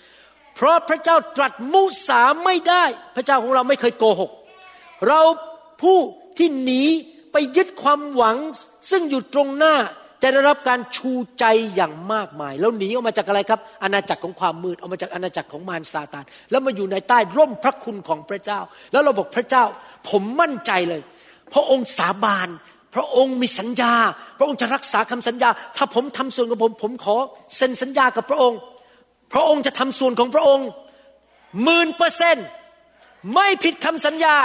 [0.55, 2.85] เพราะพระเจ้าตรัสมุสาไม่ได้
[3.17, 4.31] พระเจ้าของเราไม่เคยโกหก
[5.09, 5.21] เรา
[5.83, 5.99] ผู้
[6.39, 6.83] ที่หนี
[7.33, 8.37] ไปยึดความหวัง
[8.91, 9.75] ซึ่งอยู่ตรงหน้า
[10.23, 11.45] จะได้รับการชูใจ
[11.75, 18.61] อย่างมากมาย แล้วหนีออกมาจากอะไรครับ อาณาจักรของความมืดออกมาจากอาณาจักรของมารซาตานแล้วมาอยู่ในใต้ร่มพระคุณของพระเจ้า
[18.93, 19.64] แล้วเราบอกพระเจ้า
[20.09, 21.01] ผมมั่นใจเลย
[21.55, 22.49] พระองค์สาบาน
[22.95, 23.95] พระองค์มีสัญญา
[24.39, 27.16] พระองค์จะรักษาคำสัญญา ถ้าผมทำส่วนของผม ผมขอ
[27.57, 28.59] เซ็นสัญญากับพระองค์
[29.33, 30.66] พระองค์จะทำส่วนของพระองค์
[31.62, 32.47] หมื่นเปอร์เซนต์
[33.35, 34.37] ไม่ผิดคำสัญญา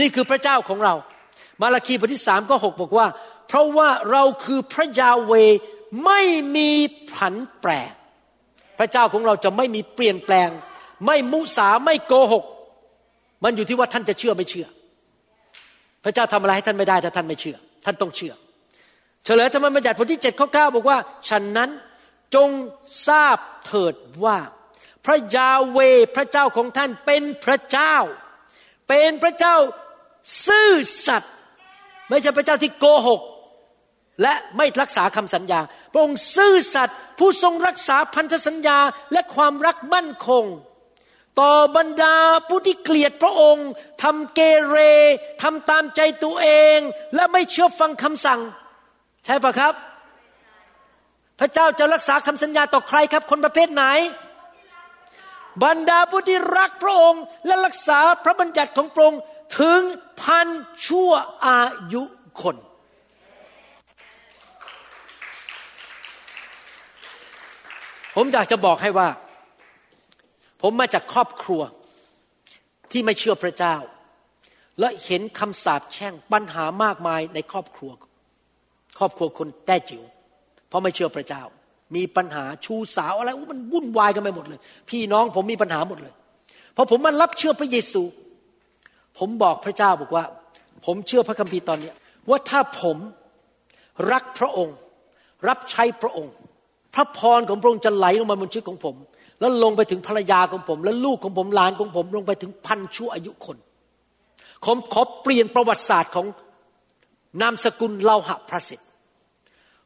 [0.00, 0.94] นี่คือพระเจ้าของเรา
[1.62, 3.06] มาราคีบทที่สามก็หกบอกว่า
[3.54, 5.32] ราะว่าเราคือพระยาเว
[6.04, 6.20] ไม่
[6.56, 6.70] มี
[7.12, 7.70] ผันแปร
[8.78, 10.48] พระเจ้าของเราจะไม่มีเปลี่ยนแปลง
[11.06, 12.44] ไม่มุสาไม่โกหก
[13.44, 14.66] มันอยู่ที่ว่าท่านจะเชื่อไม่เชื่อ
[16.04, 18.34] พระเจ้าทำอะไรให้ท่านไม่ได้ถ้าท่านไม่เชื่อ ท่านต้องเชื่อ
[19.24, 20.98] เฉลยธรรมบัญญัติบทที่เจ็ดข้อเก้าบอกว่า
[21.28, 21.70] ฉะนั้น
[22.34, 22.48] จง
[23.08, 23.94] ทราบเถิด
[24.24, 24.38] ว่า
[25.06, 25.78] พระยาเว
[26.16, 27.96] พระเจ้าของท่านเป็นพระเจ้า
[28.88, 29.56] เป็นพระเจ้า
[30.46, 30.70] ซื่อ
[31.06, 31.34] สัตย์
[32.08, 33.20] ไม่ใช่พระเจ้าที่โกหก
[34.22, 35.60] และไม่รักษาคำสัญญา
[35.92, 38.78] พระองค์ซื่อสัตย์ผู้ทรงรักษาพันธสัญญา
[39.12, 40.44] และความรักมั่นคง
[41.40, 42.16] ต่อบรรดา
[42.48, 43.68] ผู้ที่เกลียดพระองค์
[44.02, 44.76] ทำเกเร
[45.42, 46.78] ทำตามใจตัวเอง
[47.14, 48.40] และไม่เชื่อฟังคำสั่ง
[49.24, 49.74] ใช่ปะครับ
[51.40, 53.84] พระเจ้าจะรักษาคำสัญญาต่อใครครับ คนประเภทไหน
[55.64, 59.20] บรรดาผู้ที่รักพระองค์ และรักษาพระบัญญัติของพระองค์
[59.60, 59.80] ถึง
[60.20, 60.48] พัน
[60.86, 61.10] ชั่ว
[61.46, 61.62] อา
[61.92, 62.02] ยุ
[62.40, 62.56] คน
[68.14, 69.08] ผมอยากจะบอกให้ว่า
[70.62, 71.62] ผมมาจากครอบครัว
[72.90, 73.76] ที่ไม่เชื่อพระเจ้า
[74.80, 77.90] และเห็นคำสาปแช่งปัญหามากมายในครอบครัว
[78.98, 80.02] ครอบครัวคนแต้จิ๋ว
[80.68, 81.42] เพราะไม่เชื่อพระเจ้า
[81.96, 84.60] มีปัญหาชูสาวอะไรมันวุ่นวายกันไปหมดเลย
[84.90, 86.14] พี่น้องผมมีปัญหาหมดเลย
[86.76, 88.02] พอผมมารับเชื่อพระเยซู
[89.18, 90.24] ผมบอกพระเจ้าบอกว่า
[90.86, 91.92] ผมเชื่อพระคัมภีร์ตอนนี้
[92.28, 92.96] ว่าถ้าผม
[94.12, 94.76] รักพระองค์
[95.48, 96.34] รับใช้พระองค์
[96.94, 98.96] พระพรของพระองค์จะไหลลงมาบนชีวิตของผม
[99.40, 103.56] แล้วลงไปถึงภรรยาของผม และลูกของผมหลานของผม ลงไปถึงพันชั่วอายุคน
[104.64, 106.26] ผมขอเปลี่ยนประวัติศาสตร์ของ
[107.40, 108.88] นามสกุลเลาหะพระสิทธิ์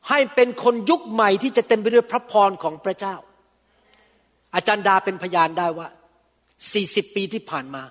[0.09, 3.14] ให้เป็นคนยุคใหม่ที่จะเต็มไปด้วยพระพรของพระเจ้า
[4.54, 5.88] อาจารย์ดาเป็นพยานได้ว่า
[6.72, 7.82] สี่สิบปีที่ผ่านมา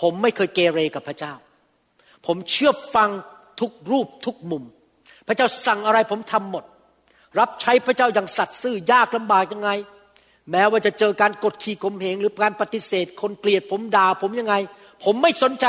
[0.00, 1.34] ผมไม่เคยเกเรกับพระเจ้า
[2.26, 3.10] ผมเชื่อฟัง
[3.60, 4.64] ทุกรูปทุกมุม
[5.26, 6.64] พระเจ้าสั่งอะไรผมทำหมด
[7.38, 9.70] รับใช้พระเจ้าอย่างสัตย์ซื่อยากลำบากยังไง
[10.50, 14.54] แม้ว่าจะเจอการกดขี่ข่มเหงหรือการปฏิเสธ คนเกลียดผมด่าผมยังไง
[15.04, 15.66] ผมไม่สนใจ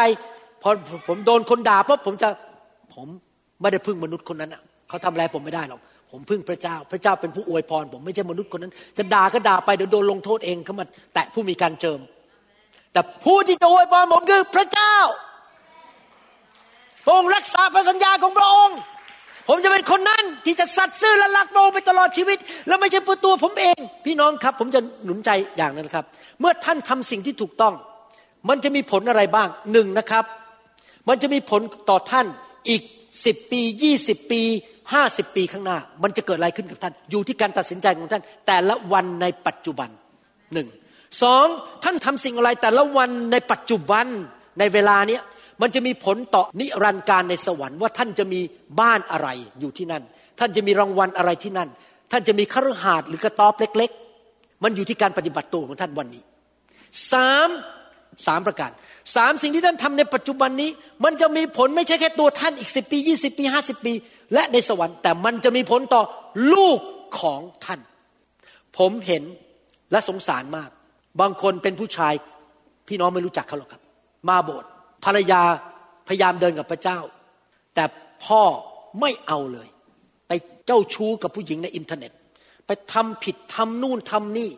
[0.61, 0.69] พอ
[1.07, 2.29] ผมโดนคนด่าปุ๊บผมจะ
[2.95, 3.07] ผม
[3.61, 5.79] ไม่ได้พึ่งมนุษย์คนนั้นอะเขาทำอะไรผมไม่ได้หรอก
[6.11, 11.99] ผมพึ่งพระเจ้า พระเจ้าเป็นผู้อวยพร ผมไม่ใช่มนุษย์คนนั้น จะด่าก็ด่าไปเดี๋ยวโดนลงโทษเองเขามาแตะผู้มีการเจิม
[12.93, 14.95] แต่ผู้ที่จะอวยพรผมคือพระเจ้า
[17.05, 18.77] พระองค์รักษาพระสัญญาของพระองค์
[19.49, 22.37] ผมจะเป็นคนนั้นที่จะสัตย์ซื่อและรักพระองค์ไปตลอดชีวิต
[22.67, 26.05] และไม่ใช่เพื่อตัวผมเอง พี่น้องครับ ผมจะหนุนใจอย่างนั้นครับ
[26.39, 27.73] เมื่อท่านทำสิ่งที่ถูกต้อง
[28.49, 30.25] มันจะมีผลอะไรบ้างหนึ่งนะครับ
[31.09, 32.25] มันจะมีผลต่อท่าน
[32.69, 32.81] อีก
[33.25, 34.41] สิบปียี่สิบปี
[34.93, 39.89] ห้าสิบปีข้างหน้า มันจะเกิดอะไรขึ้นกับท่าน อยู่ที่การตัดสินใจของท่าน แต่ละวันในปัจจุบัน
[40.53, 40.67] หนึ่ง
[41.23, 41.45] สอง
[41.83, 44.05] ท่านทำสิ่งอะไรแต่ละวันในปัจจุบัน
[44.59, 45.21] ในเวลาเนี้ย
[45.61, 48.39] มันจะมีผลต่อนิรันดร์การในสวรรค์ว่าท่านจะมี
[48.79, 49.27] บ้านอะไร
[49.59, 50.03] อยู่ที่นั่น
[50.39, 51.69] ท่านจะมีรางวัลอะไรที่นั่น
[52.11, 53.91] ท่านจะมีคฤหาสน์หรือกระต๊อบเล็ก
[54.27, 56.23] ๆ มันอยู่ที่การปฏิบัติตัวของท่านวันนี้
[57.11, 57.49] สาม
[58.27, 58.71] สามประการ
[59.15, 60.69] สามสิ่งที่ท่านทำในปัจจุบันนี้
[61.03, 63.93] มันจะมีผลไม่ใช่แค่ตัวท่านอีกสิบปียี่สิบปีห้าสิบปี
[64.33, 66.01] และในสวรรค์แต่มันจะมีผลต่อ
[66.55, 66.79] ลูก
[67.21, 67.79] ของท่าน
[68.77, 69.23] ผมเห็น
[69.91, 70.69] และสงสารมาก
[71.21, 72.13] บางคนเป็นผู้ชาย
[72.87, 73.81] พี่น้องไม่รู้จักเขาหรอกครับ
[74.29, 74.69] มาโบสถ์
[75.05, 75.41] ภรรยา
[76.07, 76.99] พยายามเดินกับพระเจ้า
[77.75, 77.83] แต่
[78.25, 78.41] พ่อ
[79.01, 79.67] ไม่เอาเลย
[80.27, 80.31] ไป
[80.67, 82.11] เจ้าชู้กับผู้หญิงในอินเทอร์เน็ต
[82.65, 84.49] ไปทำผิดทำนู่นทำนี่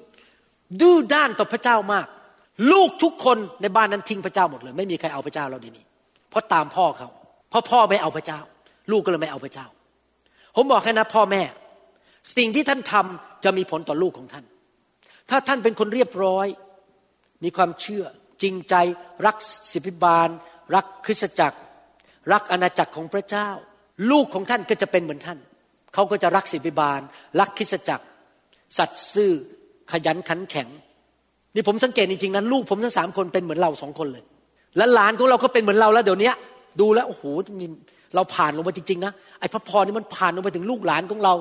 [0.81, 2.07] ดื้อด้านต่อพระเจ้ามาก
[2.71, 5.85] ลูกทุกคนในบ้านนั้นทิ้งพระเจ้าหมดเลย ไม่มีใครเอาพระเจ้าเราดีนี้
[6.29, 7.09] เพราะตามพ่อเขา
[7.49, 8.39] เพราะพ่อไม่เอาพระเจ้า
[8.91, 9.67] ลูกก็เลยไม่เอาพระเจ้า
[10.55, 11.43] ผมบอกแค่นะพ่อแม่
[12.37, 14.45] สิ่งที่ท่านทำจะมีผลต่อลูกของท่าน
[15.29, 16.47] ถ้าท่านเป็นคนเรียบร้อย
[17.43, 18.05] มีความเชื่อ
[18.41, 18.75] จริงใจ
[19.25, 19.37] รัก
[19.71, 20.29] สิบิบาล
[20.75, 21.57] รักคริสตจักร
[22.31, 23.49] รักอาณาจักรของพระเจ้า
[24.11, 25.39] ลูกของท่านก็จะเป็นเหมือนท่าน
[25.93, 26.99] เขาก็จะรักสิบิบาล
[27.39, 28.05] รักคริสตจักร
[28.77, 29.31] สัตย์ซื่อ
[29.91, 30.67] ขยันขันแข็ง
[31.55, 34.23] นี่ผมสังเกตจริงๆนะลูกผมทั้งสามคนเป็นเหมือนเราสองคนเลย
[34.77, 36.31] และหลานของเราก็เป็นเหมือนเราแล้วเดี๋ยวนี้
[36.79, 37.23] ดูแล้วโอ้โห
[37.61, 37.69] นี่
[38.15, 41.33] เราผ่านลงมาจริงๆนะไอ้พระพรนี่มันผ่านลงไปถึงลูกหลานของเรา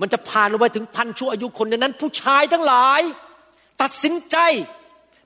[0.00, 3.00] มันจะผ่านลงไปถึงพันชั่วอายุคนในนั้น ผู้ชายทั้งหลาย
[3.82, 4.36] ตัดสินใจ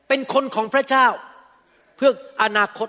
[0.09, 1.07] เป็นคนของพระเจ้า
[1.97, 2.11] เพื่อ
[2.43, 2.89] อนาคต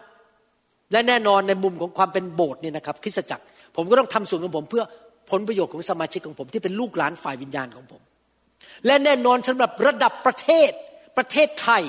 [0.91, 3.43] และแน่นอนในมุมของความเป็นโบสถ์เนี่ยนะครับคริสตจักร
[3.75, 4.83] ผมก็ต้องทำส่วนของผมเพื่อ
[5.31, 8.01] ผลประโยชน์ของสมาชิกของผมที่เป็นลูกหลานฝ่ายวิญญาณของผม
[8.85, 10.71] และแน่นอนสำหรับระดับประเทศ
[11.17, 11.83] ประเทศไทย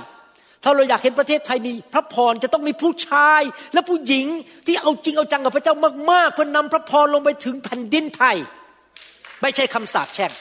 [0.62, 3.43] ถ้าเราอยากเห็นประเทศไทยมีพระพรจะต้องมีผู้ชาย
[3.74, 4.26] และผู้หญิง
[4.66, 5.74] ที่เอาจริงเอาจังกับพระเจ้า
[6.11, 8.37] มากๆเพื่อนำพระพรลงไปถึงแผ่นดินไทย
[9.43, 10.33] ไม่ใช่คำสาปแช่ง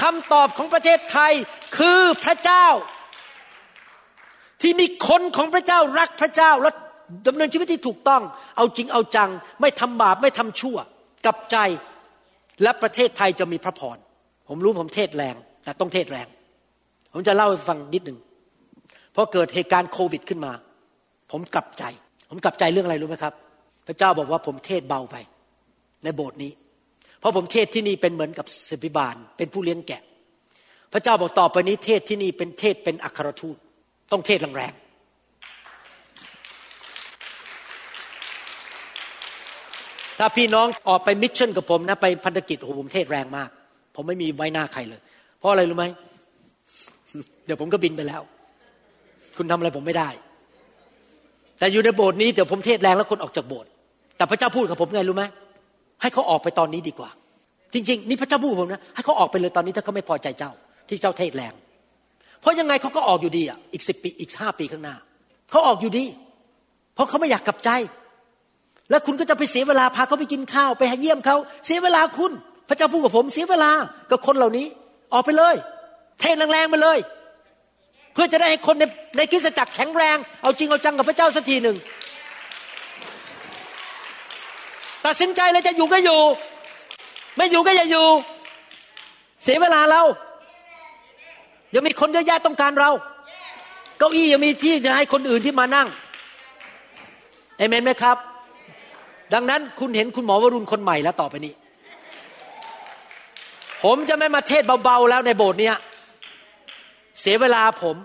[0.00, 1.32] คำตอบของประเทศไทย
[1.76, 2.66] คือพระเจ้า
[4.62, 6.70] ที่มีคนของพระเจ้ารักพระเจ้าและ
[7.26, 8.22] ดำเนินชีวิตที่ถูกต้อง
[8.56, 9.30] เอาจริงเอาจัง
[9.60, 10.76] ไม่ทำบาปไม่ทำชั่ว
[11.26, 11.56] กับใจ
[12.62, 13.98] และประเทศไทยจะมีพระพร
[14.48, 16.26] ผมรู้ผมเทศแรงแต่ต้องเทศแรง
[17.12, 18.18] ผมจะเล่าให้ฟังนิดหนึ่ง
[19.14, 20.52] พอเกิดเหตุการณ์โควิดขึ้นมา
[21.30, 21.84] ผมกลับใจ
[22.30, 23.34] ผมกลับใจเรื่องอะไรรู้ไหมครับ
[23.86, 25.16] พระเจ้าบอกว่าผมเทศเบาไป
[26.04, 26.52] ในโบสถ์นี้
[27.20, 30.02] เพราะผมเทศที่นี่เป็นเหมือนกับสิบิบาล เป็นผู้เลี้ยงแกะ
[30.92, 33.56] พระเจ้าบอกต่อไปนี้เทศที่นี่เป็นเทศเป็นอัครทูต
[34.12, 34.90] ต้องเทศแรงๆ
[40.18, 43.48] ถ้าพี่น้องออกไปมิชชั่นกับผมนะไปพันธกิจโอ้โหผมเทศแรงมาก
[43.94, 45.00] ผมไม่มีไว้หน้าใครเลย
[45.38, 45.84] เพราะอะไรรู้ไหม
[47.44, 48.22] เดี๋ยวผมก็บินไปแล้ว
[49.36, 50.08] คุณทำอะไรผมไม่ได้
[51.58, 53.70] แต่อยู่ในโบสถ์นี้เดี๋ยวผมเทศแรงแล้วคนออกจากโบสถ์
[54.16, 55.24] แต่พระเจ้าพูดกับผมไงรู้ไหม
[56.02, 57.10] ให้เขาออกไปตอนนี้ดีกว่า
[57.74, 60.52] จริง ๆ นี่พระเจ้าพูดผมนะให้เขาออกไปเลยตอนนี้ถ้าเขาไม่พอใจเจ้า
[60.88, 61.52] ที่เจ้าเทศแรง
[62.40, 64.96] เพราะยังไงเขาก็ออกอยู่ดีอะอีกสิบปีอีกห้าปีข้างหน้า
[65.50, 66.04] เขาออกอยู่ดี
[66.94, 67.70] เพราะเขาไม่อยากกลับใจ
[68.90, 71.36] แล้วคุณก็จะไปเสียเวลาพาเขาไปกินข้าวไปหาเยี่ยมเขา
[71.66, 72.32] เสียเวลาคุณ
[72.68, 73.70] พระเจ้าพูดกับผมเสียเวลา
[74.10, 74.66] กับคนเหล่านี้
[75.12, 75.54] ออกไปเลย
[76.20, 76.98] เทแรงๆไปเลย
[78.12, 78.84] เพื่อจะได้ให้คนใน
[79.16, 81.76] ในคริสตจักรแข็งแรง เอาจริงเอาจังกับพระเจ้าสักทีหนึ่ง
[85.06, 86.20] ตัดสินใจเลยจะอยู่ก็อยู่
[87.36, 88.08] ไม่อยู่ก็อย่าอยู่
[89.42, 90.02] เสียเวลาเรา
[91.74, 92.90] ยังมีคนเยอะแยะต้องการเรา
[93.98, 95.88] เก้าอี้ยังมีที่จะให้คนอื่นที่มานั่ง
[97.56, 98.16] เอเมนไหมครับ
[99.34, 101.52] ดังนั้นคุณเห็นคุณหมอวรุณคนใหม่แล้วต่อไปนี้
[103.82, 105.76] ผมจะไม่มาเทศเบาๆแล้วในโบสถ์เนี้ย
[107.20, 107.96] เสียเวลาผม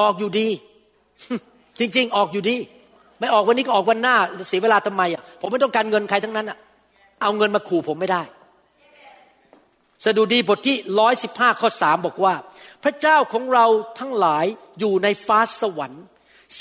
[0.00, 0.48] ออกอยู่ดี
[1.78, 2.56] จริง ๆ ออกอยู่ดี
[3.18, 4.16] ไม่ออกวันนี้ก็ออกวันหน้า
[4.48, 6.58] เสียเวลาทำไมอะผมไม่ต้องการเงินใครทั้งนั้นอะ
[7.22, 8.22] เอาเงินมาขู่ผมไม่ได้
[10.04, 12.34] สดุดีบทที่ร้อยสิบห้าข้อสามบอกว่า
[12.84, 13.66] พระเจ้าของเรา
[13.98, 14.46] ทั้งหลาย
[14.78, 16.04] อยู่ในฟ้าสวรรค์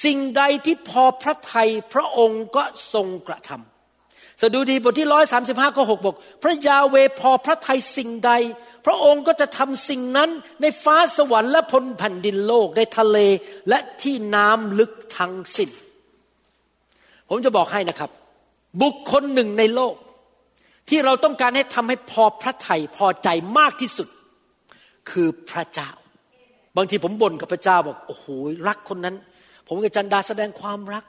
[0.03, 8.31] สิ่งใดที่พอพระทัยพระองค์ก็ทรงกระทำสดุดีบทที่ร้อยสามสิบห้าข้อหกบอก พระยาเวพอพระทัยสิ่งใด
[8.85, 10.29] พระองค์ก็จะทำสิ่งนั้น
[10.61, 13.17] ในฟ้าสวรรค์และพนแผ่นดินโลกในทะเล
[13.69, 15.69] และที่น้ำลึกทั้งสิ้น
[17.29, 18.09] ผมจะบอกให้นะครับ
[18.81, 19.95] บุคคลหนึ่งในโลก
[20.89, 24.07] ที่เราต้องการให้ทำให้พอพระทัยพอใจมากที่สุด
[25.09, 25.89] คือพระเจ้า
[26.77, 28.25] บางทีผมบ่นกับพระเจ้าบอกโอ้โห
[28.67, 29.15] รักคนนั้น
[29.67, 31.03] ผมกับจันดาแสดงความรัก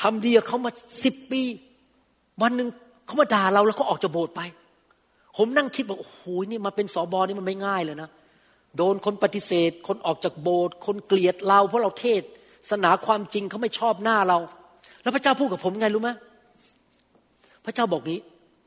[0.00, 0.70] ทำดีกับเขามา
[1.04, 1.42] สิบปี
[2.42, 2.68] วันหนึ่ง
[3.06, 4.40] เขามาด่าเราแล้วเขาออกจากโบสถ์ไป
[5.36, 8.08] ผมนั่งคิดบอกโอ้โหนี่มาเป็นสอบอนี่มันไม่ง่ายเลยนะ
[8.76, 12.22] โดนคนปฏิเสธ คนออกจากโบสถ์คนเกลียดเรา เพราะเราเทศ
[12.70, 14.38] สนาความจริงเขาไม่ชอบหน้าเรา
[15.02, 16.10] แล้วพระเจ้าพูดกับผมไงรู้ไหม
[17.64, 18.20] พระเจ้าบอกงี้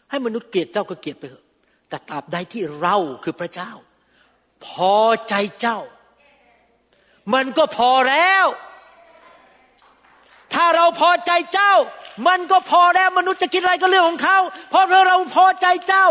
[0.09, 1.45] ให้มนุษย์เกลียดเจ้าก็เกลียดไปเถอะ
[1.89, 3.71] แต่ตราบใดที่เราคือพระเจ้า
[4.67, 4.97] พอ
[5.29, 5.79] ใจเจ้า
[7.33, 8.45] มันก็พอแล้ว
[10.53, 11.73] ถ้าเราพอใจเจ้า
[12.27, 14.37] มันก็พอแล้วมนุษย์จะคิดอะไรก็เรื่องของเขา
[14.69, 16.05] เพราะเราพอใจเจ้า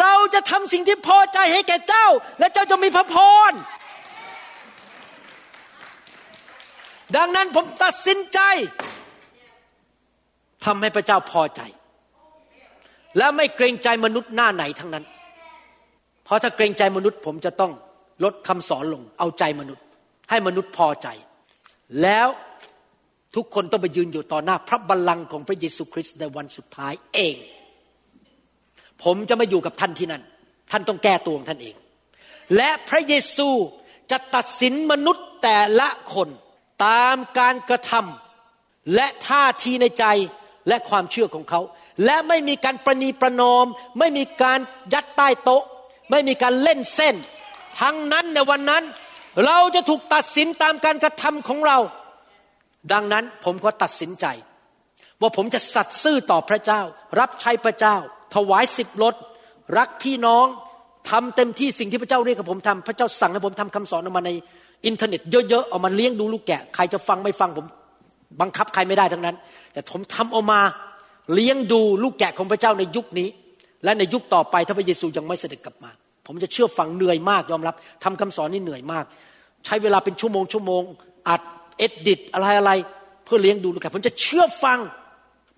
[0.00, 2.06] เราจะทำสิ่งที่พอใจให้แก่เจ้า
[2.38, 3.16] และเจ้าจะมีพระพ
[3.50, 3.52] ร
[7.16, 8.38] ดังนั้นผมตัดสินใจ
[10.64, 11.60] ทำให้พระเจ้าพอใจ
[13.18, 15.04] และไม่เกรงใจมนุษย์หน้าไหนทั้งนั้น
[16.24, 17.72] เพราะถ้าเกรงใจมนุษย์ผมจะต้อง
[18.24, 19.84] ลดคำสอนลง เอาใจมนุษย์
[20.30, 21.08] ให้มนุษย์พอใจ
[22.02, 22.28] แล้ว
[23.34, 27.36] ทุกคนต้องไปยืนอยู่ต่อหน้าพระบัลลังก์ของพระเยซูคริสต์ในวันสุดท้ายเอง
[29.02, 30.22] ผมจะไม่อยู่กับท่านที่นั่น
[30.70, 31.76] ท่านต้องแก้ตัวของท่านเอง
[32.56, 33.48] และพระเยซู
[34.10, 36.28] จะตัดสินมนุษย์แต่ละคน
[36.86, 40.04] ตามการกระทำและท่าทีในใจ
[40.68, 41.60] และความเชื่อของเขา
[42.04, 43.66] และไม่มีการประนีประนอม
[43.98, 44.58] ไม่มีการ
[44.94, 45.64] ยัดใต้โต๊ะ
[46.10, 47.14] ไม่มีการเล่นเส้น
[47.82, 48.84] ทั้งนั้นในวันนั้น
[49.46, 51.78] เราจะถูกตัดสินตามการกระทำของเรา
[52.92, 54.26] ดังนั้นผมก็ตัดสินใจ
[55.20, 56.80] ว่าผมจะสัตย์ซื่อต่อพระเจ้า
[57.20, 57.96] รับใช้พระเจ้า
[58.34, 59.14] ถวายสิบรถ
[59.78, 60.46] รักพี่น้อง
[61.10, 64.30] ทำเต็มที่สิ่งที่พระเจ้าเรียกกับผมทำพระเจ้าสั่งให้ผมทำคำสอนออกมาใน
[64.86, 67.66] อินเทอร์เน็ตเยอะๆเอามาเลี้ยงดูลูกแกะ ใครจะฟังไม่ฟังผม
[68.40, 69.36] บังคับใครไม่ได้ทั้งนั้น
[69.72, 70.60] แต่ผมทำออกมา
[71.34, 73.28] เลี้ยงดูลูกแกะของพระเจ้าในยุคนี้
[73.84, 75.90] และในยุคต่อไปถ้าพระเยซูยังไม่เสด็จกลับมา
[76.26, 77.74] ผมจะเชื่อฟังเหนื่อยมากยอมรับ
[78.04, 79.04] ทำคำสอนนี่เหนื่อยมาก
[79.64, 80.82] ใช้เวลาเป็นชั่วโมงชั่วโมง
[81.28, 81.42] อัด
[81.78, 82.72] เอ็ดดิตอะไรอะไร
[83.24, 84.78] เพื่อเลี้ยงดูลูกแกะผมจะเชื่อฟัง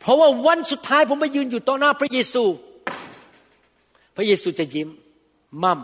[0.01, 2.45] เพราะว่าวันสุดท้ายผมไปยืนอยู่ต่อหน้าพระเยซู
[4.17, 4.89] พระเยซูจะยิ้ม
[5.63, 5.81] มั่ม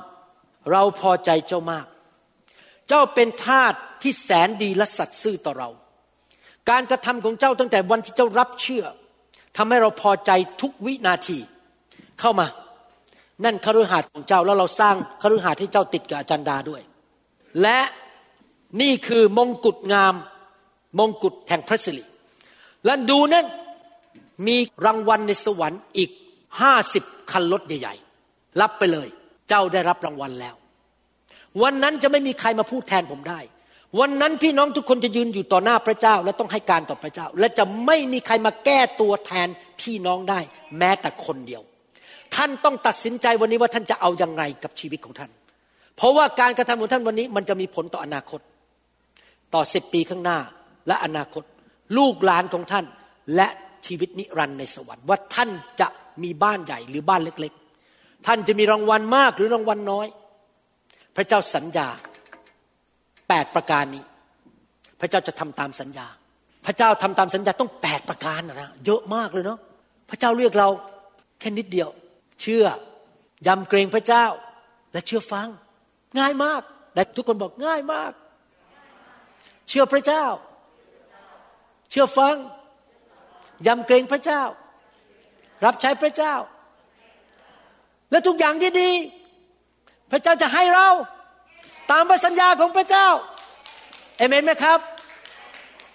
[0.70, 1.86] เราพอใจเจ้ามาก
[2.88, 5.68] เจ้าเป็นทาสที่แสนดีและสัตย์ซื่อต่อเรา
[6.70, 8.84] การกระทำของเจ้าตั้งแต่วันที่เจ้ารับเชื่อ
[9.56, 10.30] ทำให้เราพอใจ
[10.60, 11.38] ทุกวินาที
[12.20, 12.46] เข้ามา
[13.44, 16.82] นั่นคฤหาสน์ของเจ้าแล้วเราสร้างคฤหาสน์ให้เจ้าติดกับอาจารย์ดาด้วย
[17.62, 17.78] และ
[18.80, 20.14] นี่คือมงกุฎงาม
[20.98, 22.04] มงกุฎแห่งพระสิริ
[22.84, 23.46] และดูนั่น
[24.46, 24.56] มี
[24.86, 26.10] รางวัลในสวรรค์อีก
[26.60, 29.08] ห้าสิบคันรถใหญ่ๆ รับไปเลย
[29.48, 30.54] เจ้าได้รับรางวัลแล้ว
[31.62, 33.40] วันนั้นจะไม่มีใครมาพูดแทนผมได้
[34.00, 39.48] วันนั้นพี่น้องทุกคนจะยืนอยู่ต่อหน้าพระเจ้า และต้องให้การต่อพระเจ้า และจะไม่มีใครมาแก้ตัวแทน
[39.80, 40.40] พี่น้องได้
[40.78, 41.62] แม้แต่คนเดียว
[42.36, 45.30] ท่านต้องตัดสินใจวันนี้ว่าท่านจะเอาอยัางไงกับชีวิตของท่าน
[45.96, 48.40] เพราะว่าการกระทำของท่านวันนี้มันจะมีผลต่ออนาคต
[49.54, 50.38] ต่อสิบปีข้างหน้า
[50.86, 51.44] และอนาคต
[51.96, 52.84] ลูกหลานของท่าน
[53.36, 53.48] และ
[53.86, 55.50] ชีวิตนิรันดร์ในสวรรค์ว่าท่าน
[55.80, 55.88] จะ
[56.22, 57.52] มีบ้านใหญ่หรือบ้านเล็ก
[57.88, 60.06] ๆ ท่านจะมีรางวัลมากหรือรางวัลน้อย
[61.16, 61.88] พระเจ้าสัญญา
[63.28, 64.04] แปดประการนี้
[65.00, 66.06] พระเจ้าจะทำตามสัญญา
[66.66, 69.58] พระเจ้าทำตามสัญญาต้องแปดประการนะนะเยอะมากเลยเนาะ
[70.10, 70.68] พระเจ้าเรียกเรา
[71.40, 71.88] แค่นิดเดียว
[72.40, 72.64] เชื่อ
[73.46, 74.26] ยำเกรงพระเจ้า
[74.92, 75.48] และเชื่อฟัง
[76.18, 76.62] ง่ายมาก
[76.94, 78.12] แต่ทุกคนบอกง่ายมาก
[79.68, 80.24] เชื่อพระเจ้า
[81.90, 82.36] เชื่อฟัง
[83.66, 84.42] ยำเกรงพระเจ้า
[85.64, 86.34] รับใช้พระเจ้า
[88.10, 88.90] และทุกอย่างที่ดี
[90.10, 90.88] พระเจ้าจะให้เรา
[91.90, 93.08] ตามพระสัญญาของพระเจ้า
[94.16, 94.78] เอเมนไหมครับ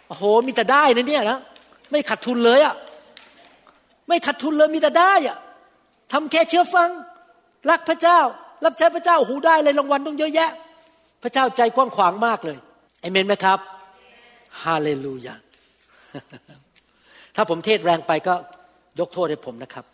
[0.08, 1.40] โอ้โหมีแต่ได้นะเนี่ยนะ
[1.92, 2.76] ไม่ขาดทุนเลยอะ่ะ
[4.08, 5.38] ไม่ขาดทุนเลยมีแต่ได้อะ่ะ
[6.18, 6.90] ทำแค่เชื่อฟัง
[7.70, 8.20] รักพระเจ้า
[8.66, 10.52] รับใช้พระเจ้าหูได้เลยรางวัลต้องเยอะแยะ
[11.24, 12.58] พระเจ้าใจกว้างขวางมากเลย
[13.02, 13.60] เอเมนไหมครับ
[14.64, 15.36] ฮาเลลูยา
[17.36, 18.34] ถ้าผมเทศแรงไปก็
[19.00, 19.86] ยกโทษให้ผมนะครับ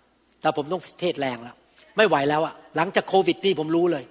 [0.41, 1.56] แต่ผมต้องเทศแรงแล้ว
[1.98, 4.03] ไม่ไหวแล้วอะหลังจากโควิดนี่ผมรู้เลย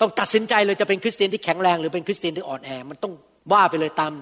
[0.00, 3.12] ต้องตัดสินใจเลยจะเป็นคริสเตียนที่แข็งแรง หรือเป็นคริสเตียนที่อ่อนแอ มันต้อง
[3.52, 4.12] ว่าไปเลยตาม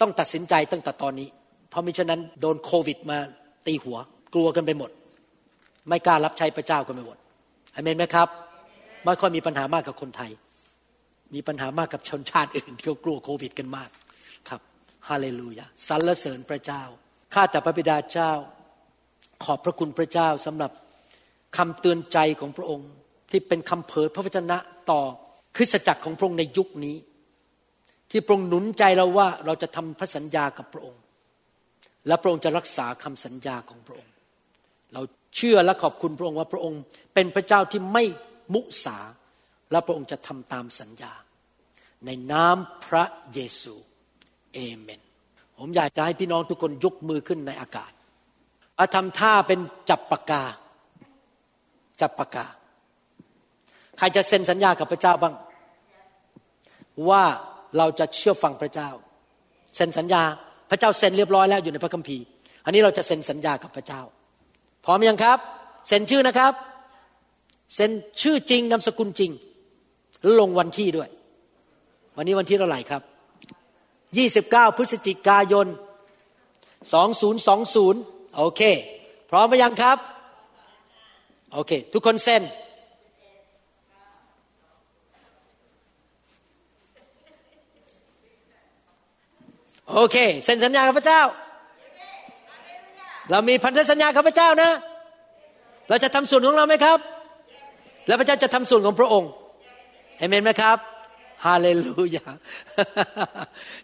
[0.00, 1.28] ต้องตัดสินใจตั้งแต่ตอนนี้
[1.70, 3.18] เพราะมิฉะนั้นโดนโควิดมา
[3.66, 3.98] ตีหัว
[4.34, 4.90] กลัวกันไปหมด
[5.88, 7.18] ไม่กล้ารับใช้พระเจ้ากันไปหมด
[7.74, 8.28] อเมนไหมครับ
[9.04, 10.30] ไม่ค่อยมีปัญหามากกับคนไทย
[11.34, 13.90] มีปัญหามากกับชนชาติอื่นที่เขากลัวโควิดกันมาก
[14.48, 14.60] ครับ
[15.08, 16.82] ฮาเลลูยาสรรเสริญพระเจ้า
[17.34, 18.32] ข้าแต่พระบิดาเจ้า
[19.44, 20.70] ขอบพระคุณพระเจ้าสำหรับ
[21.56, 22.88] คำเตือนใจของพระองค์
[23.30, 24.56] ที่เป็นคำเผยพระวจนะ
[24.90, 25.00] ต่อ
[25.56, 26.96] คริสตจักรของพระองค์ในยุคนี้
[28.10, 31.00] ที่พระองค์หนุนใจเราว่าเราจะทำพระสัญญากับพระองค์
[32.06, 34.12] และพระองค์จะรักษาคำสัญญาของพระองค์
[34.92, 35.02] เรา
[35.36, 36.80] เชื่อและขอบคุณพระองค์ว่าพระองค์
[37.14, 38.04] เป็นพระเจ้าที่ไม่
[38.54, 38.98] มุสา
[39.70, 41.12] และพระองค์จะทำตามสัญญา
[42.04, 42.56] ในนาม
[42.86, 43.04] พระ
[43.34, 43.74] เยซู
[44.54, 45.00] เอเมน
[45.58, 47.92] ผมอยากจะให้พี่น้องทุกคนยกมือขึ้นในอากาศ
[48.78, 49.60] อาทำท่าเป็น
[49.90, 50.42] จับปากกา
[52.00, 52.46] จับปากกา
[53.98, 55.34] ใครจะเซ็นสัญญากับพระเจ้าบ้าง
[57.08, 57.24] ว่า
[57.76, 58.90] เราจะเชื่อฟังพระเจ้า
[59.76, 60.22] เซ็นสัญญา
[60.70, 62.24] พระเจ้าเซ็นเรียบร้อยแล้วอยู่ในพระคัมภีร์
[62.64, 64.02] อันนี้เราจะเซ็นสัญญากับพระเจ้า
[64.86, 65.38] พร้อมยังครับ
[65.88, 66.52] เซ็นชื่อนะครับ
[67.74, 67.90] เซ็น
[68.20, 69.30] ชื่อจริงนามสกุลจริง
[70.22, 71.08] แล้วลงวันที่ด้วย
[72.16, 73.02] วันนี้วันที่เท่าไหร่ครับ
[74.68, 75.66] 29 พฤศจิกายน
[77.00, 78.62] 2020 โอเค
[79.30, 79.98] พร้อมไหมยังครับ
[81.52, 82.42] โอเค ทุกคนเซ็น
[89.90, 91.22] โอเค เซ็นสัญญากับพระเจ้า
[93.30, 94.70] เรามีพันธสัญญากับพระเจ้านะ
[95.88, 96.98] เราจะทำส่วนของเราไหมครับ
[98.06, 99.30] แล้วพระเจ้าจะทำส่วนของพระองค์
[100.18, 100.78] เอเมนไหมครับ
[101.44, 102.26] ฮาเลลูยา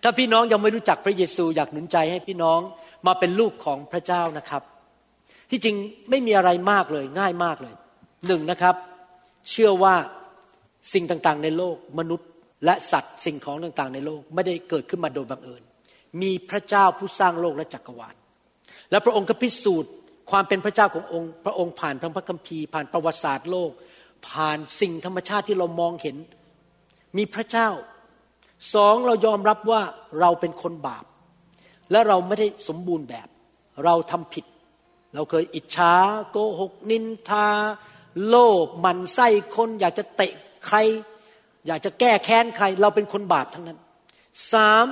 [0.02, 2.60] ถ้าพี่น้องยังไม่รู้จักพระเยซูอยากหนุนใจให้พี่น้อง
[3.06, 4.62] มาเป็นลูกของพระเจ้านะครับ
[5.51, 5.77] ที่จริง
[6.10, 7.74] ไม่มีอะไรมากเลยง่ายมากเลย
[8.27, 8.74] หนึ่งนะครับ
[9.51, 9.94] เชื่อว่า
[10.93, 12.28] สิ่งต่างๆ ในโลกมนุษย์
[12.64, 15.62] และสัตว์สิ่งของต่างๆ ในโลก ไม่ได้เกิดขึ้นมาโดยบังเอิญ
[16.23, 18.14] มีพระเจ้าผู้สร้างโลกและจักรวาล
[18.93, 19.93] และพระองค์ก็พิสูจน์
[20.31, 23.70] ความเป็นพระเจ้าขององค์ พระองค์ผ่านทางพระคัมภีร์ผ่านประวัติศาสตร์โลก
[24.28, 26.16] ผ่านสิ่งธรรมชาติที่เรามองเห็น
[27.16, 27.69] มีพระเจ้า
[28.74, 29.82] สองเรายอมรับว่า
[30.20, 31.05] เราเป็นคนบาป
[31.90, 33.28] และเราไม่ได้สมบูรณ์แบบ
[33.85, 34.44] เราทำผิด
[35.14, 35.94] เราเคยอิจฉา
[36.31, 37.48] โกหก นินทา
[38.27, 40.32] โลภหมันไส้คน อยากจะเตะ
[40.66, 40.77] ใคร
[41.66, 43.78] อยากจะแก้แค้นใคร เราเป็นคนบาปทั้งนั้น
[44.52, 44.86] สาม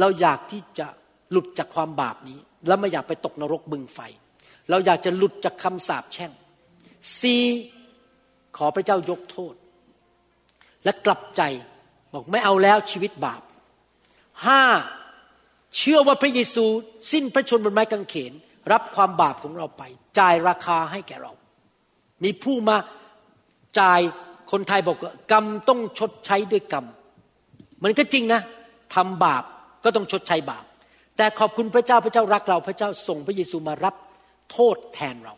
[0.00, 0.86] เราอยากที่จะ
[1.30, 4.00] หลุดจากความบาปนี้ แล้วไม่อยากไปตกนรกบึงไฟ
[4.70, 6.32] เราอยากจะหลุดจากคำสาปแช่ง
[7.20, 7.42] สี่
[8.56, 9.54] ขอพระเจ้ายกโทษ
[10.84, 11.42] และกลับใจ
[12.12, 13.42] บอกไม่เอาแล้วชีวิตบาป
[14.46, 14.62] ห้า
[15.76, 16.64] เชื่อว่าพระเยซู
[17.12, 18.32] สิ้นพระชนม์บนไม้กางเขน
[18.72, 19.82] รับความบาปของเราไป
[20.18, 21.32] จ่ายราคาให้แก่เรา
[22.24, 22.76] มีผู้มา
[23.80, 24.00] จ่าย
[24.50, 24.96] คนไทยบอก
[25.32, 26.84] กรรมต้องชดใช้ด้วยกรรม
[27.84, 28.40] มันก็จริงนะ
[28.94, 29.44] ทำบาป
[29.84, 30.64] ก็ต้องชดใช้บาป
[31.16, 33.94] แต่ขอบคุณพระเจ้าพระเจ้ารักเราพระเจ้าส่งพระเยซูมารับ
[34.52, 35.34] โทษแทนเรา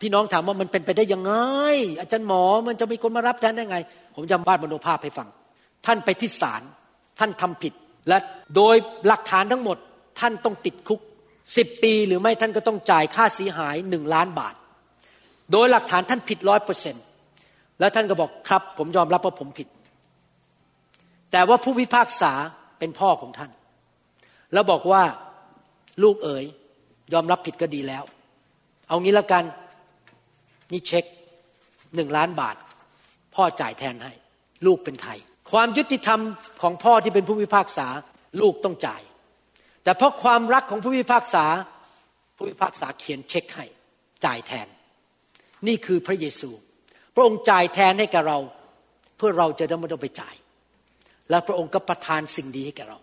[0.00, 1.32] พี่น้องถามว่ามันเป็นไปได้ยังไง
[2.00, 3.78] อาจารย์หมอมันจะมีคนมารับแทนได้ไง
[4.14, 5.28] ผมจำบ้านมโนภาพให้ฟัง
[5.86, 6.62] ท่านไปที่ศาล
[7.18, 7.72] ท่านทำผิด
[8.08, 8.18] และ
[8.56, 8.76] โดย
[9.06, 9.78] หลักฐานทั้งหมด
[10.20, 11.00] ท่านต้องติดคุก
[11.56, 14.54] สิบปีหรือไม่ท่านก็ต้องจ่ายค่าเสียหายหนึ่งล้านบาท
[15.52, 17.04] โดยหลักฐานท่านผิดร้อยเปอร์เซ็นต์
[17.80, 19.68] แล้วท่านก็บอกครับ ผมยอมรับว่าผมผิด
[21.32, 22.32] แต่ว่าผู้พิพากษา
[22.78, 23.50] เป็นพ่อของท่าน
[24.52, 25.02] แล้วบอกว่า
[26.02, 26.44] ลูกเอ๋ย
[27.12, 28.04] ยอมรับผิดก็ดีแล้ว
[28.88, 29.44] เอางี้ละกัน
[30.72, 31.04] นี่เช็ค
[31.94, 32.56] หนึ่งล้านบาท
[33.34, 34.12] พ่อจ่ายแทนให้
[34.66, 35.18] ลูกเป็นไทย
[35.50, 36.20] ความยุติธรรม
[36.62, 37.86] ของพ่อที่เป็นผู้พิพากษา
[38.40, 39.02] ลูกต้องจ่าย
[39.84, 41.44] แต่เพราะความรักของผู้พิพากษา
[42.36, 43.64] ผู้พิพากษาเขียนเช็คให้
[44.24, 44.68] จ่ายแทน
[45.66, 46.50] นี่คือพระเยซู
[47.14, 48.38] พระองค์จ่ายแทนให้กับเรา
[49.16, 50.34] เพื่อเราจะได้ไม่ต้องไปจ่าย
[51.30, 52.98] และพระองค์ก็ประทานสิ่งดีให้แก่เรา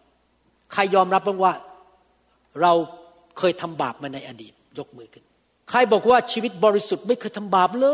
[0.74, 1.54] ใครยอมรับบ้างว่า
[2.62, 2.74] เรา
[3.38, 5.24] เคยทำบาปมาในอดีต ยกมือขึ้น
[5.70, 7.88] ใครบอกว่าชีวิตบริสุทธิ์ไม่เคยทำบาปเล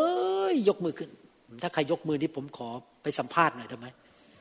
[0.51, 1.09] ย ยกมือขึ้น
[1.63, 2.67] ถ้าใครยกมือนี่ผมขอ
[3.03, 3.87] ไปสัมภาษณ์หน่อยได้ไหม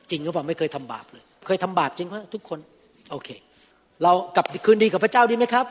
[0.09, 2.59] จริงหรือเปล่าไม่เคยทำบาปเลย เคยทำบาปจริงไหมทุกคน
[3.11, 3.29] โอเค
[4.03, 5.65] เรากลับคืนดีกับพระเจ้าดีไหมครับ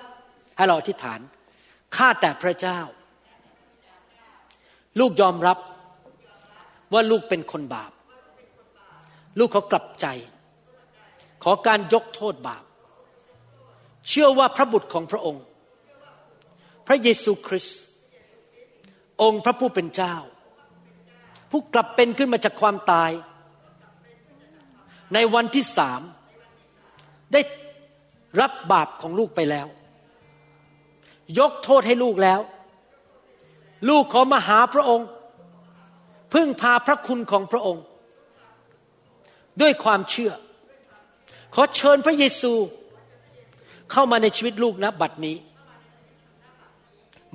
[0.57, 1.21] ให้เราอธิษฐาน
[1.97, 2.79] ข้าแต่พระเจ้า
[5.01, 5.59] ลูกยอมรับ
[6.93, 7.93] ว่าลูกเป็นคนบาป
[9.39, 10.07] ลูกเขากลับใจ
[11.49, 12.65] อการยกโทษบาป
[14.09, 15.45] เชื่อว่าพระบุตรของพระองค์
[16.87, 17.81] พระเยซูคริสต์
[19.23, 20.15] องค์พระผู้เป็นเจ้า
[21.51, 23.11] ผู้กลับเป็นขึ้นมาจากความตาย
[25.15, 26.01] ในวันที่สาม
[27.33, 27.41] ได้
[28.41, 29.67] รับบาปของลูกไปแล้ว
[31.39, 32.41] ยกโทษให้ลูกแล้ว
[33.89, 35.09] ลูกขอมาหาพระองค์
[36.35, 37.85] พึ่งพาพระคุณของพระองค์
[39.61, 40.33] ด้วยความเชื่อ
[41.55, 42.53] ขอเชิญพระเยซู
[43.93, 45.37] เข้ามาในชีวิตลูกนะบัดนี้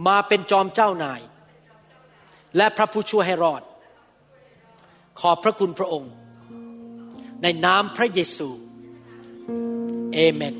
[0.07, 1.21] มาเป็นจอมเจ้านาย
[2.57, 3.61] และพระผู้ช่วยให้รอด
[5.19, 6.11] ขอบพระคุณพระองค์
[7.41, 8.49] ในนามพระเยซู
[10.13, 10.55] เอเมน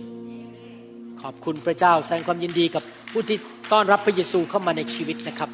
[1.22, 3.38] ขอบคุณพระเจ้าแสดงความยินดีกับผู้ที่
[3.72, 5.50] ต้อนรับพระเยซูเข้ามาในชีวิตนะครับ